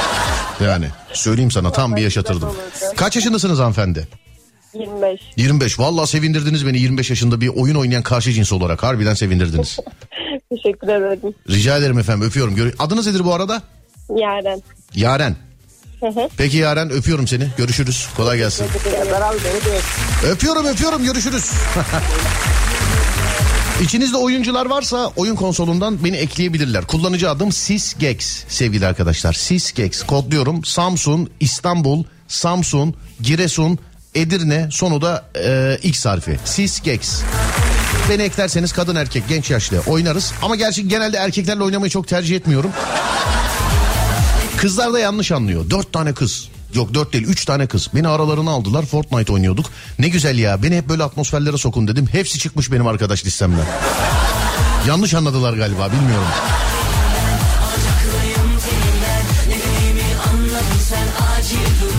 yani 0.64 0.86
söyleyeyim 1.12 1.50
sana 1.50 1.72
tam 1.72 1.96
bir 1.96 2.02
yaşatırdım. 2.02 2.48
Kaç 2.96 3.16
yaşındasınız 3.16 3.58
hanımefendi? 3.58 4.08
25. 4.74 5.20
25. 5.36 5.78
Vallahi 5.78 6.06
sevindirdiniz 6.08 6.66
beni 6.66 6.78
25 6.78 7.10
yaşında 7.10 7.40
bir 7.40 7.48
oyun 7.48 7.74
oynayan 7.74 8.02
karşı 8.02 8.32
cins 8.32 8.52
olarak. 8.52 8.82
Harbiden 8.82 9.14
sevindirdiniz. 9.14 9.78
Teşekkür 10.50 10.88
ederim. 10.88 11.34
Rica 11.50 11.76
ederim 11.76 11.98
efendim 11.98 12.28
öpüyorum. 12.28 12.54
Gör- 12.54 12.74
Adınız 12.78 13.06
nedir 13.06 13.24
bu 13.24 13.34
arada? 13.34 13.62
Yaren. 14.16 14.62
Yaren. 14.94 15.36
Hı 16.00 16.06
hı. 16.06 16.28
Peki 16.36 16.56
Yaren 16.56 16.90
öpüyorum 16.90 17.28
seni. 17.28 17.48
Görüşürüz. 17.56 18.08
Kolay 18.16 18.38
gelsin. 18.38 18.66
Öpüyorum 20.30 20.66
öpüyorum 20.66 21.04
görüşürüz. 21.04 21.50
İçinizde 23.82 24.16
oyuncular 24.16 24.66
varsa 24.66 25.12
oyun 25.16 25.36
konsolundan 25.36 26.04
beni 26.04 26.16
ekleyebilirler. 26.16 26.84
Kullanıcı 26.84 27.30
adım 27.30 27.52
SysGex 27.52 28.44
sevgili 28.48 28.86
arkadaşlar. 28.86 29.32
SysGex 29.32 30.02
kodluyorum. 30.02 30.64
Samsun, 30.64 31.30
İstanbul, 31.40 32.04
Samsun, 32.28 32.94
Giresun, 33.20 33.78
Edirne 34.14 34.68
sonu 34.70 35.02
da 35.02 35.24
e, 35.44 35.78
X 35.82 36.06
harfi. 36.06 36.38
SysGex. 36.44 37.20
Beni 38.10 38.22
eklerseniz 38.22 38.72
kadın 38.72 38.96
erkek 38.96 39.28
genç 39.28 39.50
yaşlı 39.50 39.80
oynarız. 39.86 40.32
Ama 40.42 40.56
gerçi 40.56 40.88
genelde 40.88 41.16
erkeklerle 41.16 41.62
oynamayı 41.62 41.90
çok 41.90 42.08
tercih 42.08 42.36
etmiyorum. 42.36 42.70
Kızlar 44.56 44.92
da 44.92 44.98
yanlış 44.98 45.32
anlıyor. 45.32 45.70
Dört 45.70 45.92
tane 45.92 46.14
kız. 46.14 46.48
Yok 46.74 46.94
dört 46.94 47.12
değil 47.12 47.24
üç 47.24 47.44
tane 47.44 47.66
kız. 47.66 47.90
Beni 47.94 48.08
aralarına 48.08 48.50
aldılar 48.50 48.86
Fortnite 48.86 49.32
oynuyorduk. 49.32 49.66
Ne 49.98 50.08
güzel 50.08 50.38
ya 50.38 50.62
beni 50.62 50.76
hep 50.76 50.88
böyle 50.88 51.02
atmosferlere 51.02 51.58
sokun 51.58 51.88
dedim. 51.88 52.08
Hepsi 52.12 52.38
çıkmış 52.38 52.72
benim 52.72 52.86
arkadaş 52.86 53.24
listemden. 53.24 53.66
Yanlış 54.88 55.14
anladılar 55.14 55.52
galiba 55.52 55.92
bilmiyorum. 55.92 56.26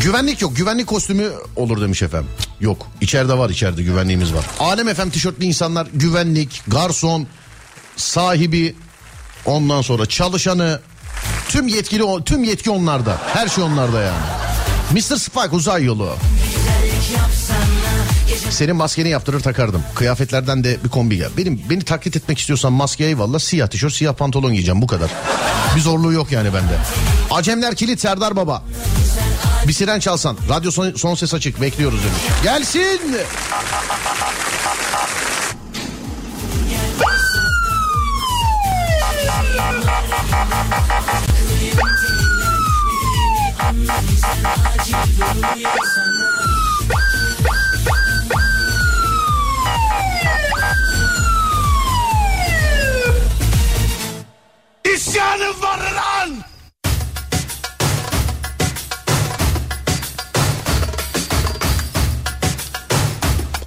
Güvenlik 0.05 0.41
yok. 0.41 0.55
Güvenlik 0.55 0.87
kostümü 0.87 1.31
olur 1.55 1.81
demiş 1.81 2.01
efendim. 2.01 2.29
Yok. 2.59 2.87
İçeride 3.01 3.37
var 3.37 3.49
içeride 3.49 3.83
güvenliğimiz 3.83 4.33
var. 4.33 4.45
Alem 4.59 4.87
efendim 4.87 5.11
tişörtlü 5.11 5.45
insanlar 5.45 5.87
güvenlik, 5.93 6.61
garson, 6.67 7.27
sahibi, 7.95 8.75
ondan 9.45 9.81
sonra 9.81 10.05
çalışanı, 10.05 10.81
tüm 11.49 11.67
yetkili 11.67 12.03
tüm 12.25 12.43
yetki 12.43 12.69
onlarda. 12.69 13.21
Her 13.33 13.47
şey 13.47 13.63
onlarda 13.63 14.01
yani. 14.01 14.23
Mr. 14.91 15.17
Spike 15.17 15.55
uzay 15.55 15.83
yolu. 15.83 16.13
Senin 18.49 18.75
maskeni 18.75 19.09
yaptırır 19.09 19.39
takardım. 19.39 19.83
Kıyafetlerden 19.95 20.63
de 20.63 20.77
bir 20.83 20.89
kombi 20.89 21.17
gel. 21.17 21.29
Benim 21.37 21.61
beni 21.69 21.83
taklit 21.83 22.15
etmek 22.15 22.39
istiyorsan 22.39 22.73
maske 22.73 23.05
eyvallah. 23.05 23.39
Siyah 23.39 23.67
tişört, 23.67 23.93
siyah 23.93 24.13
pantolon 24.13 24.51
giyeceğim 24.51 24.81
bu 24.81 24.87
kadar. 24.87 25.11
Bir 25.75 25.81
zorluğu 25.81 26.13
yok 26.13 26.31
yani 26.31 26.53
bende. 26.53 26.77
Acemler 27.31 27.75
kilit 27.75 27.99
Serdar 27.99 28.35
Baba. 28.35 28.63
Bir 29.67 29.73
siren 29.73 29.99
çalsan. 29.99 30.37
Radyo 30.49 30.71
son, 30.71 30.93
son 30.93 31.15
ses 31.15 31.33
açık 31.33 31.61
bekliyoruz 31.61 31.99
demiş. 32.03 32.21
Gelsin. 32.43 33.01
İsyanım 44.85 46.24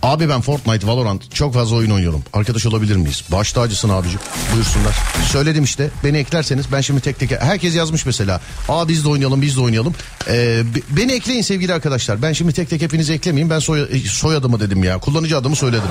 Abi 0.09 0.29
ben 0.29 0.41
Fortnite, 0.41 0.87
Valorant 0.87 1.35
çok 1.35 1.55
fazla 1.55 1.77
oyun 1.77 1.91
oynuyorum. 1.91 2.23
Arkadaş 2.33 2.67
olabilir 2.67 2.97
miyiz? 2.97 3.25
Baş 3.33 3.53
tacısın 3.53 3.89
abicim. 3.89 4.21
Buyursunlar. 4.53 4.95
Söyledim 5.33 5.65
işte. 5.65 5.91
Beni 6.05 6.19
eklerseniz 6.19 6.73
ben 6.73 6.81
şimdi 6.81 7.01
tek 7.01 7.19
tek... 7.19 7.31
Herkes 7.31 7.75
yazmış 7.75 8.07
mesela. 8.07 8.41
Aa 8.69 8.89
biz 8.89 9.05
de 9.05 9.09
oynayalım, 9.09 9.43
biz 9.43 9.57
de 9.57 9.61
oynayalım. 9.61 9.95
Ee, 10.29 10.63
be- 10.75 10.81
beni 10.91 11.13
ekleyin 11.13 11.43
sevgili 11.43 11.75
arkadaşlar. 11.75 12.23
Ben 12.23 12.33
şimdi 12.33 12.53
tek 12.53 12.71
tek 12.71 12.83
hepinizi 12.83 13.13
eklemeyeyim. 13.13 13.51
Ben 13.51 13.59
soy, 13.59 14.01
soyadımı 14.09 14.61
dedim 14.61 14.85
ya. 14.85 14.99
Kullanıcı 14.99 15.39
adımı 15.39 15.57
söyledim. 15.57 15.89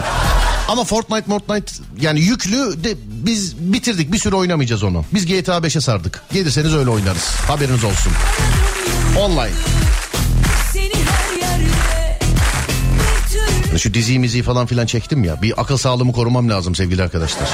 Ama 0.68 0.84
Fortnite, 0.84 1.26
Fortnite 1.28 1.72
yani 2.01 2.20
yüklü 2.20 2.84
de 2.84 2.95
biz 3.07 3.57
bitirdik. 3.57 4.11
Bir 4.11 4.18
süre 4.18 4.36
oynamayacağız 4.36 4.84
onu. 4.84 5.05
Biz 5.13 5.26
GTA 5.26 5.57
5'e 5.57 5.82
sardık. 5.82 6.22
Gelirseniz 6.34 6.76
öyle 6.76 6.89
oynarız. 6.89 7.26
Haberiniz 7.47 7.84
olsun. 7.84 8.11
Online. 9.20 9.51
Şu 13.78 13.93
diziyi 13.93 14.19
miziyi 14.19 14.43
falan 14.43 14.65
filan 14.65 14.86
çektim 14.86 15.23
ya. 15.23 15.41
Bir 15.41 15.61
akıl 15.61 15.78
sağlığımı 15.78 16.13
korumam 16.13 16.49
lazım 16.49 16.75
sevgili 16.75 17.03
arkadaşlar. 17.03 17.49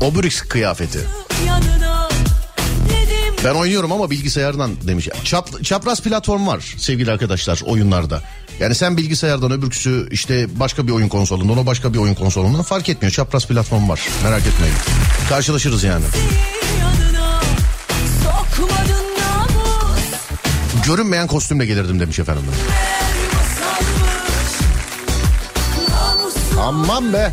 Obelix 0.00 0.40
kıyafeti. 0.40 0.98
Ben 3.44 3.54
oynuyorum 3.54 3.92
ama 3.92 4.10
bilgisayardan 4.10 4.70
demiş. 4.86 5.08
Çap, 5.24 5.64
çapraz 5.64 6.02
platform 6.02 6.46
var 6.46 6.74
sevgili 6.78 7.12
arkadaşlar 7.12 7.60
oyunlarda. 7.66 8.22
Yani 8.60 8.74
sen 8.74 8.96
bilgisayardan 8.96 9.52
öbürküsü 9.52 10.08
işte 10.10 10.46
başka 10.60 10.86
bir 10.86 10.92
oyun 10.92 11.08
konsolundan 11.08 11.58
o 11.58 11.66
başka 11.66 11.92
bir 11.92 11.98
oyun 11.98 12.14
konsolundan 12.14 12.62
fark 12.62 12.88
etmiyor. 12.88 13.12
Çapraz 13.12 13.46
platform 13.46 13.88
var 13.88 14.08
merak 14.24 14.42
etmeyin. 14.46 14.74
Karşılaşırız 15.28 15.84
yani. 15.84 16.04
Görünmeyen 20.86 21.26
kostümle 21.26 21.66
gelirdim 21.66 22.00
demiş 22.00 22.18
efendim. 22.18 22.44
Aman 26.60 27.12
be. 27.12 27.32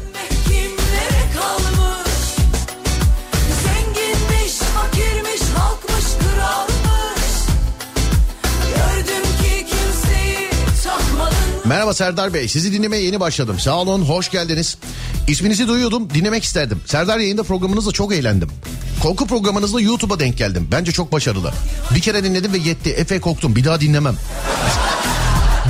Merhaba 11.65 11.93
Serdar 11.93 12.33
Bey 12.33 12.47
sizi 12.47 12.73
dinlemeye 12.73 13.03
yeni 13.03 13.19
başladım. 13.19 13.59
Sağ 13.59 13.75
olun 13.75 14.01
hoş 14.01 14.31
geldiniz. 14.31 14.77
İsminizi 15.27 15.67
duyuyordum 15.67 16.09
dinlemek 16.09 16.43
isterdim. 16.43 16.81
Serdar 16.85 17.19
yayında 17.19 17.43
programınızla 17.43 17.91
çok 17.91 18.13
eğlendim. 18.13 18.49
Korku 19.03 19.27
programınızla 19.27 19.81
YouTube'a 19.81 20.19
denk 20.19 20.37
geldim. 20.37 20.67
Bence 20.71 20.91
çok 20.91 21.11
başarılı. 21.11 21.51
Bir 21.95 22.01
kere 22.01 22.23
dinledim 22.23 22.53
ve 22.53 22.57
yetti. 22.57 22.89
Efe 22.89 23.19
koktum 23.19 23.55
bir 23.55 23.63
daha 23.63 23.81
dinlemem. 23.81 24.15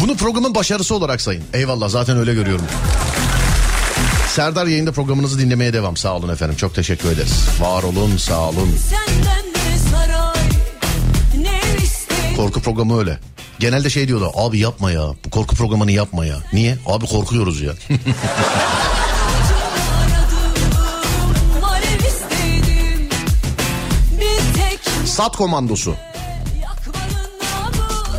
Bunu 0.02 0.16
programın 0.16 0.56
başarısı 0.56 0.96
olarak 0.96 1.22
sayın. 1.22 1.44
Eyvallah 1.54 1.90
zaten 1.90 2.18
öyle 2.18 2.34
görüyorum. 2.34 2.66
Serdar 4.30 4.68
yayında 4.68 4.92
programınızı 4.92 5.40
dinlemeye 5.40 5.74
devam. 5.74 5.98
Sağ 5.98 6.16
olun 6.16 6.30
efendim 6.30 6.56
çok 6.56 6.76
teşekkür 6.76 7.12
ederiz. 7.12 7.48
Var 7.62 7.84
olun 7.84 8.18
sağ 8.18 8.50
olun. 8.50 8.70
Korku 12.38 12.62
programı 12.62 13.00
öyle. 13.00 13.20
Genelde 13.60 13.90
şey 13.90 14.08
diyorlar 14.08 14.32
abi 14.36 14.60
yapma 14.60 14.92
ya 14.92 15.04
bu 15.26 15.30
korku 15.30 15.56
programını 15.56 15.92
yapma 15.92 16.26
ya. 16.26 16.36
Niye? 16.54 16.78
Abi 16.86 17.06
korkuyoruz 17.06 17.62
ya. 17.62 17.74
Sat 25.06 25.36
komandosu. 25.38 25.96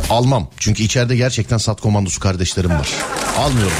Almam. 0.09 0.47
Çünkü 0.59 0.83
içeride 0.83 1.15
gerçekten 1.15 1.57
sat 1.57 1.81
komandosu 1.81 2.19
kardeşlerim 2.19 2.69
var. 2.69 2.89
Almıyorum. 3.37 3.77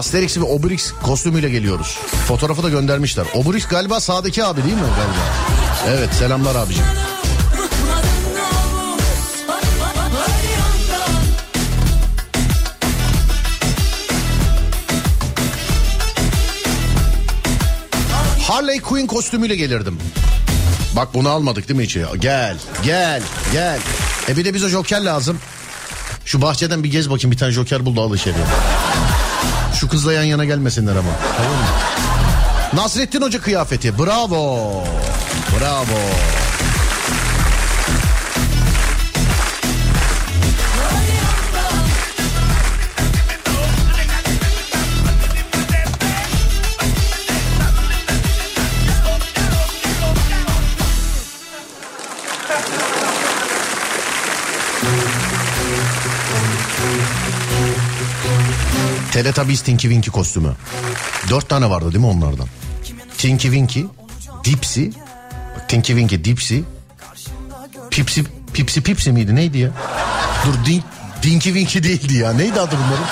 Asterix 0.00 0.38
ve 0.38 0.42
Obelix 0.42 0.92
kostümüyle 1.02 1.50
geliyoruz. 1.50 1.98
Fotoğrafı 2.28 2.62
da 2.62 2.68
göndermişler. 2.68 3.26
Obelix 3.34 3.68
galiba 3.68 4.00
sağdaki 4.00 4.44
abi 4.44 4.64
değil 4.64 4.74
mi 4.74 4.80
galiba? 4.80 5.24
Evet 5.88 6.14
selamlar 6.14 6.54
abicim. 6.54 6.84
Harley 18.48 18.80
Quinn 18.80 19.06
kostümüyle 19.06 19.56
gelirdim. 19.56 19.98
Bak 20.96 21.14
bunu 21.14 21.28
almadık 21.28 21.68
değil 21.68 21.78
mi 21.78 21.84
içeri? 21.84 22.20
Gel, 22.20 22.56
gel, 22.84 23.22
gel. 23.52 23.78
E 24.28 24.36
bir 24.36 24.44
de 24.44 24.54
bize 24.54 24.68
joker 24.68 25.00
lazım. 25.00 25.38
Şu 26.24 26.42
bahçeden 26.42 26.84
bir 26.84 26.90
gez 26.90 27.10
bakayım 27.10 27.32
bir 27.32 27.38
tane 27.38 27.52
joker 27.52 27.86
bul 27.86 27.96
da 27.96 28.00
al 28.00 28.14
içeriye. 28.14 28.44
Kızla 29.90 30.12
yan 30.12 30.22
yana 30.24 30.44
gelmesinler 30.44 30.92
ama. 30.96 31.10
Tamam 31.36 31.52
mı? 31.52 31.66
Nasrettin 32.82 33.22
Hoca 33.22 33.40
kıyafeti. 33.40 33.98
Bravo. 33.98 34.84
Bravo. 35.60 35.98
Teletubbies 59.20 59.62
Tinky 59.62 59.88
Winky 59.88 60.10
kostümü. 60.10 60.52
Dört 61.30 61.48
tane 61.48 61.70
vardı 61.70 61.92
değil 61.92 62.04
mi 62.04 62.06
onlardan? 62.06 62.46
Tinky 63.18 63.42
Winky, 63.42 63.80
Dipsy, 64.44 64.84
bak 65.56 65.68
Tinky 65.68 65.98
Winky, 65.98 66.24
Dipsy, 66.24 66.58
Pipsy, 67.90 68.20
Pipsy 68.52 68.80
Pipsy 68.80 69.10
miydi 69.10 69.34
neydi 69.34 69.58
ya? 69.58 69.70
Dur 70.46 70.66
Din, 70.66 70.82
Dinky 71.22 71.54
Winky 71.54 71.82
değildi 71.82 72.16
ya. 72.16 72.32
Neydi 72.32 72.60
adı 72.60 72.76
bunların? 72.76 73.06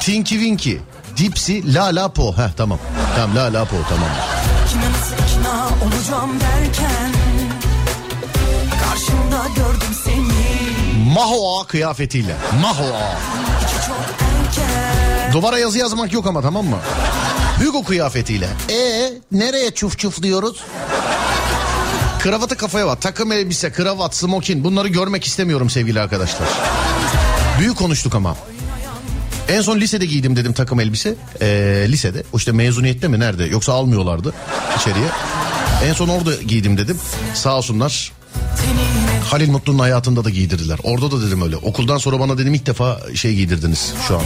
Tinky 0.00 0.34
Winky, 0.34 0.78
Dipsy, 1.16 1.74
La 1.74 1.84
La 1.94 2.12
Po. 2.12 2.36
Heh 2.36 2.52
tamam. 2.56 2.78
Tamam 3.16 3.36
La 3.36 3.52
La 3.52 3.64
Po 3.64 3.76
tamam. 3.88 4.08
Kime 4.70 4.84
nasıl 4.92 5.38
ikna 5.38 5.68
olacağım 5.84 6.40
derken 6.40 7.12
Karşımda 8.84 9.48
gördüm 9.56 9.96
seni 10.04 11.12
Mahoa 11.14 11.66
kıyafetiyle. 11.66 12.36
Mahoa. 12.62 13.18
Duvara 15.32 15.58
yazı 15.58 15.78
yazmak 15.78 16.12
yok 16.12 16.26
ama 16.26 16.42
tamam 16.42 16.66
mı? 16.66 16.78
Hugo 17.64 17.84
kıyafetiyle. 17.84 18.48
E 18.70 19.12
nereye 19.32 19.70
çuf 19.70 19.98
çuf 19.98 20.22
diyoruz? 20.22 20.60
Kravatı 22.18 22.56
kafaya 22.56 22.86
var. 22.86 23.00
Takım 23.00 23.32
elbise, 23.32 23.72
kravat, 23.72 24.16
smokin 24.16 24.64
bunları 24.64 24.88
görmek 24.88 25.24
istemiyorum 25.24 25.70
sevgili 25.70 26.00
arkadaşlar. 26.00 26.48
Büyük 27.58 27.76
konuştuk 27.76 28.14
ama. 28.14 28.36
En 29.48 29.60
son 29.60 29.80
lisede 29.80 30.06
giydim 30.06 30.36
dedim 30.36 30.52
takım 30.52 30.80
elbise. 30.80 31.14
Ee, 31.40 31.86
lisede. 31.88 32.22
O 32.32 32.36
işte 32.36 32.52
mezuniyette 32.52 33.08
mi 33.08 33.20
nerede? 33.20 33.44
Yoksa 33.44 33.72
almıyorlardı 33.72 34.34
içeriye. 34.80 35.06
En 35.84 35.92
son 35.92 36.08
orada 36.08 36.34
giydim 36.34 36.78
dedim. 36.78 36.98
Sağ 37.34 37.56
olsunlar. 37.56 38.12
Halil 39.32 39.50
Mutlu'nun 39.50 39.78
hayatında 39.78 40.24
da 40.24 40.30
giydirdiler. 40.30 40.78
Orada 40.82 41.10
da 41.10 41.26
dedim 41.26 41.42
öyle. 41.42 41.56
Okuldan 41.56 41.98
sonra 41.98 42.20
bana 42.20 42.38
dedim 42.38 42.54
ilk 42.54 42.66
defa 42.66 43.00
şey 43.14 43.34
giydirdiniz 43.34 43.94
şu 44.08 44.16
an. 44.16 44.22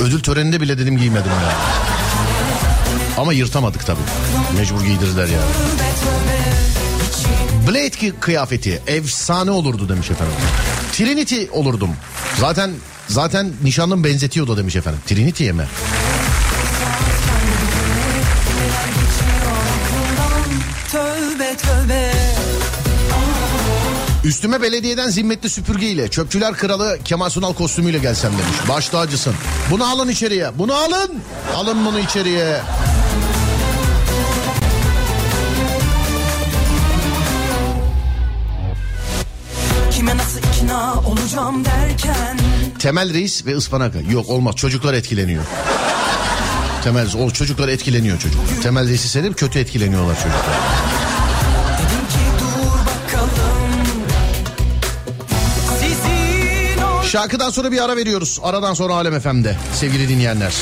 Ödül 0.00 0.20
töreninde 0.20 0.60
bile 0.60 0.78
dedim 0.78 0.98
giymedim 0.98 1.30
ya. 1.30 1.52
Ama 3.18 3.32
yırtamadık 3.32 3.86
tabii. 3.86 4.00
Mecbur 4.56 4.80
giydirdiler 4.80 5.26
yani. 5.26 5.50
Blade 7.68 8.20
kıyafeti 8.20 8.82
efsane 8.86 9.50
olurdu 9.50 9.88
demiş 9.88 10.10
efendim. 10.10 10.34
Trinity 10.92 11.44
olurdum. 11.52 11.90
Zaten 12.40 12.70
zaten 13.08 13.52
nişanlım 13.62 14.04
benzetiyordu 14.04 14.56
demiş 14.56 14.76
efendim. 14.76 15.00
Trinity'ye 15.06 15.52
mi? 15.52 15.64
Tövbe 20.92 21.56
tövbe 21.56 22.35
Üstüme 24.26 24.62
belediyeden 24.62 25.08
zimmetli 25.08 25.50
süpürgeyle 25.50 26.08
çöpçüler 26.08 26.54
kralı 26.54 26.98
Kemal 27.04 27.30
Sunal 27.30 27.54
kostümüyle 27.54 27.98
gelsem 27.98 28.32
demiş. 28.32 28.68
Baş 28.68 28.88
tacısın. 28.88 29.34
Bunu 29.70 29.84
alın 29.84 30.08
içeriye. 30.08 30.50
Bunu 30.58 30.74
alın. 30.74 31.22
Alın 31.54 31.86
bunu 31.86 31.98
içeriye. 31.98 32.60
Kime 39.90 40.16
nasıl 40.16 40.38
ikna 40.38 41.00
olacağım 41.00 41.64
derken 41.64 42.38
Temel 42.78 43.14
Reis 43.14 43.46
ve 43.46 43.56
ıspanaka. 43.56 43.98
Yok 44.00 44.30
olmaz 44.30 44.56
çocuklar 44.56 44.94
etkileniyor. 44.94 45.44
Temel 46.84 47.08
o 47.16 47.30
çocuklar 47.30 47.68
etkileniyor 47.68 48.18
çocuk. 48.18 48.40
Temel 48.62 48.88
Reis'i 48.88 49.08
sevip 49.08 49.38
kötü 49.38 49.58
etkileniyorlar 49.58 50.14
çocuklar. 50.14 51.05
Şarkıdan 57.06 57.50
sonra 57.50 57.72
bir 57.72 57.84
ara 57.84 57.96
veriyoruz. 57.96 58.40
Aradan 58.42 58.74
sonra 58.74 58.94
Alem 58.94 59.20
FM'de 59.20 59.56
sevgili 59.74 60.08
dinleyenler. 60.08 60.54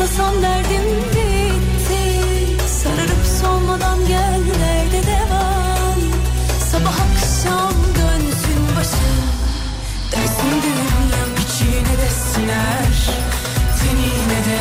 Koklasam 0.00 0.42
derdim 0.42 0.86
bitti. 0.96 1.98
Sararıp 2.68 3.24
solmadan 3.40 4.06
gel 4.06 4.40
nerede 4.60 5.06
devam. 5.06 6.00
Sabah 6.70 6.96
akşam 7.06 7.74
dönsün 7.98 8.62
başa. 8.76 9.10
Dönsün 10.12 10.62
dünya 10.62 11.24
İçine 11.42 11.94
de 12.02 12.10
siner. 12.32 12.96
Tenine 13.80 14.40
de 14.48 14.60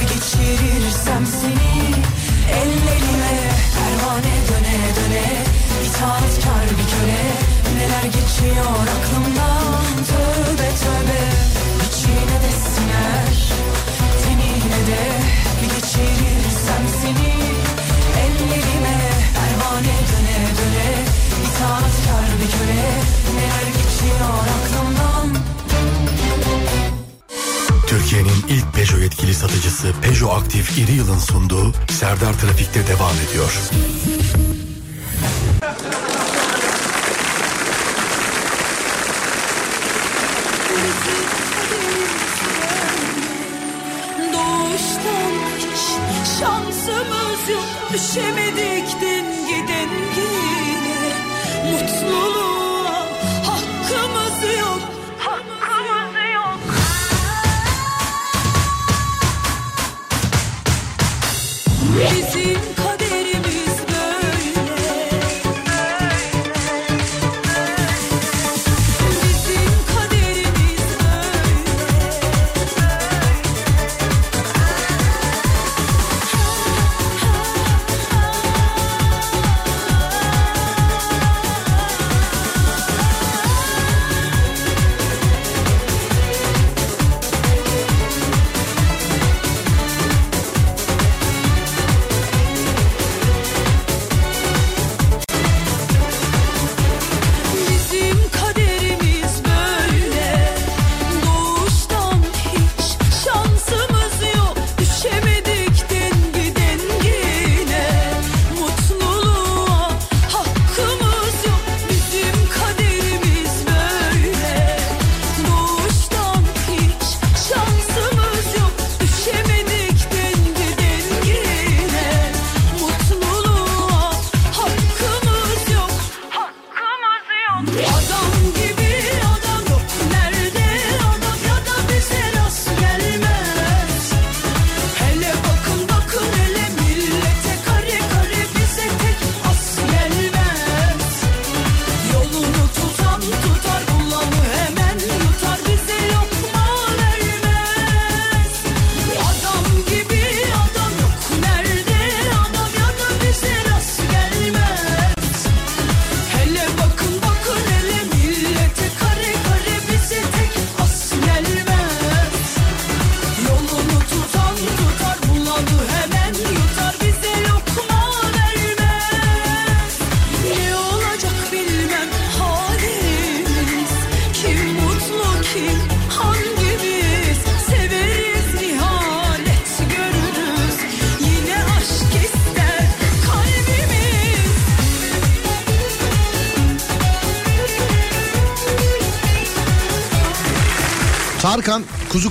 geçirirsem 0.00 1.26
seni. 1.26 1.84
Ellerime 2.50 3.34
pervane 3.74 4.34
döne 4.48 4.78
döne. 4.96 5.26
İtaatkar 5.86 6.64
bir 6.70 6.88
köle. 6.92 7.22
Neler 7.78 8.04
geçiyor 8.04 8.86
aklımdan 8.96 9.61
Türkiye'nin 28.12 28.48
ilk 28.48 28.74
Peugeot 28.74 29.02
yetkili 29.02 29.34
satıcısı 29.34 29.92
Peugeot 30.02 30.42
Aktif 30.42 30.78
İri 30.78 30.92
Yıl'ın 30.92 31.18
sunduğu 31.18 31.72
Serdar 31.90 32.32
Trafik'te 32.32 32.86
devam 32.86 33.14
ediyor. 33.28 33.52
Doğuştan 44.32 45.32
şansımız 46.40 47.48
yok 47.48 47.92
Düşemedik 47.92 48.61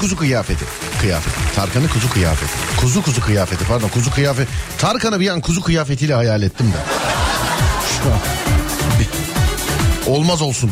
kuzu 0.02 0.16
kıyafeti. 0.16 0.66
Kıyafet. 1.02 1.34
Tarkan'ın 1.56 1.88
kuzu 1.88 2.10
kıyafeti. 2.10 2.52
Kuzu 2.80 3.02
kuzu 3.02 3.22
kıyafeti 3.22 3.66
pardon 3.66 3.88
kuzu 3.88 4.12
kıyafet. 4.12 4.48
Tarkan'ı 4.78 5.20
bir 5.20 5.30
an 5.30 5.42
kuzu 5.42 5.62
kıyafetiyle 5.62 6.14
hayal 6.14 6.42
ettim 6.42 6.68
de. 6.68 6.78
Olmaz 10.12 10.42
olsun. 10.42 10.72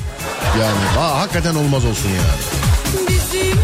Yani 0.59 0.86
ha, 0.95 1.19
hakikaten 1.19 1.55
olmaz 1.55 1.86
olsun 1.86 2.09
yani. 2.09 3.07
Bizim 3.07 3.57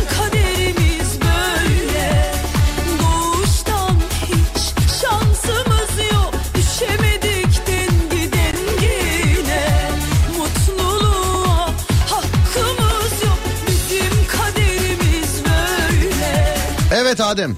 Evet 17.15 17.27
Adem. 17.27 17.57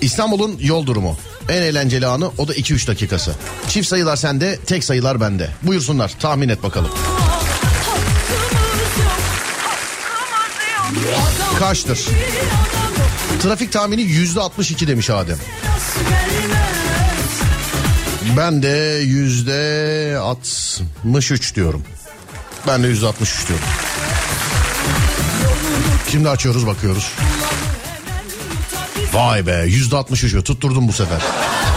İstanbul'un 0.00 0.58
yol 0.60 0.86
durumu. 0.86 1.16
En 1.48 1.62
eğlenceli 1.62 2.06
anı 2.06 2.30
o 2.38 2.48
da 2.48 2.54
2-3 2.54 2.86
dakikası. 2.86 3.34
Çift 3.68 3.88
sayılar 3.88 4.16
sende, 4.16 4.58
tek 4.66 4.84
sayılar 4.84 5.20
bende. 5.20 5.50
Buyursunlar 5.62 6.12
tahmin 6.20 6.48
et 6.48 6.62
bakalım. 6.62 6.90
Kaçtır? 11.58 12.06
Trafik 13.42 13.72
tahmini 13.72 14.02
yüzde 14.02 14.40
62 14.40 14.88
demiş 14.88 15.10
Adem. 15.10 15.38
Ben 18.36 18.62
de 18.62 19.00
yüzde 19.04 20.18
63 20.20 21.54
diyorum. 21.54 21.82
Ben 22.66 22.82
de 22.82 22.86
yüzde 22.86 23.06
63 23.06 23.48
diyorum. 23.48 23.66
Şimdi 26.10 26.28
açıyoruz 26.28 26.66
bakıyoruz. 26.66 27.12
Vay 29.16 29.46
be 29.46 29.64
yüzde 29.66 29.96
63 29.96 30.44
tutturdum 30.44 30.88
bu 30.88 30.92
sefer. 30.92 31.22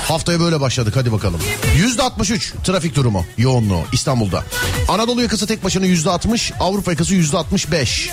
Haftaya 0.08 0.40
böyle 0.40 0.62
başladık 0.62 0.96
hadi 0.96 1.12
bakalım. 1.12 1.40
Yüzde 1.78 2.02
63 2.04 2.54
trafik 2.64 2.96
durumu 2.96 3.26
yoğunluğu 3.38 3.82
İstanbul'da. 3.94 4.44
Anadolu 4.88 5.22
yakası 5.22 5.48
tek 5.48 5.64
başına 5.64 5.86
yüzde 5.86 6.10
60 6.10 6.54
Avrupa 6.60 6.92
yakası 6.92 7.16
yüzde 7.16 7.38
65. 7.38 8.10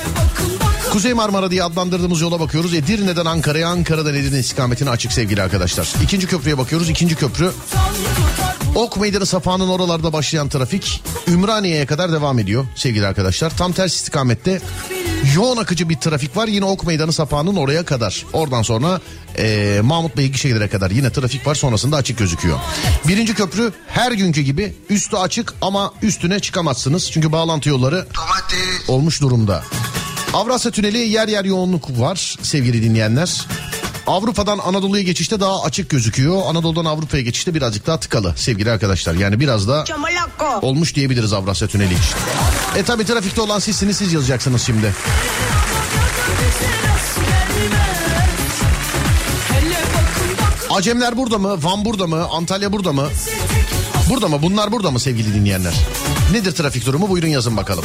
Kuzey 0.93 1.15
Marmara 1.15 1.51
diye 1.51 1.63
adlandırdığımız 1.63 2.21
yola 2.21 2.41
bakıyoruz. 2.41 2.75
Edirne'den 2.75 3.25
Ankara'ya, 3.25 3.69
Ankara'dan 3.69 4.15
Edirne 4.15 4.39
istikametine 4.39 4.91
açık 4.91 5.13
sevgili 5.13 5.43
arkadaşlar. 5.43 5.89
İkinci 6.03 6.27
köprüye 6.27 6.59
bakıyoruz. 6.59 6.91
İkinci 6.91 7.15
köprü 7.15 7.53
Ok 8.77 8.97
Meydanı 8.97 9.27
Safa'nın 9.27 9.69
oralarda 9.69 10.13
başlayan 10.13 10.49
trafik 10.49 11.03
Ümraniye'ye 11.29 11.87
kadar 11.87 12.13
devam 12.13 12.39
ediyor 12.39 12.67
sevgili 12.75 13.07
arkadaşlar. 13.07 13.57
Tam 13.57 13.73
ters 13.73 13.95
istikamette 13.95 14.61
yoğun 15.35 15.57
akıcı 15.57 15.89
bir 15.89 15.97
trafik 15.97 16.37
var. 16.37 16.49
Yine 16.49 16.65
Ok 16.65 16.87
Meydanı 16.87 17.13
Safa'nın 17.13 17.57
oraya 17.57 17.85
kadar. 17.85 18.25
Oradan 18.33 18.63
sonra 18.63 19.01
eee 19.39 19.81
Mahmut 19.81 20.17
Bey 20.17 20.29
Gişehir'e 20.29 20.69
kadar 20.69 20.91
yine 20.91 21.11
trafik 21.11 21.47
var. 21.47 21.55
Sonrasında 21.55 21.97
açık 21.97 22.19
gözüküyor. 22.19 22.59
Birinci 23.09 23.35
köprü 23.35 23.73
her 23.89 24.13
günkü 24.13 24.41
gibi 24.41 24.75
üstü 24.91 25.17
açık 25.17 25.55
ama 25.63 25.93
üstüne 26.03 26.41
çıkamazsınız. 26.41 27.11
Çünkü 27.11 27.33
bağlantı 27.33 27.69
yolları 27.69 28.07
olmuş 28.89 29.21
durumda. 29.21 29.63
Avrasya 30.35 30.71
Tüneli 30.71 30.99
yer 30.99 31.29
yer 31.29 31.45
yoğunluk 31.45 32.01
var 32.01 32.37
sevgili 32.43 32.83
dinleyenler. 32.83 33.47
Avrupa'dan 34.07 34.59
Anadolu'ya 34.59 35.03
geçişte 35.03 35.41
daha 35.41 35.63
açık 35.63 35.91
gözüküyor. 35.91 36.43
Anadolu'dan 36.47 36.85
Avrupa'ya 36.85 37.23
geçişte 37.23 37.55
birazcık 37.55 37.87
daha 37.87 38.01
tıkalı 38.01 38.35
sevgili 38.37 38.71
arkadaşlar. 38.71 39.15
Yani 39.15 39.41
biraz 39.41 39.69
da 39.69 39.85
olmuş 40.63 40.95
diyebiliriz 40.95 41.33
Avrasya 41.33 41.69
Tüneli 41.69 41.95
için. 41.95 42.17
E 42.77 42.83
tabi 42.83 43.05
trafikte 43.05 43.41
olan 43.41 43.59
sizsiniz 43.59 43.97
siz 43.97 44.13
yazacaksınız 44.13 44.63
şimdi. 44.63 44.93
Acemler 50.71 51.17
burada 51.17 51.39
mı? 51.39 51.63
Van 51.63 51.85
burada 51.85 52.07
mı? 52.07 52.27
Antalya 52.31 52.73
burada 52.73 52.93
mı? 52.93 53.09
Burada 54.11 54.29
mı? 54.29 54.43
Bunlar 54.43 54.73
burada 54.73 54.91
mı 54.91 55.01
sevgili 55.01 55.35
dinleyenler? 55.35 55.75
Nedir 56.33 56.53
trafik 56.53 56.87
durumu? 56.87 57.11
Buyurun 57.11 57.29
yazın 57.29 57.57
bakalım. 57.57 57.85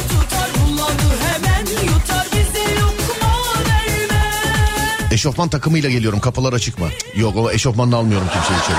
Eşofman 5.12 5.48
takımıyla 5.48 5.90
geliyorum. 5.90 6.20
Kapılar 6.20 6.52
açık 6.52 6.78
mı? 6.78 6.88
Yok 7.16 7.36
o 7.36 7.50
eşofmanla 7.50 7.96
almıyorum 7.96 8.26
kimseyi 8.32 8.60
içeri. 8.60 8.76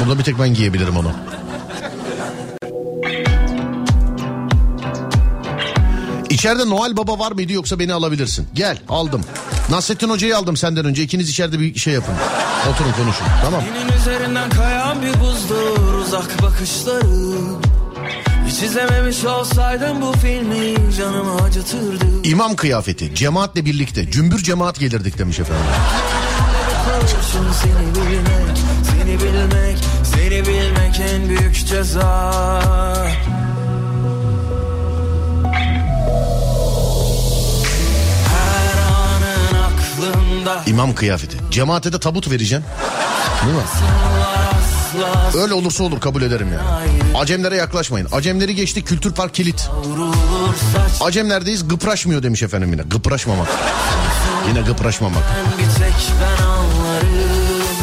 Burada 0.00 0.18
bir 0.18 0.24
tek 0.24 0.38
ben 0.38 0.54
giyebilirim 0.54 0.96
onu. 0.96 1.12
İçeride 6.30 6.68
Noel 6.68 6.96
Baba 6.96 7.18
var 7.18 7.32
mıydı 7.32 7.52
yoksa 7.52 7.78
beni 7.78 7.92
alabilirsin. 7.92 8.48
Gel 8.54 8.78
aldım. 8.88 9.20
Nasrettin 9.70 10.10
Hoca'yı 10.10 10.36
aldım 10.36 10.56
senden 10.56 10.84
önce. 10.84 11.02
İkiniz 11.02 11.30
içeride 11.30 11.60
bir 11.60 11.78
şey 11.78 11.94
yapın. 11.94 12.14
Oturun 12.72 12.92
konuşun 12.92 13.26
tamam. 13.42 13.62
Senin 13.62 13.98
üzerinden 14.00 14.50
kayan 14.50 15.02
bir 15.02 15.20
buzdur 15.20 15.94
uzak 15.94 16.42
bakışları 16.42 17.65
Hiç 18.56 18.62
izlememiş 18.62 19.24
olsaydım 19.24 20.02
bu 20.02 20.12
filmi 20.12 20.74
canımı 20.98 21.42
acıtırdı 21.42 22.04
İmam 22.24 22.56
kıyafeti 22.56 23.14
cemaatle 23.14 23.64
birlikte 23.64 24.10
cümbür 24.10 24.38
cemaat 24.38 24.80
gelirdik 24.80 25.18
demiş 25.18 25.40
efendim. 25.40 25.64
Seni 27.62 27.94
bilmek, 28.06 28.58
seni 28.90 29.20
bilmek, 29.20 29.78
seni 30.04 30.46
bilmek 30.46 31.00
en 31.00 31.28
büyük 31.28 31.66
ceza 31.66 32.32
İmam 40.66 40.94
kıyafeti. 40.94 41.36
Cemaate 41.50 41.92
de 41.92 42.00
tabut 42.00 42.30
vereceksin. 42.30 42.64
Değil 43.44 43.56
mi? 43.56 43.62
Öyle 45.42 45.54
olursa 45.54 45.84
olur 45.84 46.00
kabul 46.00 46.22
ederim 46.22 46.48
yani. 46.52 47.18
Acemlere 47.18 47.56
yaklaşmayın. 47.56 48.08
Acemleri 48.12 48.54
geçti 48.54 48.84
kültür 48.84 49.12
park 49.14 49.34
kilit. 49.34 49.68
Acemlerdeyiz 51.00 51.68
gıpraşmıyor 51.68 52.22
demiş 52.22 52.42
efendim 52.42 52.72
yine. 52.72 52.82
Gıpraşmamak. 52.82 53.48
Yine 54.48 54.60
gıpraşmamak. 54.60 55.22
bir 55.58 55.78
tek 55.84 55.94
ben 56.22 56.44
anlarım 56.44 57.76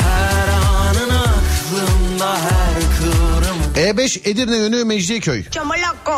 Her 0.00 0.48
anın 0.48 1.10
aklımda 1.10 2.32
her 2.36 2.80
kıvrım 2.98 3.56
E5 4.00 4.18
E 4.26 4.30
Edirne 4.30 4.56
yönü 4.56 4.84
Mecidiyeköy. 4.84 5.44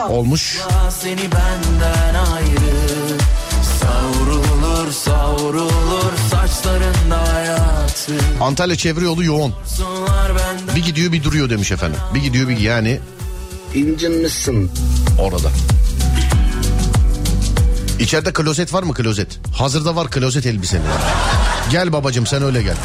Olmuş. 0.08 0.58
Seni 1.02 1.18
benden 1.22 2.14
ayrı 2.34 3.18
Savrulur 3.80 4.92
savrulur 4.92 6.12
saçlarında 6.30 7.34
hayatı 7.34 8.12
Antalya 8.40 8.76
çevre 8.76 9.04
yolu 9.04 9.24
yoğun. 9.24 9.54
Benden 9.78 10.01
Bir 10.76 10.84
gidiyor 10.84 11.12
bir 11.12 11.24
duruyor 11.24 11.50
demiş 11.50 11.72
efendim. 11.72 12.00
Bir 12.14 12.20
gidiyor 12.22 12.48
bir 12.48 12.58
yani 12.58 13.00
İncinmişsin. 13.74 14.70
orada. 15.20 15.48
İçeride 18.00 18.32
klozet 18.32 18.72
var 18.74 18.82
mı 18.82 18.94
klozet? 18.94 19.38
Hazırda 19.56 19.96
var 19.96 20.10
klozet 20.10 20.46
elbiseli. 20.46 20.82
Gel 21.70 21.92
babacım 21.92 22.26
sen 22.26 22.42
öyle 22.42 22.62
gel. 22.62 22.76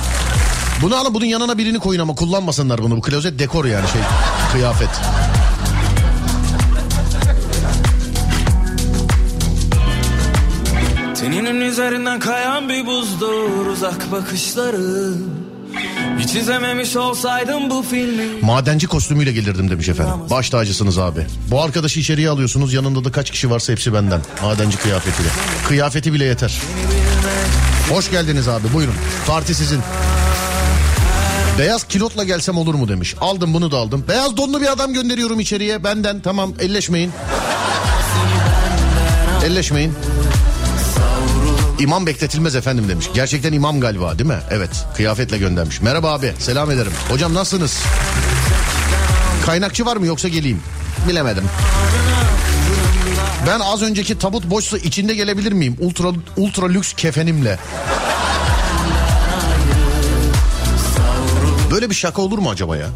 Bunu 0.81 0.95
alın 0.95 1.13
bunun 1.13 1.25
yanına 1.25 1.57
birini 1.57 1.79
koyun 1.79 1.99
ama 2.01 2.15
kullanmasınlar 2.15 2.81
bunu. 2.83 2.97
Bu 2.97 3.01
klozet 3.01 3.39
dekor 3.39 3.65
yani 3.65 3.87
şey 3.89 4.01
kıyafet. 4.51 4.89
Teninin 11.15 11.61
üzerinden 11.61 12.19
kayan 12.19 12.69
bir 12.69 12.85
buzdur 12.85 13.65
uzak 13.65 14.11
bakışları 14.11 15.13
Hiç 16.19 16.35
izlememiş 16.35 16.95
olsaydım 16.95 17.69
bu 17.69 17.83
filmi 17.83 18.41
Madenci 18.41 18.87
kostümüyle 18.87 19.31
gelirdim 19.31 19.69
demiş 19.71 19.89
efendim. 19.89 20.13
Baş 20.29 20.49
tacısınız 20.49 20.97
abi. 20.99 21.27
Bu 21.51 21.61
arkadaşı 21.61 21.99
içeriye 21.99 22.29
alıyorsunuz 22.29 22.73
yanında 22.73 23.03
da 23.05 23.11
kaç 23.11 23.31
kişi 23.31 23.49
varsa 23.49 23.73
hepsi 23.73 23.93
benden. 23.93 24.21
Madenci 24.43 24.77
kıyafetiyle. 24.77 25.29
Kıyafeti 25.67 26.13
bile 26.13 26.25
yeter. 26.25 26.61
Hoş 27.89 28.11
geldiniz 28.11 28.47
abi 28.47 28.73
buyurun. 28.73 28.95
Parti 29.27 29.55
sizin. 29.55 29.79
Beyaz 31.59 31.83
kilotla 31.83 32.23
gelsem 32.23 32.57
olur 32.57 32.75
mu 32.75 32.87
demiş. 32.87 33.15
Aldım 33.21 33.53
bunu 33.53 33.71
da 33.71 33.77
aldım. 33.77 34.05
Beyaz 34.07 34.37
donlu 34.37 34.61
bir 34.61 34.71
adam 34.71 34.93
gönderiyorum 34.93 35.39
içeriye. 35.39 35.83
Benden 35.83 36.19
tamam 36.19 36.53
elleşmeyin. 36.59 37.11
Elleşmeyin. 39.45 39.93
İmam 41.79 42.05
bekletilmez 42.05 42.55
efendim 42.55 42.89
demiş. 42.89 43.09
Gerçekten 43.13 43.53
imam 43.53 43.79
galiba 43.79 44.19
değil 44.19 44.29
mi? 44.29 44.39
Evet 44.51 44.85
kıyafetle 44.95 45.37
göndermiş. 45.37 45.81
Merhaba 45.81 46.13
abi 46.13 46.33
selam 46.39 46.71
ederim. 46.71 46.91
Hocam 47.09 47.33
nasılsınız? 47.33 47.77
Kaynakçı 49.45 49.85
var 49.85 49.97
mı 49.97 50.05
yoksa 50.05 50.27
geleyim? 50.27 50.61
Bilemedim. 51.07 51.43
Ben 53.47 53.59
az 53.59 53.81
önceki 53.81 54.19
tabut 54.19 54.49
boşsa 54.49 54.77
içinde 54.77 55.15
gelebilir 55.15 55.51
miyim? 55.51 55.75
Ultra 55.79 56.07
ultra 56.37 56.65
lüks 56.67 56.93
kefenimle. 56.93 57.59
Böyle 61.71 61.89
bir 61.89 61.95
şaka 61.95 62.21
olur 62.21 62.37
mu 62.39 62.49
acaba 62.49 62.77
ya? 62.77 62.87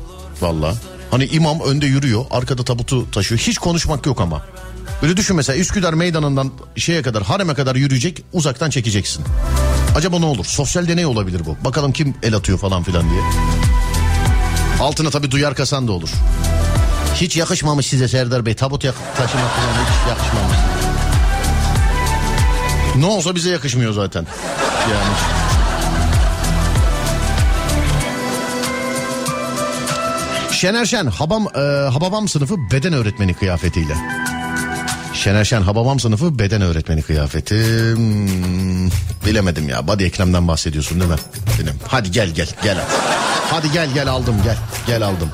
Valla. 0.42 0.74
Hani 1.12 1.26
imam 1.26 1.60
önde 1.60 1.86
yürüyor, 1.86 2.26
arkada 2.32 2.64
tabutu 2.64 3.12
taşıyor. 3.12 3.40
Hiç 3.42 3.58
konuşmak 3.58 4.06
yok 4.06 4.22
ama. 4.22 4.42
Böyle 5.02 5.18
düşün 5.18 5.36
mesela 5.36 5.58
Üsküdar 5.60 5.93
meydanından 5.93 6.52
şeye 6.76 7.02
kadar 7.02 7.24
hareme 7.24 7.54
kadar 7.54 7.76
yürüyecek 7.76 8.24
uzaktan 8.34 8.70
çekeceksin. 8.70 9.24
Acaba 9.95 10.20
ne 10.20 10.26
olur? 10.26 10.45
Sosyal 10.45 10.88
deney 10.88 11.06
olabilir 11.06 11.41
bu. 11.45 11.58
Bakalım 11.66 11.91
kim 11.91 12.16
el 12.24 12.36
atıyor 12.36 12.58
falan 12.58 12.84
filan 12.84 13.10
diye. 13.10 13.22
Altına 14.82 15.10
tabii 15.10 15.32
duyar 15.32 15.56
kasan 15.56 15.88
da 15.88 15.91
olur. 15.91 16.10
Hiç 17.16 17.38
yakışmamış 17.38 17.88
size 17.88 18.08
Serdar 18.08 18.45
Bey. 18.45 18.54
Tabut 18.56 18.84
yak- 18.84 19.18
taşımak 19.18 19.52
falan 19.52 19.74
hiç 19.86 20.10
yakışmamış. 20.10 20.58
Ne 22.95 23.06
olsa 23.06 23.36
bize 23.36 23.49
yakışmıyor 23.49 23.93
zaten. 23.93 24.28
Yani. 24.91 25.14
Şener 30.52 30.86
Şen 30.86 31.06
Habam, 31.06 31.47
e, 31.56 31.60
Hababam 31.89 32.28
sınıfı 32.28 32.56
beden 32.72 32.93
öğretmeni 32.93 33.34
kıyafetiyle. 33.34 33.95
Şener 35.22 35.46
Şen 35.46 35.62
Hababam 35.62 36.00
sınıfı 36.00 36.40
beden 36.40 36.62
öğretmeni 36.62 37.02
kıyafeti. 37.02 37.56
Hmm, 37.96 38.90
bilemedim 39.26 39.70
ya. 39.70 39.88
Body 39.88 40.06
Ekrem'den 40.06 40.48
bahsediyorsun 40.48 41.00
değil 41.00 41.12
mi? 41.12 41.18
Benim. 41.60 41.74
Hadi 41.88 42.12
gel 42.12 42.30
gel 42.30 42.48
gel. 42.64 42.78
hadi. 43.50 43.72
Gel 43.72 43.90
gel 43.94 44.08
aldım 44.10 44.36
gel. 44.44 44.58
Gel 44.88 45.04
aldım. 45.04 45.30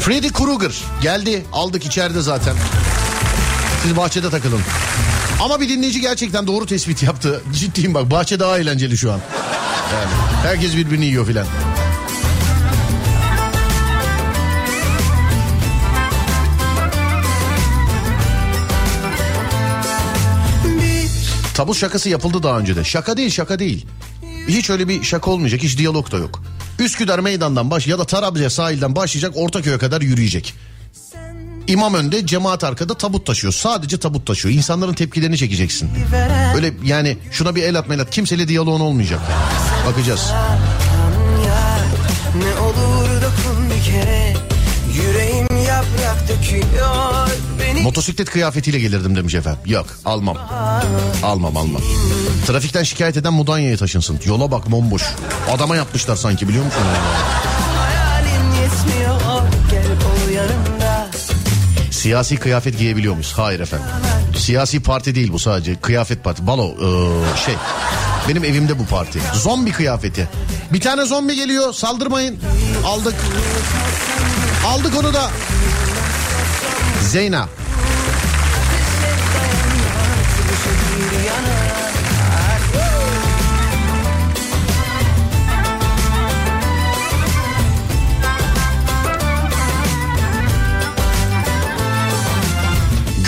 Freddy 0.00 0.28
Krueger 0.28 0.74
geldi 1.02 1.42
aldık 1.52 1.86
içeride 1.86 2.20
zaten. 2.20 2.54
Siz 3.82 3.96
bahçede 3.96 4.30
takılın. 4.30 4.60
Ama 5.40 5.60
bir 5.60 5.68
dinleyici 5.68 6.00
gerçekten 6.00 6.46
doğru 6.46 6.66
tespit 6.66 7.02
yaptı. 7.02 7.42
Ciddiyim 7.54 7.94
bak 7.94 8.10
bahçe 8.10 8.40
daha 8.40 8.58
eğlenceli 8.58 8.98
şu 8.98 9.12
an. 9.12 9.20
Yani 9.92 10.10
herkes 10.42 10.76
birbirini 10.76 11.04
yiyor 11.06 11.26
filan. 11.26 11.46
Tabut 21.58 21.76
şakası 21.76 22.08
yapıldı 22.08 22.42
daha 22.42 22.58
önce 22.58 22.76
de. 22.76 22.84
Şaka 22.84 23.16
değil 23.16 23.30
şaka 23.30 23.58
değil. 23.58 23.86
Hiç 24.48 24.70
öyle 24.70 24.88
bir 24.88 25.02
şaka 25.02 25.30
olmayacak. 25.30 25.62
Hiç 25.62 25.78
diyalog 25.78 26.12
da 26.12 26.16
yok. 26.16 26.42
Üsküdar 26.78 27.18
meydandan 27.18 27.70
baş 27.70 27.86
ya 27.86 27.98
da 27.98 28.04
Tarabya 28.04 28.50
sahilden 28.50 28.96
başlayacak 28.96 29.32
Ortaköy'e 29.36 29.78
kadar 29.78 30.00
yürüyecek. 30.00 30.54
İmam 31.66 31.94
önde 31.94 32.26
cemaat 32.26 32.64
arkada 32.64 32.94
tabut 32.94 33.26
taşıyor. 33.26 33.52
Sadece 33.52 33.98
tabut 33.98 34.26
taşıyor. 34.26 34.54
İnsanların 34.54 34.94
tepkilerini 34.94 35.38
çekeceksin. 35.38 35.90
Öyle 36.54 36.72
yani 36.84 37.18
şuna 37.30 37.54
bir 37.54 37.62
el 37.62 37.78
at 37.78 37.88
mel 37.88 38.00
at. 38.00 38.10
Kimseyle 38.10 38.48
diyaloğun 38.48 38.80
olmayacak. 38.80 39.20
Bakacağız. 39.86 40.32
Ne 42.38 42.60
olur 42.60 43.08
dokun 43.22 43.70
bir 43.70 43.84
kere 43.84 44.34
Yüreğim 44.94 45.64
yaprak 45.66 46.28
döküyor 46.28 47.28
Motosiklet 47.82 48.30
kıyafetiyle 48.30 48.78
gelirdim 48.78 49.16
demiş 49.16 49.34
efendim. 49.34 49.60
Yok 49.66 49.86
almam. 50.04 50.36
Almam 51.22 51.56
almam. 51.56 51.82
Trafikten 52.46 52.82
şikayet 52.82 53.16
eden 53.16 53.32
Mudanya'ya 53.32 53.76
taşınsın. 53.76 54.20
Yola 54.24 54.50
bak 54.50 54.70
bomboş. 54.70 55.02
Adama 55.50 55.76
yapmışlar 55.76 56.16
sanki 56.16 56.48
biliyor 56.48 56.64
musun? 56.64 56.82
yanımda 60.34 61.10
Siyasi 61.90 62.36
kıyafet 62.36 62.78
giyebiliyor 62.78 63.14
muyuz? 63.14 63.32
Hayır 63.36 63.60
efendim. 63.60 63.86
Siyasi 64.36 64.82
parti 64.82 65.14
değil 65.14 65.32
bu 65.32 65.38
sadece. 65.38 65.74
Kıyafet 65.74 66.24
parti. 66.24 66.46
Balo 66.46 66.68
ee, 66.68 67.36
şey. 67.44 67.54
Benim 68.28 68.44
evimde 68.44 68.78
bu 68.78 68.86
parti. 68.86 69.20
Zombi 69.34 69.72
kıyafeti. 69.72 70.28
Bir 70.72 70.80
tane 70.80 71.04
zombi 71.04 71.36
geliyor 71.36 71.72
saldırmayın. 71.72 72.38
Aldık. 72.86 73.14
Aldık 74.66 74.96
onu 74.96 75.14
da. 75.14 75.30
Zeyna. 77.02 77.48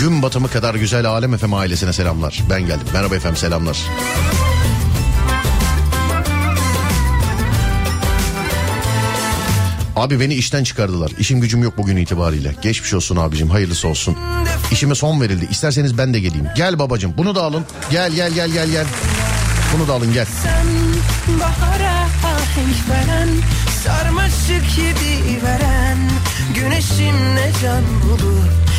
Gün 0.01 0.21
batımı 0.21 0.49
kadar 0.49 0.75
güzel 0.75 1.05
Alem 1.05 1.37
FM 1.37 1.53
ailesine 1.53 1.93
selamlar. 1.93 2.43
Ben 2.49 2.61
geldim. 2.65 2.87
Merhaba 2.93 3.15
efendim 3.15 3.37
selamlar. 3.37 3.77
Abi 9.95 10.19
beni 10.19 10.33
işten 10.33 10.63
çıkardılar. 10.63 11.11
İşim 11.19 11.41
gücüm 11.41 11.63
yok 11.63 11.77
bugün 11.77 11.97
itibariyle. 11.97 12.55
Geçmiş 12.61 12.93
olsun 12.93 13.15
abicim 13.15 13.49
hayırlısı 13.49 13.87
olsun. 13.87 14.17
İşime 14.71 14.95
son 14.95 15.21
verildi. 15.21 15.47
İsterseniz 15.51 15.97
ben 15.97 16.13
de 16.13 16.19
geleyim. 16.19 16.47
Gel 16.55 16.79
babacım 16.79 17.13
bunu 17.17 17.35
da 17.35 17.43
alın. 17.43 17.65
Gel 17.91 18.11
gel 18.11 18.31
gel 18.31 18.49
gel 18.49 18.69
gel. 18.69 18.85
Bunu 19.75 19.87
da 19.87 19.93
alın 19.93 20.13
gel. 20.13 20.25
Sen 20.43 20.67
bahara 21.39 22.07
ahenk 22.23 22.89
veren 22.89 23.29
Sarmaşık 23.83 24.77
yedi 24.77 25.43
veren 25.45 25.97
Güneşimle 26.55 27.51
can 27.61 27.83
sarılsa 28.11 28.70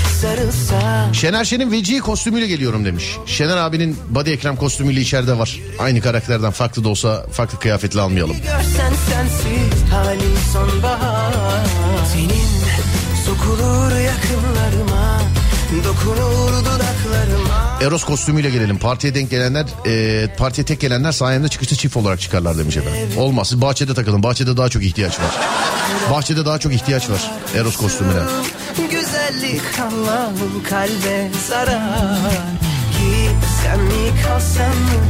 Şener 1.13 1.45
Şen'in 1.45 1.71
vecihi 1.73 2.01
kostümüyle 2.01 2.47
geliyorum 2.47 2.85
demiş. 2.85 3.17
Şener 3.27 3.57
abinin 3.57 3.97
body 4.11 4.33
ekrem 4.33 4.57
kostümüyle 4.57 5.01
içeride 5.01 5.39
var. 5.39 5.61
Aynı 5.79 6.01
karakterden 6.01 6.51
farklı 6.51 6.85
da 6.85 6.89
olsa 6.89 7.27
farklı 7.33 7.59
kıyafetle 7.59 8.01
almayalım. 8.01 8.37
Görsen 8.37 8.93
sensiz 9.11 9.93
halim 9.93 10.35
sonbahar 10.53 11.33
Senin 12.13 12.53
sokulur 13.27 13.99
yakınlarıma 14.01 15.21
Eros 17.83 18.05
kostümüyle 18.05 18.51
gelelim. 18.51 18.79
Partiye 18.79 19.15
denk 19.15 19.31
gelenler, 19.31 19.67
e, 19.87 20.27
partiye 20.37 20.65
tek 20.65 20.81
gelenler 20.81 21.13
sayemde 21.13 21.49
çıkışta 21.49 21.77
çift 21.77 21.97
olarak 21.97 22.21
çıkarlar 22.21 22.59
demiş 22.59 22.77
efendim. 22.77 23.19
Olmaz 23.19 23.49
siz 23.49 23.61
bahçede 23.61 23.95
takılın. 23.95 24.23
Bahçede 24.23 24.57
daha 24.57 24.69
çok 24.69 24.83
ihtiyaç 24.83 25.21
var. 25.21 25.31
Bahçede 26.11 26.47
daha 26.47 26.59
çok 26.59 26.73
ihtiyaç 26.75 27.11
var 27.11 27.31
Eros 27.55 27.77
kostümüne. 27.77 28.21
Güzellik 28.91 29.63
Allah'ım 29.81 30.63
kalbe 30.69 31.31
zarar 31.49 32.19
Gitsem 32.93 33.81
mi 33.81 34.23
kalsam 34.27 34.67
mı 34.67 35.01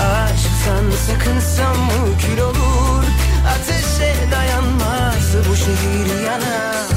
Aşktan 0.00 0.90
sakınsam 1.06 1.76
mı 1.76 2.18
kül 2.20 2.38
olur 2.42 3.04
Ateşe 3.48 4.14
dayanmaz 4.32 5.48
bu 5.50 5.56
şehir 5.56 6.24
yanar 6.24 6.95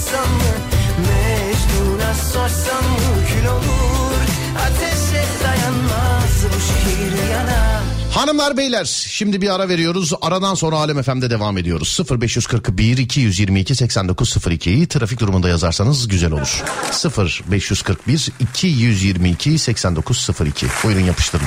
kalsam 0.00 0.32
mı 0.34 0.42
Mecnun'a 0.98 2.14
sorsam 2.14 2.84
mı 2.84 3.26
kül 3.28 3.46
olur 3.46 4.26
Ateşe 4.58 5.24
dayanmaz 5.44 6.44
bu 6.44 6.60
şehir 6.60 7.30
yanar 7.30 7.80
Hanımlar 8.14 8.56
beyler 8.56 8.84
şimdi 8.84 9.40
bir 9.40 9.54
ara 9.54 9.68
veriyoruz. 9.68 10.12
Aradan 10.22 10.54
sonra 10.54 10.76
Alem 10.76 11.02
FM'de 11.02 11.30
devam 11.30 11.58
ediyoruz. 11.58 11.98
0541 12.20 12.98
222 12.98 13.74
8902 13.74 14.88
trafik 14.88 15.20
durumunda 15.20 15.48
yazarsanız 15.48 16.08
güzel 16.08 16.32
olur. 16.32 16.62
0541 17.50 18.28
222 18.40 19.58
8902 19.58 20.66
buyurun 20.84 21.00
yapıştırın. 21.00 21.46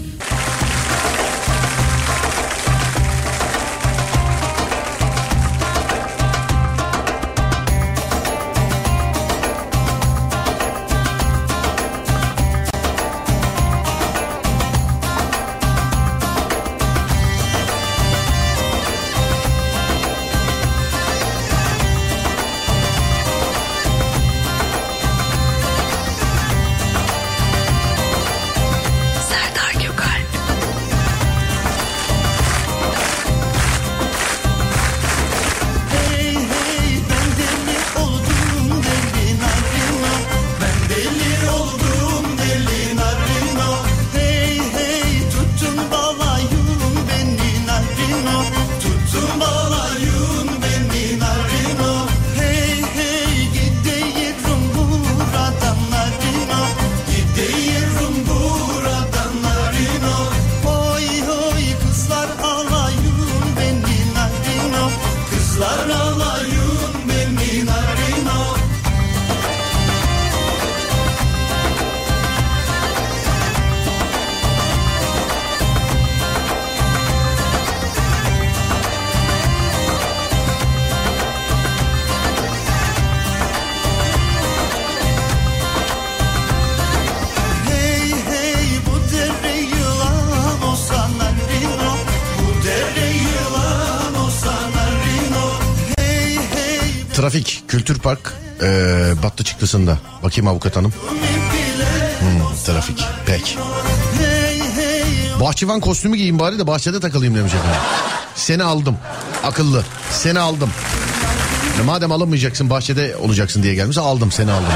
Kültür 97.81 97.99
Park 97.99 98.33
eee 98.61 98.67
battı 99.23 99.43
çıktısında. 99.43 99.97
Bakayım 100.23 100.47
avukat 100.47 100.75
hanım. 100.75 100.93
Hmm, 102.19 102.55
trafik 102.65 103.03
pek. 103.25 103.57
Bahçıvan 105.39 105.79
kostümü 105.79 106.17
giyin 106.17 106.39
bari 106.39 106.59
de 106.59 106.67
bahçede 106.67 106.99
takılayım 106.99 107.35
demiş 107.35 107.53
efendim. 107.53 107.79
Seni 108.35 108.63
aldım. 108.63 108.97
Akıllı. 109.43 109.83
Seni 110.11 110.39
aldım. 110.39 110.69
Ya 111.77 111.83
madem 111.83 112.11
alınmayacaksın 112.11 112.69
bahçede 112.69 113.15
olacaksın 113.15 113.63
diye 113.63 113.75
gelmiş 113.75 113.97
aldım 113.97 114.31
seni 114.31 114.51
aldım. 114.51 114.73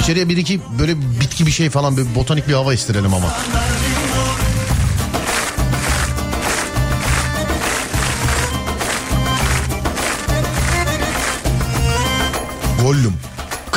İçeriye 0.00 0.28
bir 0.28 0.36
iki 0.36 0.60
böyle 0.78 1.20
bitki 1.20 1.46
bir 1.46 1.52
şey 1.52 1.70
falan 1.70 1.96
bir 1.96 2.14
botanik 2.14 2.48
bir 2.48 2.54
hava 2.54 2.74
istirelim 2.74 3.14
ama. 3.14 3.28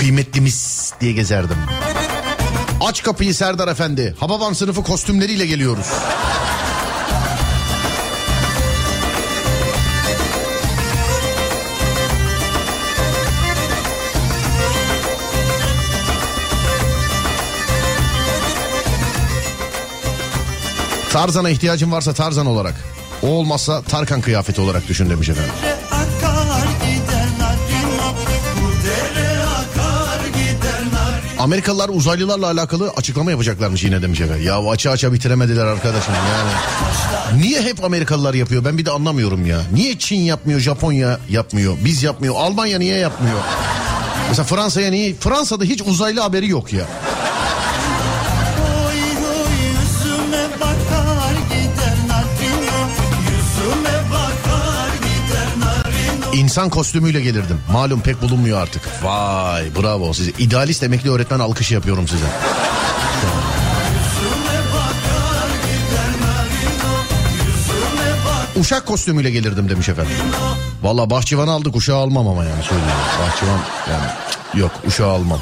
Kıymetlimiz 0.01 0.93
diye 1.01 1.11
gezerdim. 1.11 1.57
Aç 2.81 3.03
kapıyı 3.03 3.35
Serdar 3.35 3.67
Efendi. 3.67 4.15
Hababam 4.19 4.55
sınıfı 4.55 4.83
kostümleriyle 4.83 5.45
geliyoruz. 5.45 5.85
Tarzan'a 21.11 21.49
ihtiyacın 21.49 21.91
varsa 21.91 22.13
Tarzan 22.13 22.45
olarak. 22.45 22.75
O 23.23 23.27
olmazsa 23.27 23.81
Tarkan 23.81 24.21
kıyafeti 24.21 24.61
olarak 24.61 24.87
düşün 24.87 25.09
demiş 25.09 25.29
efendim. 25.29 25.80
Amerikalılar 31.41 31.89
uzaylılarla 31.89 32.47
alakalı 32.47 32.89
açıklama 32.97 33.31
yapacaklarmış 33.31 33.83
yine 33.83 34.01
demiş 34.01 34.21
efendim. 34.21 34.45
Ya 34.45 34.69
açı 34.69 34.91
açı 34.91 35.13
bitiremediler 35.13 35.65
arkadaşım 35.65 36.13
yani. 36.13 36.51
Niye 37.41 37.61
hep 37.61 37.83
Amerikalılar 37.83 38.33
yapıyor 38.33 38.65
ben 38.65 38.77
bir 38.77 38.85
de 38.85 38.91
anlamıyorum 38.91 39.45
ya. 39.45 39.61
Niye 39.73 39.97
Çin 39.99 40.19
yapmıyor 40.19 40.59
Japonya 40.59 41.19
yapmıyor 41.29 41.77
biz 41.85 42.03
yapmıyor 42.03 42.35
Almanya 42.37 42.79
niye 42.79 42.97
yapmıyor? 42.97 43.37
Mesela 44.29 44.45
Fransa'ya 44.45 44.89
niye? 44.89 45.13
Fransa'da 45.13 45.63
hiç 45.63 45.81
uzaylı 45.81 46.21
haberi 46.21 46.49
yok 46.49 46.73
ya. 46.73 46.85
İnsan 56.41 56.69
kostümüyle 56.69 57.21
gelirdim. 57.21 57.61
Malum 57.71 58.01
pek 58.01 58.21
bulunmuyor 58.21 58.61
artık. 58.61 59.03
Vay 59.03 59.63
bravo 59.81 60.13
size. 60.13 60.31
İdealist 60.39 60.83
emekli 60.83 61.11
öğretmen 61.11 61.39
alkışı 61.39 61.73
yapıyorum 61.73 62.07
size. 62.07 62.25
Uşak 68.59 68.85
kostümüyle 68.85 69.31
gelirdim 69.31 69.69
demiş 69.69 69.89
efendim. 69.89 70.13
Valla 70.83 71.09
bahçıvan 71.09 71.47
aldık 71.47 71.75
uşağı 71.75 71.97
almam 71.97 72.27
ama 72.27 72.43
yani 72.43 72.63
söyleyeyim. 72.63 72.91
Bahçıvan 73.21 73.59
yani 73.91 74.11
yok 74.61 74.71
uşağı 74.87 75.09
almam. 75.11 75.39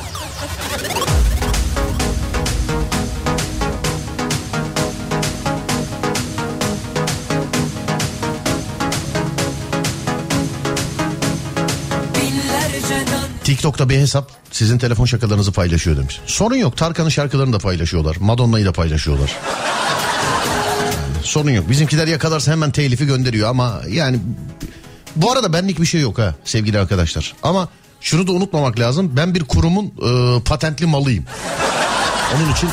TikTok'ta 13.43 13.89
bir 13.89 13.97
hesap 13.97 14.31
sizin 14.51 14.77
telefon 14.77 15.05
şakalarınızı 15.05 15.51
paylaşıyor 15.51 15.97
demiş. 15.97 16.19
Sorun 16.25 16.55
yok 16.55 16.77
Tarkan'ın 16.77 17.09
şarkılarını 17.09 17.53
da 17.53 17.59
paylaşıyorlar. 17.59 18.17
Madonna'yı 18.19 18.65
da 18.65 18.71
paylaşıyorlar. 18.73 19.35
Yani 21.15 21.23
sorun 21.23 21.49
yok. 21.51 21.69
Bizimkiler 21.69 22.07
yakalarsa 22.07 22.51
hemen 22.51 22.71
telifi 22.71 23.05
gönderiyor 23.05 23.49
ama 23.49 23.81
yani 23.89 24.19
bu 25.15 25.31
arada 25.31 25.53
benlik 25.53 25.81
bir 25.81 25.85
şey 25.85 26.01
yok 26.01 26.17
ha 26.17 26.35
sevgili 26.45 26.79
arkadaşlar. 26.79 27.35
Ama 27.43 27.69
şunu 28.01 28.27
da 28.27 28.31
unutmamak 28.31 28.79
lazım. 28.79 29.11
Ben 29.17 29.35
bir 29.35 29.43
kurumun 29.43 29.85
e, 29.85 30.41
patentli 30.43 30.85
malıyım. 30.85 31.25
Onun 32.35 32.51
için 32.51 32.69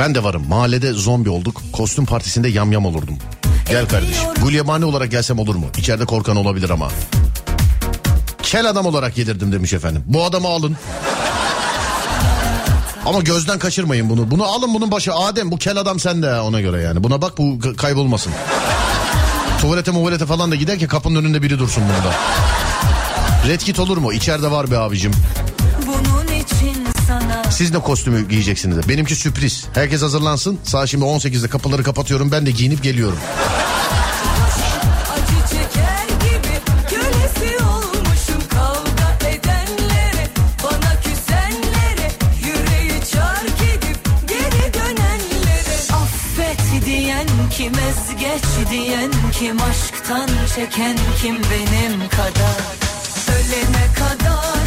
Ben 0.00 0.14
de 0.14 0.24
varım. 0.24 0.48
Mahallede 0.48 0.92
zombi 0.92 1.30
olduk. 1.30 1.62
Kostüm 1.72 2.06
partisinde 2.06 2.48
yamyam 2.48 2.86
olurdum. 2.86 3.18
Gel 3.68 3.88
kardeşim. 3.88 4.28
Gulyabani 4.42 4.84
olarak 4.84 5.10
gelsem 5.10 5.38
olur 5.38 5.54
mu? 5.54 5.66
İçeride 5.78 6.04
korkan 6.04 6.36
olabilir 6.36 6.70
ama. 6.70 6.88
Kel 8.42 8.68
adam 8.68 8.86
olarak 8.86 9.14
gelirdim 9.14 9.52
demiş 9.52 9.72
efendim. 9.72 10.02
Bu 10.06 10.24
adamı 10.24 10.48
alın. 10.48 10.76
Ama 13.06 13.20
gözden 13.20 13.58
kaçırmayın 13.58 14.10
bunu. 14.10 14.30
Bunu 14.30 14.44
alın 14.44 14.74
bunun 14.74 14.90
başı 14.90 15.14
Adem 15.14 15.50
bu 15.50 15.56
kel 15.56 15.76
adam 15.76 16.00
sende 16.00 16.40
ona 16.40 16.60
göre 16.60 16.82
yani. 16.82 17.04
Buna 17.04 17.22
bak 17.22 17.38
bu 17.38 17.58
kaybolmasın. 17.76 18.32
Tuvalete 19.60 19.90
muvalete 19.90 20.26
falan 20.26 20.50
da 20.50 20.54
giderken 20.54 20.88
kapının 20.88 21.24
önünde 21.24 21.42
biri 21.42 21.58
dursun 21.58 21.82
bunda. 21.82 22.14
Red 23.48 23.60
kit 23.60 23.78
olur 23.78 23.96
mu? 23.96 24.12
İçeride 24.12 24.50
var 24.50 24.70
be 24.70 24.78
abicim. 24.78 25.12
Siz 27.60 27.72
de 27.72 27.78
kostümü 27.78 28.28
giyeceksiniz. 28.28 28.88
Benimki 28.88 29.16
sürpriz. 29.16 29.66
Herkes 29.74 30.02
hazırlansın. 30.02 30.58
Saat 30.64 30.88
şimdi 30.88 31.04
18'de 31.04 31.48
kapıları 31.48 31.82
kapatıyorum. 31.82 32.32
Ben 32.32 32.46
de 32.46 32.50
giyinip 32.50 32.82
geliyorum. 32.82 33.18
diyen 48.70 49.10
kim 49.32 49.56
aşktan 49.62 50.28
çeken 50.54 50.96
kim 51.22 51.34
benim 51.34 52.08
kadar 52.08 52.60
ölene 53.28 53.86
kadar 53.94 54.59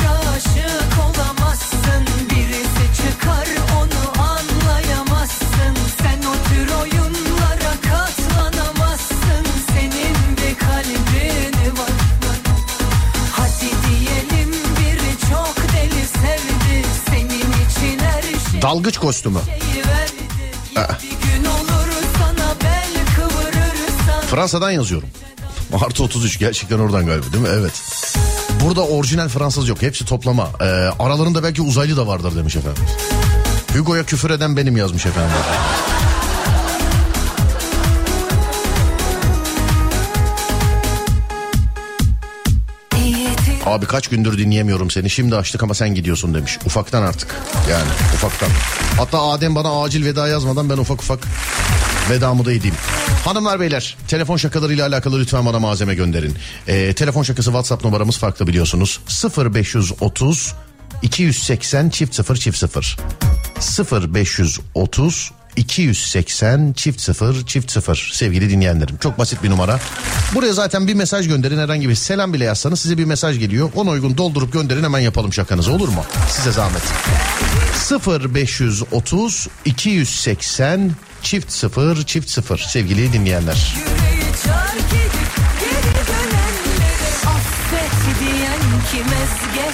Dalgıç 18.64 18.98
kostümü. 18.98 19.40
Fransa'dan 24.30 24.72
yazıyorum. 24.72 25.10
Artı 25.86 26.04
33 26.04 26.40
gerçekten 26.40 26.80
oradan 26.80 27.06
galiba 27.06 27.26
değil 27.34 27.44
mi? 27.44 27.50
Evet. 27.52 27.84
Burada 28.66 28.86
orijinal 28.86 29.30
Fransız 29.30 29.68
yok. 29.68 29.82
Hepsi 29.82 30.06
toplama. 30.06 30.50
Ee, 30.62 30.64
aralarında 31.00 31.44
belki 31.44 31.62
uzaylı 31.62 31.98
da 31.98 32.08
vardır 32.08 32.36
demiş 32.36 32.56
efendim. 32.56 32.84
Hugo'ya 33.74 34.04
küfür 34.04 34.30
eden 34.30 34.58
benim 34.58 34.78
yazmış 34.78 35.06
efendim. 35.06 35.32
Abi 43.84 43.90
kaç 43.90 44.08
gündür 44.08 44.38
dinleyemiyorum 44.38 44.92
seni. 44.92 45.10
Şimdi 45.10 45.36
açtık 45.36 45.64
ama 45.64 45.74
sen 45.74 45.96
gidiyorsun 45.96 46.34
demiş. 46.34 46.58
Ufaktan 46.66 47.02
artık. 47.02 47.36
Yani 47.72 47.90
ufaktan. 48.14 48.50
Hatta 48.98 49.22
Adem 49.22 49.56
bana 49.56 49.84
acil 49.84 50.06
veda 50.06 50.28
yazmadan 50.28 50.70
ben 50.70 50.78
ufak 50.78 51.02
ufak 51.02 51.28
vedamı 52.10 52.46
da 52.46 52.52
edeyim. 52.52 52.76
Hanımlar 53.26 53.60
beyler 53.60 53.98
telefon 54.08 54.38
şakalarıyla 54.38 54.88
alakalı 54.88 55.20
lütfen 55.20 55.46
bana 55.46 55.60
malzeme 55.60 55.96
gönderin. 55.96 56.38
Ee, 56.68 56.94
telefon 56.94 57.24
şakası 57.24 57.50
WhatsApp 57.50 57.86
numaramız 57.86 58.18
farklı 58.18 58.48
biliyorsunuz. 58.48 59.00
0530 59.38 60.54
280 61.02 61.90
çift 61.90 62.16
0 62.16 62.36
çift 62.36 62.58
0 62.58 62.98
0530 64.14 65.32
280 65.56 66.74
çift 66.74 67.02
0 67.02 67.46
çift 67.46 67.72
0 67.72 68.12
sevgili 68.14 68.50
dinleyenlerim. 68.50 68.98
Çok 68.98 69.18
basit 69.18 69.44
bir 69.44 69.50
numara. 69.50 69.80
Buraya 70.36 70.54
zaten 70.54 70.88
bir 70.88 70.94
mesaj 70.94 71.28
gönderin 71.28 71.60
herhangi 71.60 71.90
bir 71.90 71.96
selam 71.96 72.34
bile 72.34 72.44
yazsanız 72.44 72.80
size 72.80 72.98
bir 72.98 73.06
mesaj 73.06 73.40
geliyor. 73.40 73.70
Ona 73.76 73.90
uygun 73.90 74.18
doldurup 74.18 74.54
gönderin 74.54 74.84
hemen 74.84 75.00
yapalım 75.00 75.34
şakanızı 75.34 75.72
olur 75.72 75.88
mu? 75.88 76.06
Size 76.30 76.52
zahmet. 76.52 76.84
0530 78.26 79.48
280 79.66 80.92
çift 81.22 81.52
0 81.52 82.04
çift 82.04 82.30
0 82.30 82.58
sevgili 82.58 83.14
dinleyenler. 83.14 83.76
yüreği 83.76 85.33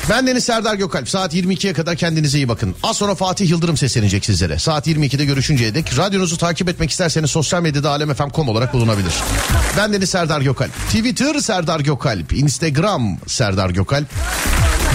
Ben 0.10 0.28
Deniz 0.28 0.44
Serdar 0.44 0.76
Gökalp. 0.76 1.10
Saat 1.10 1.34
22'ye 1.34 1.74
kadar 1.74 1.96
kendinize 1.96 2.38
iyi 2.38 2.48
bakın. 2.48 2.76
Az 2.84 2.98
sonra 2.98 3.16
Fatih 3.16 3.50
Yıldırım 3.50 3.78
seslenecek 3.78 4.26
sizlere. 4.26 4.60
Saat 4.60 4.88
22'de 4.88 5.26
görüşünceye 5.26 5.76
dek 5.76 5.98
radyonuzu 5.98 6.38
takip 6.38 6.70
etmek 6.70 6.90
isterseniz 6.90 7.32
sosyal 7.32 7.62
medyada 7.62 7.90
alemfm.com 7.90 8.50
olarak 8.50 8.74
bulunabilir. 8.74 9.14
Ben 9.78 9.94
Deniz 9.94 10.10
Serdar 10.10 10.41
Gökalp. 10.41 10.72
Twitter 10.88 11.40
Serdar 11.40 11.80
Gökalp. 11.80 12.34
Instagram 12.34 13.18
Serdar 13.28 13.70
Gökalp. 13.70 14.08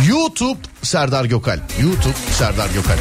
YouTube 0.08 0.58
Serdar 0.82 1.24
Gökalp. 1.24 1.62
YouTube 1.82 2.14
Serdar 2.38 2.70
Gökalp. 2.70 3.00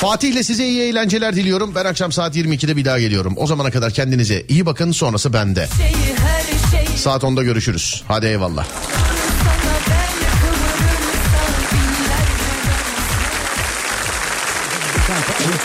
Fatih 0.00 0.28
ile 0.28 0.42
size 0.42 0.64
iyi 0.64 0.80
eğlenceler 0.82 1.36
diliyorum. 1.36 1.74
Ben 1.74 1.84
akşam 1.84 2.12
saat 2.12 2.36
22'de 2.36 2.76
bir 2.76 2.84
daha 2.84 2.98
geliyorum. 2.98 3.34
O 3.36 3.46
zamana 3.46 3.70
kadar 3.70 3.92
kendinize 3.92 4.44
iyi 4.48 4.66
bakın. 4.66 4.92
Sonrası 4.92 5.32
bende. 5.32 5.68
şeyi 5.76 5.90
her 6.16 6.84
şeyi 6.86 6.98
Saat 6.98 7.22
10'da 7.22 7.42
görüşürüz. 7.42 8.02
Hadi 8.08 8.26
eyvallah. 8.26 8.66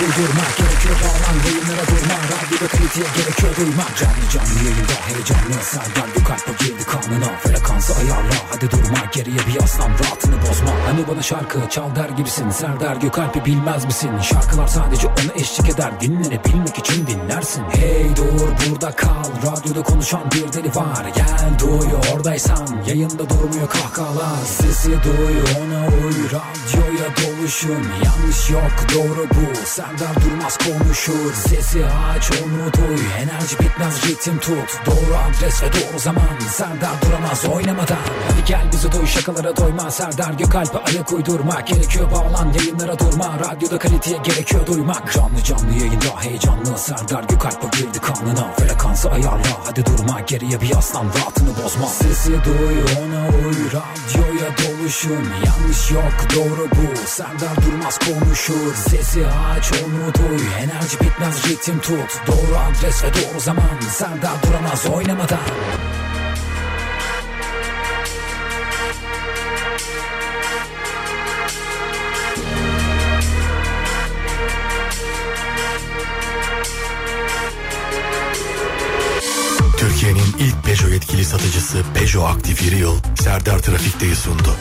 Uydurmak 0.04 0.58
gerekiyor 0.58 0.96
bağlan 1.04 1.38
yayınlara 1.46 1.86
durma. 1.88 2.16
Radyoda 2.34 2.68
kaliteye 2.68 3.08
gerekiyor 3.18 3.56
duymak 3.58 3.92
Canlı 4.00 4.26
canlı 4.34 4.60
yayında 4.68 4.96
heyecanlı. 5.08 5.64
Serdar 5.64 6.08
Gökalp'e 6.16 6.52
girdi 6.64 6.84
kanına. 6.92 7.30
Frekansı 7.44 7.94
ayarla 8.00 8.36
hadi 8.52 8.72
durma. 8.72 8.98
Geriye 9.14 9.40
bir 9.48 9.62
yaslan 9.62 9.90
rahatını 9.90 10.36
bozma. 10.42 10.72
Hani 10.88 11.08
bana 11.08 11.22
şarkı 11.22 11.60
çal 11.70 11.96
der 11.96 12.10
gibisin. 12.10 12.50
Serdar 12.50 12.96
Gökalp'i 12.96 13.46
bilmez 13.46 13.86
misin? 13.86 14.12
Şarkılar 14.22 14.68
sadece 14.68 15.08
ona 15.08 15.34
eşlik 15.36 15.70
eder. 15.70 15.92
Dinlenebilmek 16.02 16.78
için 16.78 17.08
dinlersin. 17.08 17.64
Hey 17.72 18.06
dur 18.16 18.50
burada 18.70 18.92
kal. 18.92 19.30
Radyoda 19.46 19.84
konuşan 19.84 20.24
bir 20.32 20.54
deli 20.54 20.76
var. 20.76 21.06
Gel 21.16 21.60
duy 21.60 21.88
oradaysan. 22.14 22.68
Yayında 22.88 23.30
durmuyor 23.30 23.70
kahkahalar. 23.70 24.46
Sesi 24.46 24.90
duy 24.92 25.36
ona 25.62 25.82
uy. 25.88 26.16
Radyoya 26.36 27.08
doluşun. 27.18 27.84
Yanlış 28.06 28.50
yok 28.50 28.74
doğru 28.96 29.28
bu 29.30 29.66
Serdar 29.98 30.16
Durmaz 30.24 30.58
konuşur. 30.58 31.34
Sesi 31.34 31.86
aç 31.86 32.32
onu 32.32 32.74
duy 32.74 33.04
Enerji 33.20 33.60
bitmez 33.60 34.08
ritim 34.08 34.40
tut. 34.40 34.82
Doğru 34.86 35.18
adres 35.28 35.64
ve 35.64 35.68
doğru 35.68 36.00
zaman. 36.00 36.24
Serdar 36.52 36.92
duramaz 37.06 37.46
oynamadan. 37.46 37.98
Hadi 38.30 38.46
gel 38.46 38.70
bizi 38.72 38.92
duy 38.92 39.08
şakalara 39.08 39.58
doyma. 39.58 39.92
Serdar 39.92 40.34
Gökalp'e 40.34 40.78
ayak 40.78 41.14
uydurmak 41.14 41.68
Gerekiyor 41.68 42.12
bağlan 42.12 42.54
yayınlara 42.54 43.00
durma. 43.00 43.40
Radyoda 43.40 43.80
kaliteye 43.80 44.18
gerekiyor 44.18 44.68
duymak. 44.68 45.14
Canlı 45.14 45.44
canlı 45.44 45.74
yayında 45.74 46.22
heyecanlı. 46.22 46.78
Serdar 46.78 47.24
Gökalp'e 47.24 47.78
girdi 47.78 48.00
kanına. 48.00 48.54
Frekansı 48.54 49.12
ayarla. 49.12 49.58
Hadi 49.66 49.86
durma 49.86 50.20
Geriye 50.20 50.62
bir 50.62 50.70
yaslan. 50.76 51.06
Rahatını 51.06 51.50
bozma. 51.64 51.88
Sesi 51.88 52.32
duy 52.32 52.78
ona 53.04 53.28
uy. 53.28 53.56
Radyoya 53.66 54.50
doluşun. 54.58 55.28
Yanlış 55.46 55.92
yok 55.92 56.14
doğru 56.36 56.68
bu. 56.72 57.08
Serdar 57.08 57.56
Durmaz 57.66 58.00
konuşur. 58.00 58.76
Sesi 58.90 59.28
aç 59.28 59.72
Çoğunluğu 59.80 60.14
duy 60.14 60.46
enerji 60.60 61.00
bitmez 61.02 61.50
ritim 61.50 61.80
tut 61.80 62.22
Doğru 62.28 62.58
adres 62.58 63.04
ve 63.04 63.08
doğru 63.08 63.40
zaman 63.40 63.80
Sen 63.90 64.22
daha 64.22 64.36
duramaz 64.44 64.86
oynamadan 64.86 65.40
Türkiye'nin 79.78 80.36
ilk 80.40 80.64
Peugeot 80.64 80.92
yetkili 80.92 81.26
satıcısı 81.26 81.78
Peugeot 81.94 82.30
Aktif 82.30 82.62
Yeri 82.66 82.76
Yıl 82.76 82.98
Serdar 83.24 83.60
Trafik'teyi 83.60 84.16
sundu. 84.16 84.56